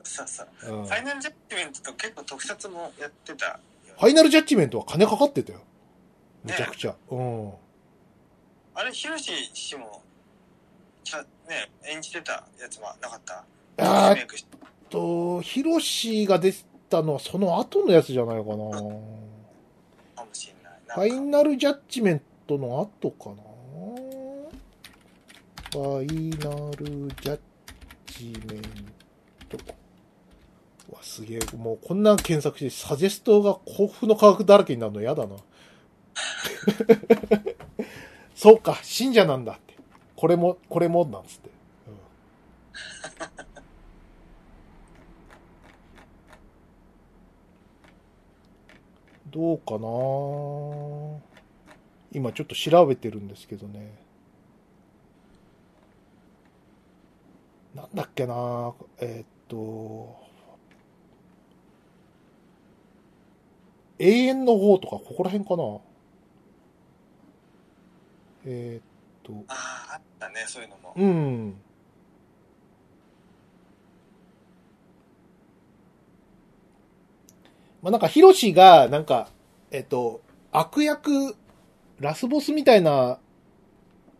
[0.04, 0.48] そうそう。
[0.78, 0.86] うん。
[0.86, 3.56] ファイナルジャッジメントと結構特撮もやってたよ。
[3.98, 5.62] ファイナルジャッジメントは金かかってたよ。
[6.46, 6.96] めちゃくちゃ。
[7.10, 7.52] うん。
[8.76, 10.02] あれ、ヒロシ氏も、
[11.04, 13.44] ちゃ、ね、演じてたやつはなかった？
[13.78, 14.46] あーリメイクし
[14.90, 16.54] と、ヒロシが出
[16.90, 18.56] たのはその後のやつじゃないかな。
[18.56, 21.10] かもしれない。
[21.10, 23.36] ファイナルジャッジメントの後かな。
[25.72, 26.86] ファイナル
[27.22, 27.40] ジャッ
[28.08, 28.62] ジメン
[29.50, 29.58] ト。
[30.90, 31.40] うわ、すげえ。
[31.58, 35.36] もうこんなん検索して、サジェストが幸福の科学だらけになるの嫌だな。
[38.36, 39.76] そうか、信者なんだって。
[40.16, 41.50] これも、これも、なんつって。
[41.88, 41.96] うん
[49.28, 49.80] どうかな
[52.14, 53.94] 今ちょっと調べてるんですけどね。
[57.76, 60.16] なんだっけなえーっと、
[64.00, 65.64] 永遠の方とかここら辺かな
[68.46, 68.84] えーっ
[69.24, 70.94] と、ああ、あったね、そういうのも。
[70.96, 71.56] うん。
[77.82, 79.30] まあ、なんか、ヒロシが、なんか、
[79.72, 81.36] えっと、悪役、
[82.00, 83.20] ラスボスみたいな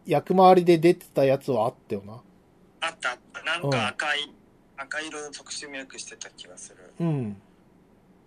[0.06, 2.22] 役回りで出てたやつはあったよな。
[2.82, 3.44] あったあった。
[3.44, 4.32] なんか赤い、
[4.78, 6.94] 赤色の特殊メイクしてた気がする。
[7.00, 7.38] うん。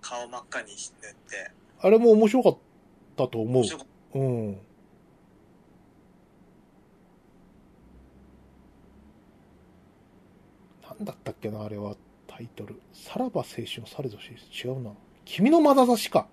[0.01, 1.51] 顔真っ赤にしてて。
[1.81, 2.59] あれも面白かっ
[3.16, 3.65] たと思う面。
[3.65, 4.61] 白かっうん。
[10.99, 11.97] なんだったっけな、あれは、
[12.27, 12.81] タイトル。
[12.93, 14.31] さらば青春されどし、
[14.65, 14.91] 違うな。
[15.25, 16.27] 君の眼差しか。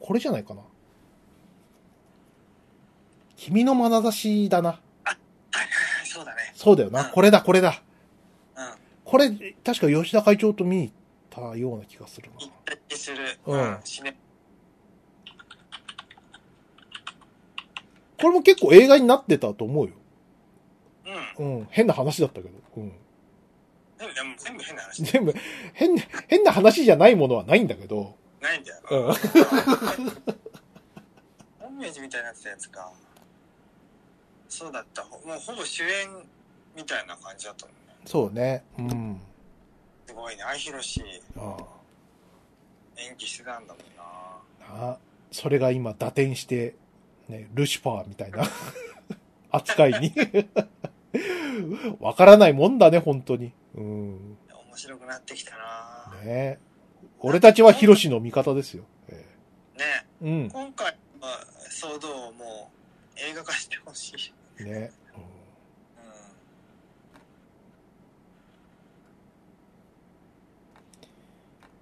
[0.00, 0.62] これじゃないかな。
[3.36, 4.70] 君の眼差しだな。
[4.70, 6.52] はいはいはい、そうだね。
[6.54, 7.06] そうだよな。
[7.06, 7.82] うんこれだ、これだ。
[8.56, 8.64] うん。
[9.04, 9.30] これ、
[9.64, 13.16] 確か吉田会長と見に行ったような気がする行ったりする。
[13.46, 14.16] うんシネな。
[18.16, 19.92] これも結構映画になってたと思うよ。
[21.38, 21.58] うん。
[21.58, 21.68] うん。
[21.70, 22.54] 変な話だったけど。
[22.76, 22.92] うん。
[23.98, 25.34] でもでも全部変な話全部、
[25.74, 28.14] 変な、変な話じゃないものはないんだけど。
[28.40, 28.78] ないんだよ。
[28.90, 29.14] うん。
[31.58, 32.92] 本明寺みたいになってたやつか。
[34.48, 35.02] そうだった。
[35.02, 36.08] ほもうほぼ主演
[36.76, 37.80] みたいな感じだったもんね。
[38.06, 38.64] そうね。
[38.78, 39.20] うん。
[40.06, 40.44] すごいね。
[40.44, 41.02] 愛ひろし
[41.36, 41.56] あ
[42.96, 44.02] 演技してたんだもんな。
[44.84, 44.98] あな
[45.32, 46.76] それが今、打点して、
[47.28, 48.44] ね、ルシファーみたいな
[49.50, 50.14] 扱いに。
[52.00, 53.52] わからないもんだね、本当に。
[53.74, 54.38] うん。
[54.68, 56.58] 面白くなってきたなね
[57.20, 58.84] 俺たちはヒロシの味方ですよ。
[59.08, 59.12] え
[59.76, 59.84] ね
[60.22, 60.50] えうん。
[60.50, 62.70] 今回は騒動をも
[63.16, 64.64] う映画化してほしい。
[64.64, 64.92] ね。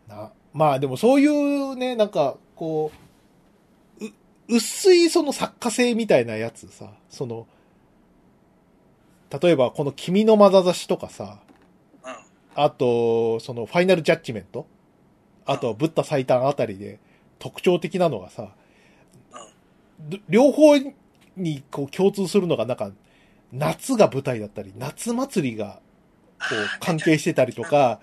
[0.09, 0.23] うんうん。
[0.23, 0.33] な。
[0.53, 2.91] まあでもそういうね、なんか、こ
[4.01, 7.47] う、う、薄いその作家性みたいなやつさ、その、
[9.43, 11.46] 例えばこの君の眼差しとかさ、うん。
[12.57, 14.67] あと、そのファイナルジャッジメント？
[15.45, 16.99] あとはブッダ最短あたりで
[17.39, 18.49] 特徴的なのがさ、
[20.01, 20.77] ど両方
[21.37, 22.91] にこう共通するのがなんか、
[23.53, 25.81] 夏が舞台だったり、夏祭りが
[26.39, 28.01] こう関係してたりとか。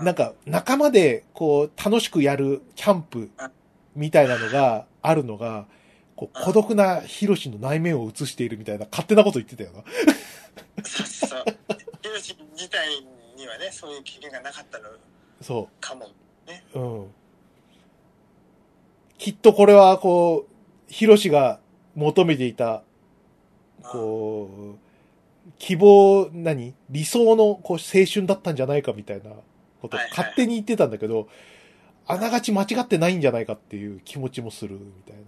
[0.00, 3.30] なんか仲間でこう楽しくやるキャンプ
[3.94, 5.66] みたいなのがあるのが、
[6.16, 9.84] こう孤独なヒロシの内面を映しているみたいな勝手なこと言ってたよな。
[10.82, 11.44] そうそう。
[12.00, 12.88] ヒロシ自体
[13.40, 14.84] にはね、そういう経験がなかったの
[15.40, 16.08] そかも。
[16.74, 16.78] う。
[16.78, 17.10] うん。
[19.18, 21.60] きっとこれはこう、ヒロシが
[21.94, 22.82] 求めていた、
[23.82, 26.74] こう、希望、何？
[26.90, 29.30] 理想のこう青春だったんじゃないかみたいな
[29.80, 31.28] こと勝手に言ってたんだけど、
[32.06, 35.22] あながち間違ってないんじゃないかっていう気持ちもするみたいな。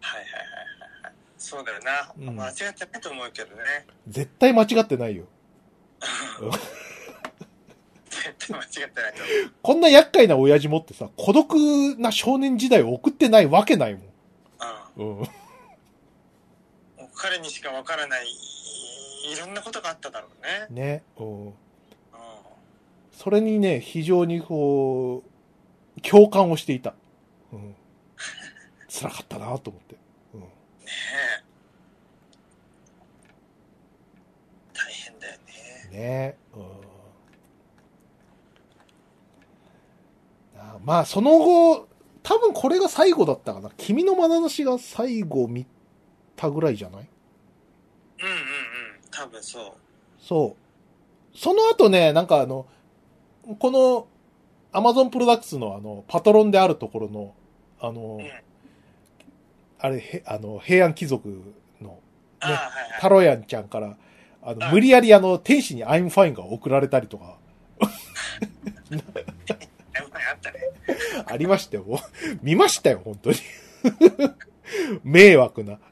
[0.00, 0.46] はいはいはいは
[1.00, 1.12] いはい。
[1.38, 2.12] そうだよな。
[2.18, 3.62] うん間違ってないと思うけどね。
[4.08, 5.24] 絶対間違ってないよ。
[8.38, 9.52] 絶対間違ってないと思う。
[9.62, 11.54] こんな厄介な親父持ってさ、孤独
[11.98, 14.00] な少年時代を送ってないわけないも
[14.96, 15.06] うん。
[15.06, 15.18] ん。
[15.20, 15.28] うん。
[17.14, 20.28] 彼にしかわからないいろんなことがあっただろ
[20.68, 20.82] うね。
[20.82, 21.02] ね。
[21.18, 21.46] うん。
[21.46, 21.52] うん。
[23.12, 25.22] それにね、非常にこ
[25.96, 26.94] う、共感をしていた。
[27.52, 27.74] うん。
[28.88, 29.96] 辛かったなと思って。
[30.34, 30.40] うん。
[30.40, 30.46] ね
[31.40, 31.44] え。
[34.72, 35.38] 大変だよ
[35.90, 35.98] ね。
[35.98, 36.77] ねうん。
[40.74, 41.88] あまあ、その後、
[42.22, 43.70] 多分これが最後だったかな。
[43.76, 45.66] 君の眼差しが最後見
[46.36, 47.08] たぐらいじゃない？
[48.20, 48.40] うんうんうん。
[49.10, 49.72] 多分そう。
[50.20, 50.56] そ
[51.34, 51.38] う。
[51.38, 52.66] その後ね、なんかあの、
[53.58, 54.08] この、
[54.72, 57.34] Amazon Products のあの、パトロンであるところの、
[57.80, 58.30] あの、うん
[59.80, 61.28] あれ、へあの、平安貴族
[61.80, 62.00] の、
[62.40, 62.68] ああ、はいは
[62.98, 63.00] い。
[63.00, 63.96] タロヤンちゃんから、
[64.42, 67.36] あの、うん無理やりあの、天使に I'm fine が送られたりとか、
[71.26, 71.84] ありましたよ。
[72.42, 73.36] 見ましたよ、本当に。
[75.04, 75.78] 迷惑な。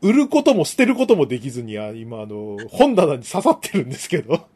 [0.00, 4.48] 売ることも捨てることもできずに、あ今、あの、本棚に刺さってるんですけど。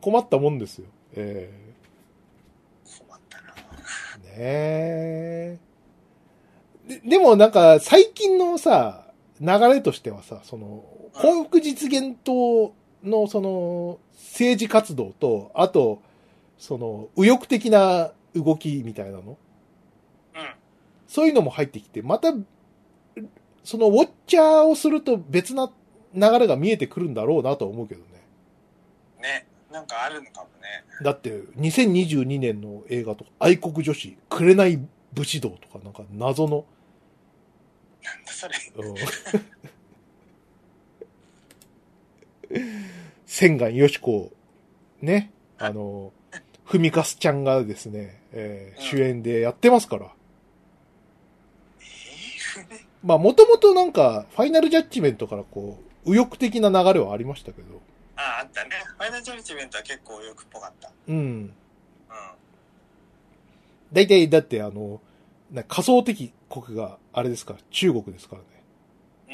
[0.00, 0.86] 困ったもんですよ。
[1.14, 1.50] え
[2.84, 3.54] 困ったな。
[4.36, 5.60] えね
[6.96, 7.00] え。
[7.00, 9.06] で、でもなんか、最近のさ、
[9.40, 10.84] 流れとしてはさ、その、
[11.14, 13.98] 幸福実現党のその、
[14.38, 16.00] 政治活動と、あと、
[16.58, 19.22] その、右翼的な動きみたいなの？
[19.22, 19.36] うん。
[21.08, 22.32] そういうのも入ってきて、また、
[23.64, 25.72] そのウォッチャーをすると別な
[26.14, 28.06] 流れが見えてくるんだろうなとは思うけどね。
[29.20, 29.46] ね。
[29.72, 30.84] なんかあるのかもね。
[31.02, 36.64] だって、2022年の映画とか、愛国女子、紅武士道とか、なんか謎の、
[38.04, 38.54] なんだそれ。
[38.76, 38.94] うん
[43.28, 44.32] 千願よしこ、
[45.02, 46.12] ね、あの、
[46.64, 50.06] ふみかすちゃんがですね、えーうん主演でやってますから。
[51.80, 52.84] えー？
[53.04, 57.82] まあ、もともとなんか、ファイナルジャッジメントからこう、右翼的な流れはありましたけど、
[58.16, 58.70] ああ、あったね。
[58.96, 60.90] ファイナルジャッジメントは結構よくっぽかった。
[61.06, 61.16] うん。
[61.16, 61.54] うん。
[63.92, 65.00] 大体、だってあの、
[65.50, 68.48] な仮想敵国があれですから、中国ですからね。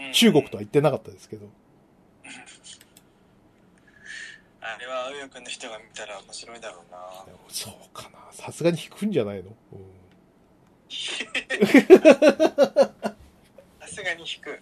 [0.08, 1.48] うん中国とは言ってなかったですけど。
[4.66, 6.98] あれは、うよくんの人が見たら面白いだろうな。
[7.48, 8.18] そうかな。
[8.32, 9.78] さすがに引くんじゃないの、うん
[10.88, 10.98] 引
[13.80, 14.58] さすがに引く。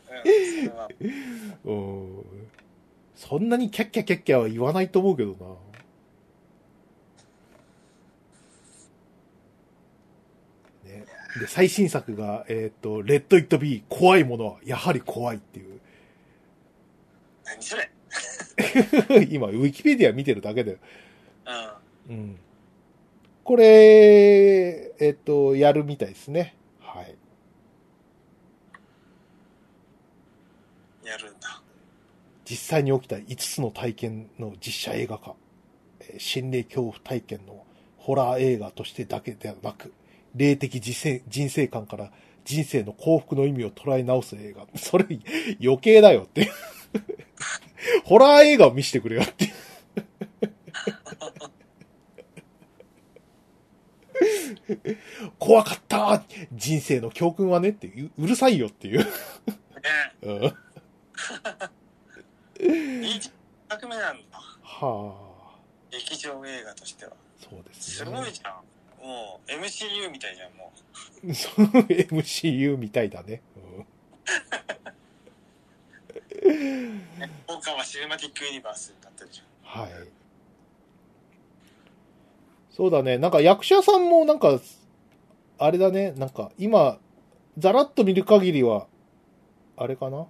[1.65, 1.77] うん。
[3.17, 3.39] そん。
[3.39, 5.37] そんなにキャッキャキャッキャは言わないと思うけど
[10.85, 10.91] な。
[10.91, 11.05] ね。
[11.39, 15.81] で、最新作が、えっ、と、レッド・イット・ビー、怖いものは、やはり怖いっていう。
[17.45, 17.92] 何それ？
[19.31, 20.79] 今、ウィキペディア見てるだけで。
[22.09, 22.15] うん。
[22.15, 22.39] うん。
[23.45, 26.55] これ、えっ、と、やるみたいですね。
[26.81, 27.17] はい。
[31.05, 31.63] やるんだ。
[32.49, 35.35] 実際に起きた5つの体験の実写映画化。
[36.01, 37.65] えー心霊恐怖体験の
[37.97, 39.93] ホラー映画としてだけではなく、
[40.35, 42.11] 霊的人生人生観から
[42.45, 44.67] 人生の幸福の意味を捉え直す映画。
[44.77, 45.07] それ
[45.63, 46.51] 余計だよって。
[48.05, 49.53] ホラー映画を見せてくれよって。
[55.39, 58.99] 怖かった人生の教訓はねっていう、うるさいよっていう。
[59.01, 59.07] ね
[60.23, 60.43] うん
[63.05, 63.21] いい
[63.69, 64.39] 作目なんだ。
[64.63, 65.15] は
[65.51, 65.59] あ、
[65.91, 67.13] 劇場映画としては。
[67.39, 68.11] そうですすね。
[68.13, 68.53] ごいじゃん。
[69.05, 70.73] もう MCU みたいじゃん、も
[71.35, 73.43] そう MCU みたいだね。
[73.57, 73.87] うん
[76.45, 76.49] う。
[77.21, 79.83] ね、大川シネマティックユニバースになってるじゃん。
[79.83, 79.91] はい。
[82.71, 83.19] そうだね。
[83.19, 84.61] なんか役者さんもなんか、
[85.59, 86.13] あれだね。
[86.13, 86.99] なんか今、
[87.59, 88.87] ざらっと見る限りは、
[89.77, 90.27] あれかな？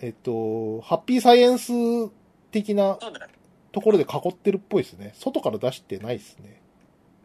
[0.00, 1.72] えっと、ハッピーサイエンス
[2.50, 3.30] 的なそうだよ
[3.72, 5.14] ところで囲ってるっぽいですね。
[5.14, 6.60] 外から出してないですね。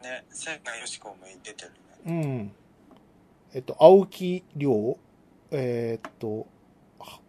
[0.02, 0.24] ね。
[0.30, 1.76] 千賀よしこも出てるね。
[2.06, 2.52] うん。
[3.52, 4.96] えっと、青木亮、
[5.50, 6.44] えーっと、は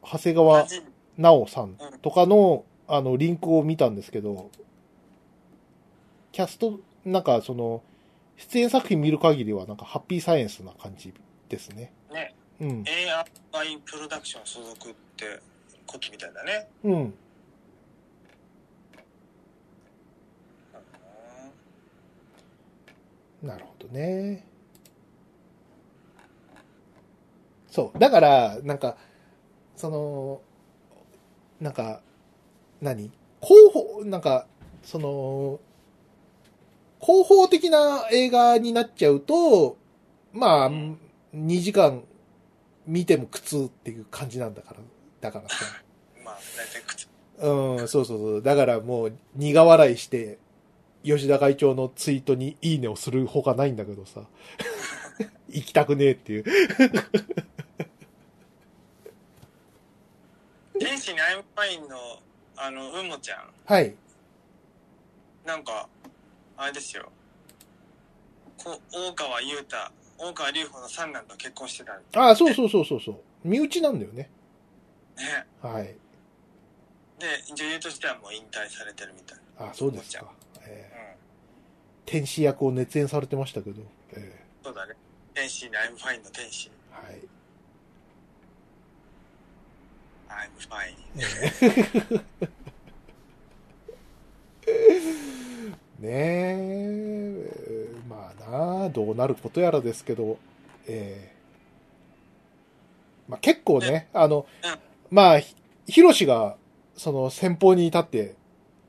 [0.03, 0.81] 長谷川同じ
[1.17, 4.49] 直さんとかの、あの、リンクを見たんですけど、
[6.31, 7.83] キャスト、なんかその、
[8.37, 11.13] 出演作品見る限りはなんかハッピーサイエンスな感じ
[11.49, 11.93] ですね。
[12.11, 12.33] ね。
[12.59, 12.83] うん。
[13.53, 15.39] AI プロダクション所属って
[15.85, 16.67] ことみたいだね。
[16.83, 17.13] うん。
[23.43, 24.45] なるほどね。
[27.69, 27.99] そう。
[27.99, 28.97] だから、なんか、
[29.81, 30.41] その、
[31.59, 32.01] なんか、
[32.81, 33.11] 何？
[33.41, 34.45] 広報、なんか、
[34.83, 35.59] その、
[36.99, 39.77] 広報的な映画になっちゃうと、
[40.33, 40.99] まあ、うん
[41.35, 42.03] 2時間
[42.85, 44.79] 見ても苦痛っていう感じなんだから、
[45.19, 45.55] だからさ。
[46.23, 47.07] まあ、大体靴。
[47.39, 48.41] うん、そうそうそう。
[48.43, 50.37] だからもう、苦笑いして、
[51.03, 54.27] 吉田会長のツイートにいいねをするほかないんだけどさ。
[55.49, 56.45] 行きたくねえっていう。
[60.85, 61.97] 天使にアイムパインの、
[62.57, 63.49] あの、うんもちゃん。
[63.65, 63.95] はい。
[65.45, 65.87] なんか、
[66.57, 67.09] あれですよ。
[68.57, 69.75] こ大川優太、
[70.17, 73.15] 大川隆法の三男と結婚してたんああ、そうそうそうそうそう。
[73.43, 74.29] 身内なんだよね。
[75.17, 75.45] ね。
[75.61, 75.95] はい。
[77.19, 79.39] で、女優としてはもう引退されてるみたい。
[79.57, 80.31] ああ、そうですうか。
[80.65, 80.99] えうん。
[80.99, 81.11] ー
[82.05, 83.81] 天使役を熱演されてましたけど。
[84.13, 84.93] えそうだね。
[85.33, 86.69] 天使にアイムファインの天使。
[86.91, 87.21] ーはい。
[90.37, 90.93] アイムファイ
[95.99, 96.01] ン。
[96.01, 100.39] ねえ、まあなあ、どうなることやらですけど、
[100.87, 101.41] ええ
[103.27, 104.45] まあ結構ね、あの、
[105.09, 105.55] まあ、ひ
[105.87, 106.57] ヒロシが、
[106.95, 108.35] その先方に立って、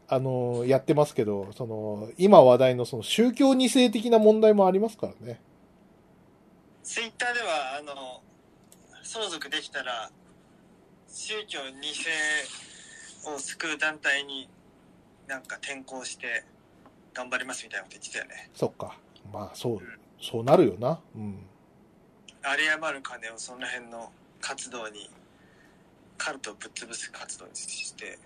[0.08, 5.40] あの、やってますけど、その、今話題のその宗教二世的な問題もありますからね。
[6.82, 8.20] ツイッターでは、あの、
[9.02, 10.10] 相続できたら、
[11.12, 12.10] 宗教二世
[13.34, 14.48] を救う団体に
[15.28, 16.42] なんか転校して
[17.12, 18.48] 頑張りますみたいなこと言ってたよね。
[18.54, 18.98] そっか。
[19.30, 19.80] まあ、そう、
[20.20, 20.98] そうなるよな。
[21.14, 21.46] うん。
[22.44, 24.10] 有り余る金をその辺の
[24.40, 25.10] 活動に、
[26.16, 28.18] カルトをぶっ潰す活動にして、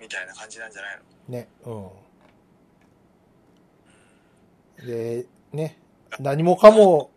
[0.00, 1.38] みたいな感じなんじゃないの？
[1.38, 1.70] ね、う
[4.82, 4.86] ん。
[4.86, 5.78] で、ね、
[6.18, 7.10] 何もかも、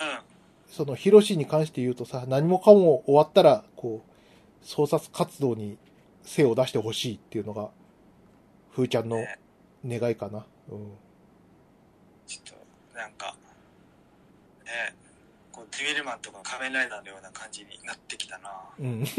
[0.00, 0.18] うん。
[0.72, 5.76] その、ヒロシに関して言うとさ、何もかも終わったら、こう、創作活動に
[6.22, 7.68] 精を出してほしいっていうのが、
[8.70, 9.38] ふーちゃんのね
[9.86, 10.46] 願いかな。
[10.70, 10.92] うん。
[12.26, 12.58] ちょっ
[12.94, 13.36] と、なんか、
[14.64, 14.94] ね、
[15.52, 18.50] こう、デビルマンとか仮面ライダーのような感じになってきたな。
[18.78, 19.04] うん。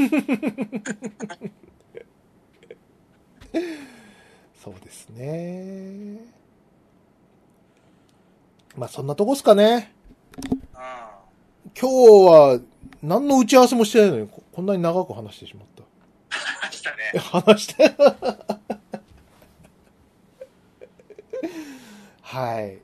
[4.59, 6.17] そうですね。
[8.75, 9.93] まあ、そんなとこっすかね。
[10.73, 11.12] あ
[11.79, 11.95] 今日
[12.31, 12.59] は、
[13.01, 15.83] 何の打ち合わせもしてないのに、ここんなに長く話してしまった。
[16.67, 16.71] あ。
[16.71, 16.95] したね。
[17.19, 17.93] 話して。
[22.21, 22.79] はい。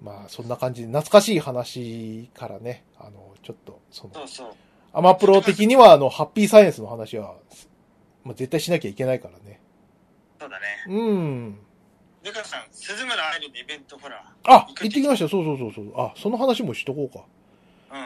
[0.00, 4.54] まあ、そんな感じで、懐かしい話からね、あの、ちょっと、そのそ、うそう。
[4.92, 7.36] アマプロ的には、あの、ハッピーサイエンスの話は、
[8.24, 9.60] まあ、絶対しなきゃいけないからね。
[10.38, 10.66] そうだね。
[10.88, 11.58] うん。
[12.22, 14.22] ルカさん、鈴村愛理のイベントほら。
[14.44, 15.28] あ、行ってきました。
[15.28, 15.92] そうそうそうそう。
[15.96, 17.24] あ、その話もしとこうか。
[17.90, 17.98] うん。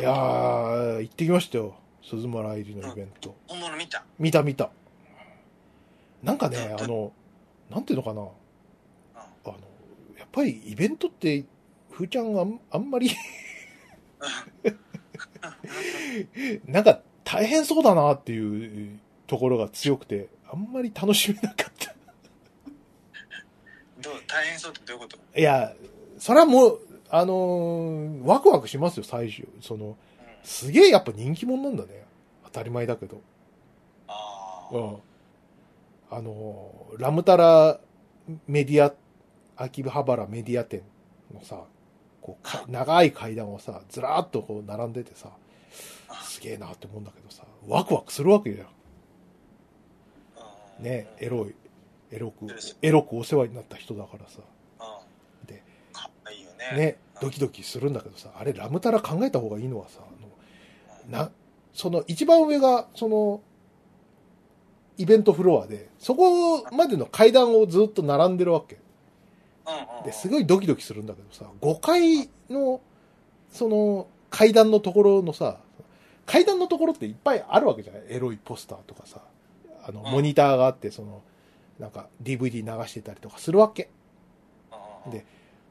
[0.00, 1.74] いやー、行ってきましたよ。
[2.02, 3.34] 鈴村愛理のイベント。
[3.46, 4.04] 本物見た？
[4.18, 4.70] 見た見た。
[6.22, 7.12] なんかね、うんあの、
[7.70, 8.22] なんていうのかな。
[8.22, 8.28] うん。
[8.28, 8.30] あ
[9.46, 9.54] の、
[10.18, 11.44] やっぱりイベントって、
[11.90, 13.10] ふーちゃんがあんあんまり、
[16.66, 21.94] なんか大変そうだなっていうところが強くて、あんまり楽しめなかった。
[24.00, 25.18] どう大変そうってどういうこと？
[25.38, 25.74] いや、
[26.18, 26.80] それはもう、
[27.16, 29.46] あのーワクワクしますよ、最初。
[29.60, 29.94] その、うん。
[30.42, 32.04] すげえやっぱ人気者なんだね。
[32.46, 33.20] 当たり前だけど。
[34.08, 34.76] ああ。
[34.76, 34.96] うん。
[36.10, 37.78] あのーラムタラ
[38.48, 38.92] メディア、
[39.56, 40.82] 秋葉原メディア店
[41.32, 41.62] のさ、
[42.20, 45.30] こうか、長い階段をさ、ずらーっとこう並んでてさ、
[46.24, 48.66] すげえなって思うんだけどさ、ワクワクするわけじゃん。
[50.78, 51.54] うんね、エロい、
[52.10, 52.46] エロく
[52.82, 54.40] エロくお世話になった人だからさ、
[54.80, 55.46] うん。
[55.46, 55.62] で、
[55.92, 56.76] かっこいいよね。
[56.76, 61.30] ね、ドキドキするんだけどさ、あれラムタラ考えた方がいいのはさ、あの、な、
[61.72, 63.40] その一番上が、その、
[64.96, 68.78] イベントフロアで、そこまでの階段をずっと並んでるわけ。
[70.04, 72.80] で、すごいドキドキするんだけどさ、5階の、
[73.50, 75.58] その、階段のところのさ、
[76.26, 79.20] 階段のところっていっぱいあるわけじゃないエロいポスターとかさ、
[79.86, 81.22] あの、うんモニターがあって、その、
[81.78, 83.90] なんか DVD 流してたりとかするわけ。
[85.10, 85.24] で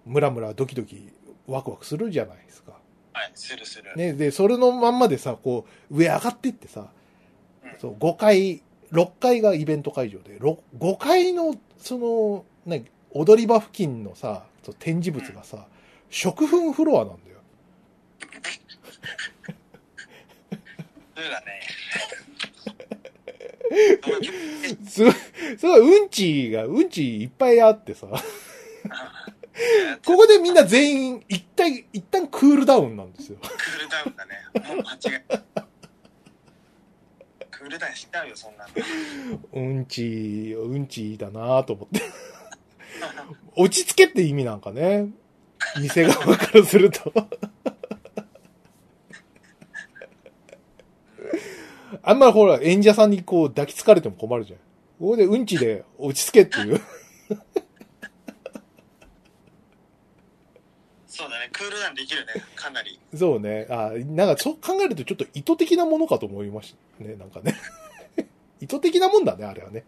[0.05, 1.09] ムラムラドキドキ
[1.47, 2.73] ワクワクするじゃないですか。
[3.13, 3.95] はい、するする。
[3.95, 6.87] ね、で、それのまんまでさ、こう、上上がってってさ、
[7.63, 8.61] うんそう、5階、
[8.91, 15.67] 6階がイベント会場で、ろ5階の、その、ね、踊り場付近のさ、そう展示物がさ、
[16.09, 17.37] 食粉フロアなんだよ。
[21.15, 21.61] そうだね。
[24.87, 25.13] すごい、
[25.57, 28.07] すごい、うんちが、うんちいっぱいあってさ、
[30.05, 33.37] ここでみんな全員、一体、一旦クールダウンなんですよ。
[33.41, 34.39] クールダウンだね。
[34.75, 35.23] もう間違い。
[37.51, 38.71] クールダウンしちゃうよ、そんなの。
[39.53, 42.01] うんち、うんちだなと思って。
[43.55, 45.09] 落ち着けって意味なんかね。
[45.79, 47.13] 店側からすると。
[52.01, 54.59] あんまりほら、演者さんにこう抱きつかれても困るじゃん。
[54.99, 56.81] ここでうんちで落ち着けっていう。
[61.15, 62.99] そうだね、クールダウンできるね、かなり。
[63.15, 63.67] そうね。
[63.69, 67.15] あなんかそう考えるとちょっと意図的なものかと思いましたね。
[67.17, 67.55] なんかね。
[68.59, 69.85] 意図的なもんだね、あれはね。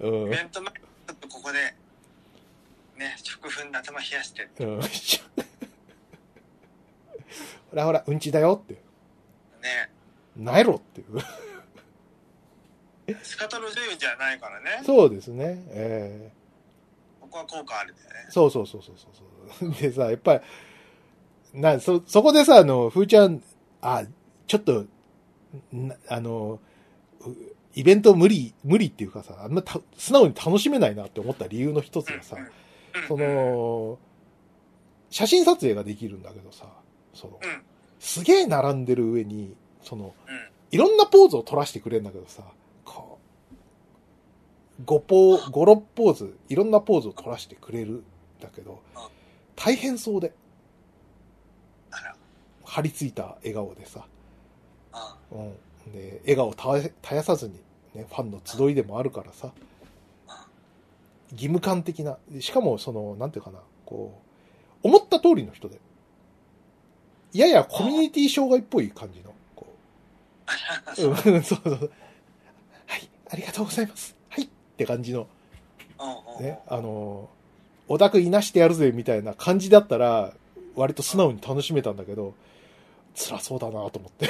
[0.00, 0.26] うんねうん。
[0.26, 1.76] イベント前、ちょっとここで、
[2.96, 4.80] ね、食粉で頭冷やして、うん。
[7.70, 8.74] ほらほら、うんちだよって。
[8.74, 8.80] ね、
[10.34, 11.04] なえろってい
[13.14, 13.14] う。
[13.22, 15.62] スカトロ女優じゃないからね、そうですね。
[15.68, 16.32] え
[17.36, 18.30] ここは効果あるんだよねえ。
[18.30, 19.10] そうそうそうそうそう
[19.58, 19.70] そう。
[19.82, 20.40] でさ、やっぱり、
[21.60, 23.42] な、そ、そこでさ、あの、ふーちゃん、
[23.80, 24.04] あ、
[24.46, 24.86] ちょっと、
[25.72, 26.60] なあの、
[27.20, 27.28] う
[27.74, 33.98] イベント無理、無理っていうかさ、あんまた素直に楽しめないなって思った理由の一つがさ、うんそ、の、
[35.10, 36.66] 写真撮影ができるんだけどさ、
[37.12, 37.38] その
[38.00, 40.12] すげえ並んでる上に、その、うん、
[40.70, 42.42] いろんなポーズを撮らせてくれるんだけどさ、
[44.84, 48.04] 5ポー、5、6ポーズ、いろんなポーズを撮らせてくれるん
[48.40, 49.02] だけどうん、
[49.54, 50.34] 大変そうで、
[52.64, 54.04] 張り付いた笑顔でさ、
[54.92, 55.16] あ。
[55.32, 55.34] う
[55.88, 55.92] ん。
[55.92, 57.54] で、笑顔を絶や絶やさずに、
[57.94, 59.52] ね、ファンの集いでもあるからさ、
[61.32, 64.20] 義務感的な、しかもその、なんていうかな、こ
[64.84, 65.80] う、思った通りの人で、
[67.32, 69.66] ややコミュニティ障害っぽい感じの、こ
[70.98, 71.90] う、うん、 そうそう。
[72.86, 74.15] はい、ありがとうございます。
[74.76, 75.26] はい、って感じの、
[76.40, 77.28] ね、あの、
[77.88, 80.34] オタクいなしてやるぜみたいな感じだったら、
[80.74, 82.34] 割と素直に楽しめたんだけど、
[83.14, 84.28] 辛そうだなと思って。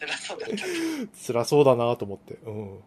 [0.00, 0.56] 偉そうだった。
[1.26, 2.34] 辛そうだなと思って。
[2.46, 2.78] うん。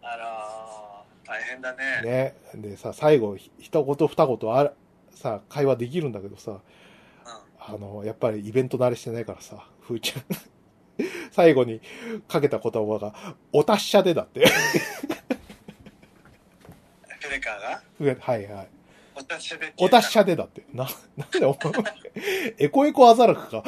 [0.00, 2.02] あらー、大変だね。
[2.04, 2.36] ね。
[2.54, 4.72] でさ、最後、ひ一言二言あ
[5.14, 6.60] さ、会話できるんだけどさ、うん
[7.66, 10.22] あの、やっぱりイベント慣れしてないからさ、ふーちゃん。
[11.34, 11.80] 最後に
[12.28, 13.12] かけた言葉が、
[13.52, 14.46] お達者でだって。
[17.20, 17.82] フレカーが
[18.20, 18.68] はいはい。
[19.16, 19.72] お達者で。
[19.78, 20.64] お達者でだって。
[20.72, 21.72] な、なんでお前、
[22.58, 23.64] エコエコアザラクか。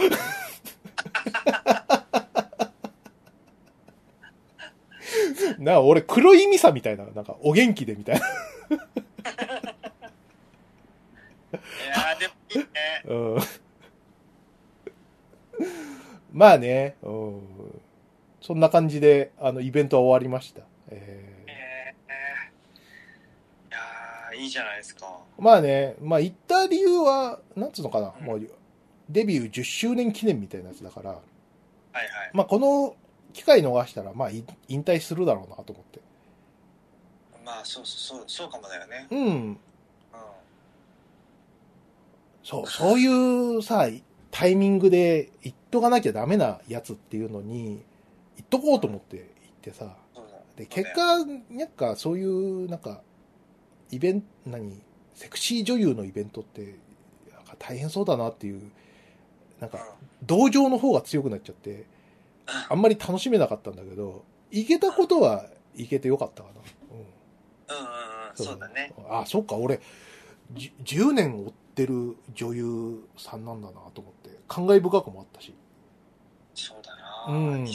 [5.59, 8.27] な、俺、黒いミサみたいな、なんか、お元気でみたいな。
[8.27, 8.79] い
[11.89, 12.67] やーでもいいね
[13.07, 13.39] うん。
[16.33, 17.56] まあね、うん。
[18.47, 20.63] そんな感じで、あの、イベントは終わりました。
[20.89, 25.05] ええー、いやーいいじゃないですか。
[25.37, 28.25] ーまあね、まあ、行った理由は、なんつうのかな、うん。
[28.25, 28.49] もう、
[29.09, 31.19] デビュー10周年記念みたいなやつだから、はい
[31.95, 32.07] はい。
[32.35, 32.95] まあ、この
[33.33, 36.01] 機会逃したら、まあ、い引退するだろうなと思って。
[37.45, 39.09] まあそうそうそうかもだよね。
[39.11, 39.27] うん。
[39.27, 39.59] うん。
[42.45, 43.89] そう、そういうさ、
[44.31, 47.83] タイミングで行っとかなきゃダメなやつっていうのに、
[48.57, 49.27] とこうと思って行っ
[49.61, 49.97] てさ、
[50.57, 53.03] で、結果、なんかそういう、なんか、
[53.91, 54.81] イベント、何、
[55.15, 56.77] セクシー女優のイベントって、
[57.33, 58.63] なんか大変そうだなっていう、
[59.61, 61.85] なんか、同情の方が強くなっちゃって、
[62.69, 66.61] あんまり楽しめなかったんだけど、行けたことは行けてよかったかな。
[66.93, 66.99] うん。
[66.99, 68.93] うんうんうんそうだね。
[69.09, 69.81] あ、そっか、俺、
[70.53, 75.55] じ10年追ってる女優さんなんだなと思って、感慨深くもあったし。
[76.55, 77.67] そうだな、うん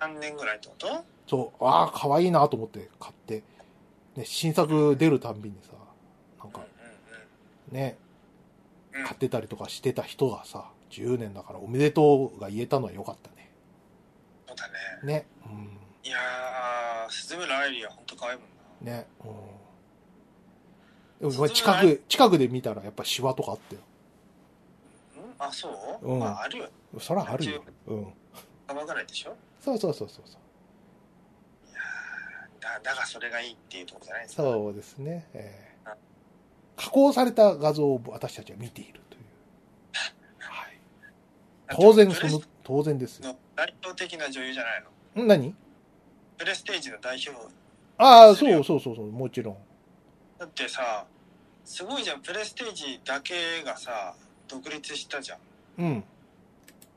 [0.00, 1.04] 2003年ぐらいってこと？
[1.26, 3.42] そう、ああ、可愛いなと思って買って、
[4.14, 5.72] ね、新作出るたんびにさ、
[6.38, 6.60] なんうんか
[7.70, 7.98] ね、
[8.92, 13.50] 買ってたりとかしてた人がさ、10年だからおめでとうが言えたのはよかったね。
[14.46, 15.26] そうだねね。
[15.46, 15.78] うん。
[16.04, 19.06] いやー鈴村愛理は本当可愛いもんなね。
[21.20, 21.30] うん。
[21.30, 23.80] でも近く、近くで見たらやっぱシワとかあったよ。
[25.16, 25.34] うん？
[25.38, 25.68] あそ
[26.02, 26.68] う、うんまああるよ
[27.00, 27.64] そらあるよ。
[27.88, 28.06] うん。
[28.68, 29.36] 幅ぐらいでしょ？
[29.66, 31.70] そうそうそうそうそう。
[31.70, 35.28] いやーだだがそれがいいっていうところじゃないですかそうですね。
[35.34, 35.96] えーあ
[36.76, 39.24] 加工された画像を私たちは見ているという。
[40.38, 40.78] はい。
[41.70, 43.28] 当然その、当然ですよ。
[43.28, 44.84] の代表的な女優じゃない
[45.16, 45.24] の？
[45.24, 45.54] ん何？
[46.36, 47.30] プレステージの代表
[47.98, 49.56] ああ、そうそうそうそう、もちろん。
[50.38, 51.06] だってさ
[51.64, 54.14] すごいじゃんプレステージだけがさ
[54.46, 55.38] 独立したじゃん
[55.78, 56.04] うん。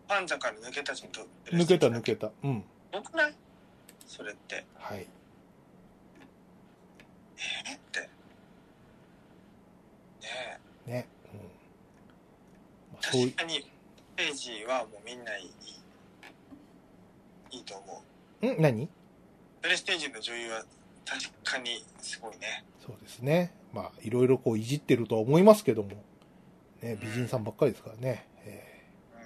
[0.09, 2.31] ファンザから抜けたじゃんと抜けた抜たけた。
[2.43, 2.63] うん。
[2.91, 3.33] よくない？
[4.07, 5.05] それってはい。
[7.37, 7.73] え？
[7.75, 8.07] ってね
[10.87, 11.07] えね。
[11.31, 11.39] うん。
[11.39, 13.69] まあ、確かに
[14.15, 15.51] ページはもうみんないい
[17.51, 18.03] いいと思
[18.41, 18.61] ううん？
[18.61, 18.89] 何？
[19.61, 20.65] プレステージの女優は
[21.05, 23.53] 確かにすごいねそうですね。
[23.73, 25.89] まあ、いろいろこういじってるとは思いますけども。
[26.81, 28.25] ね、美人さんばっかりですからね。
[28.43, 28.83] え
[29.13, 29.21] うん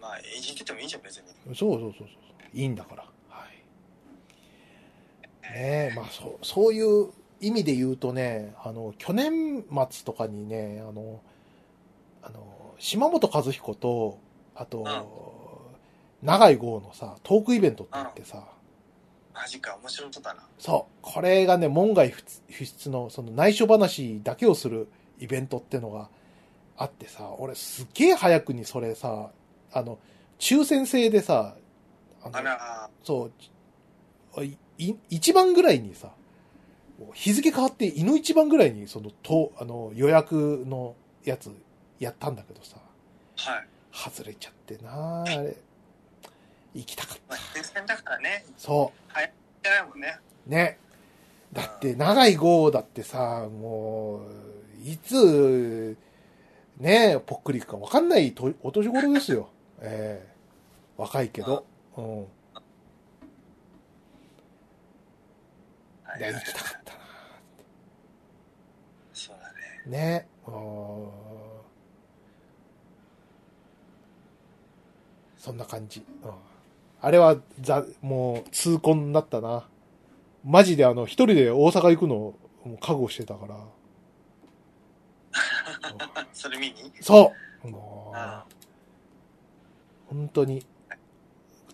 [0.00, 2.08] まあいじっててもいいじゃん別にーそうそうそうそう。
[2.52, 3.04] いいんだから。
[3.28, 5.54] はい。
[5.54, 7.10] ねえ、まあ、そう、そういう
[7.40, 11.20] 意味で言うとね、あの、去年末とかにね、あの、
[12.22, 14.18] あの、島本和彦と、
[14.54, 14.84] あと、
[16.22, 18.44] 長井豪のさ、トークイベントって言ってさ、
[19.34, 20.94] マジか面白そうだなそう。
[21.00, 26.08] これがね、門外不不出の、その内緒話だけをするイベントってのが
[26.76, 29.30] あってさ、俺すっげえ早くにそれさ、
[29.72, 29.98] あの、
[30.38, 31.56] 抽選制でさ、
[32.22, 33.30] あらそ
[34.36, 36.10] う、いい一番ぐらいにさ、
[37.14, 40.94] 日付変わって、いの一番ぐらいに、その、と、あの、予約の
[41.24, 41.50] やつ
[41.98, 42.76] やったんだけどさ、
[43.36, 45.54] はい外れちゃってなあれ。
[46.74, 47.38] 行きたかったまあ。
[47.54, 49.12] 抽選だからねそう。
[49.62, 50.78] じゃないもんねね。
[51.52, 54.22] だって、長い号だってさ、も
[54.84, 55.96] う、いつ、
[56.78, 59.50] ねぽっくりいくか分かんないとお年頃ですよ。
[59.82, 60.32] ええ
[60.96, 61.64] 若いけど。
[61.96, 62.18] うん。
[66.04, 66.92] はいいや、行きたかった
[69.14, 69.52] そうだね
[69.86, 69.92] な。
[69.98, 70.28] ね。
[70.46, 71.08] うん
[75.36, 76.04] そんな感じ。
[76.22, 76.32] うん。
[77.00, 79.66] あれは、ざ、もう、痛恨だったな。
[80.44, 82.36] マジであの、一人で大阪行くの、も
[82.66, 83.56] う覚悟してたから。
[86.32, 86.92] それ見に？
[87.00, 87.32] そ
[87.64, 88.51] うもあう、
[90.12, 90.64] 本当に、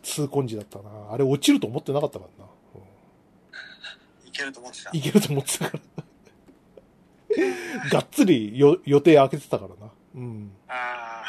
[0.03, 0.85] 痛恨時だったな。
[1.11, 2.51] あれ落ちると思ってなかったからな。
[2.77, 6.05] うんいけると思ってたいけると思ってたから。
[7.91, 9.93] がっつりよ予定開けてたからな。
[10.15, 10.53] うん。
[10.69, 11.25] あ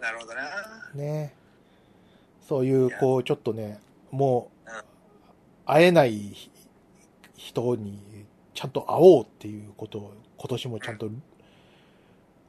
[0.00, 1.34] あなるほどなね
[2.42, 3.78] そういう、こう、ちょっとね、
[4.10, 4.82] もううん、
[5.64, 6.50] 会えないひ
[7.36, 11.08] 人に、ちゃんと会おうっていうことを、今年もちゃんと、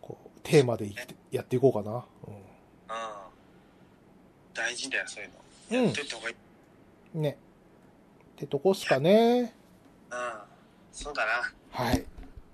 [0.02, 0.92] こう、テーマで
[1.30, 2.04] やっていこうかな。
[2.28, 3.21] うん
[4.54, 5.30] 大事だよそういう
[5.72, 6.36] うんのやってった方がいい
[7.16, 7.22] うん。
[7.22, 7.38] ね。
[8.34, 9.54] ってとこっすかね。
[10.12, 10.32] うん
[10.92, 12.06] そうだなはい。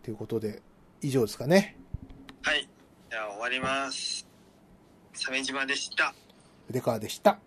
[0.03, 0.61] ということで、
[1.01, 1.75] 以上ですかね。
[2.43, 2.67] はい
[3.09, 4.27] じゃあ終わります
[5.13, 6.13] 鮫島でした
[6.67, 7.39] 筆川でした。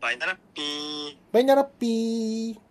[0.00, 1.16] バイナラッピー。
[1.32, 2.69] バイナラッピー。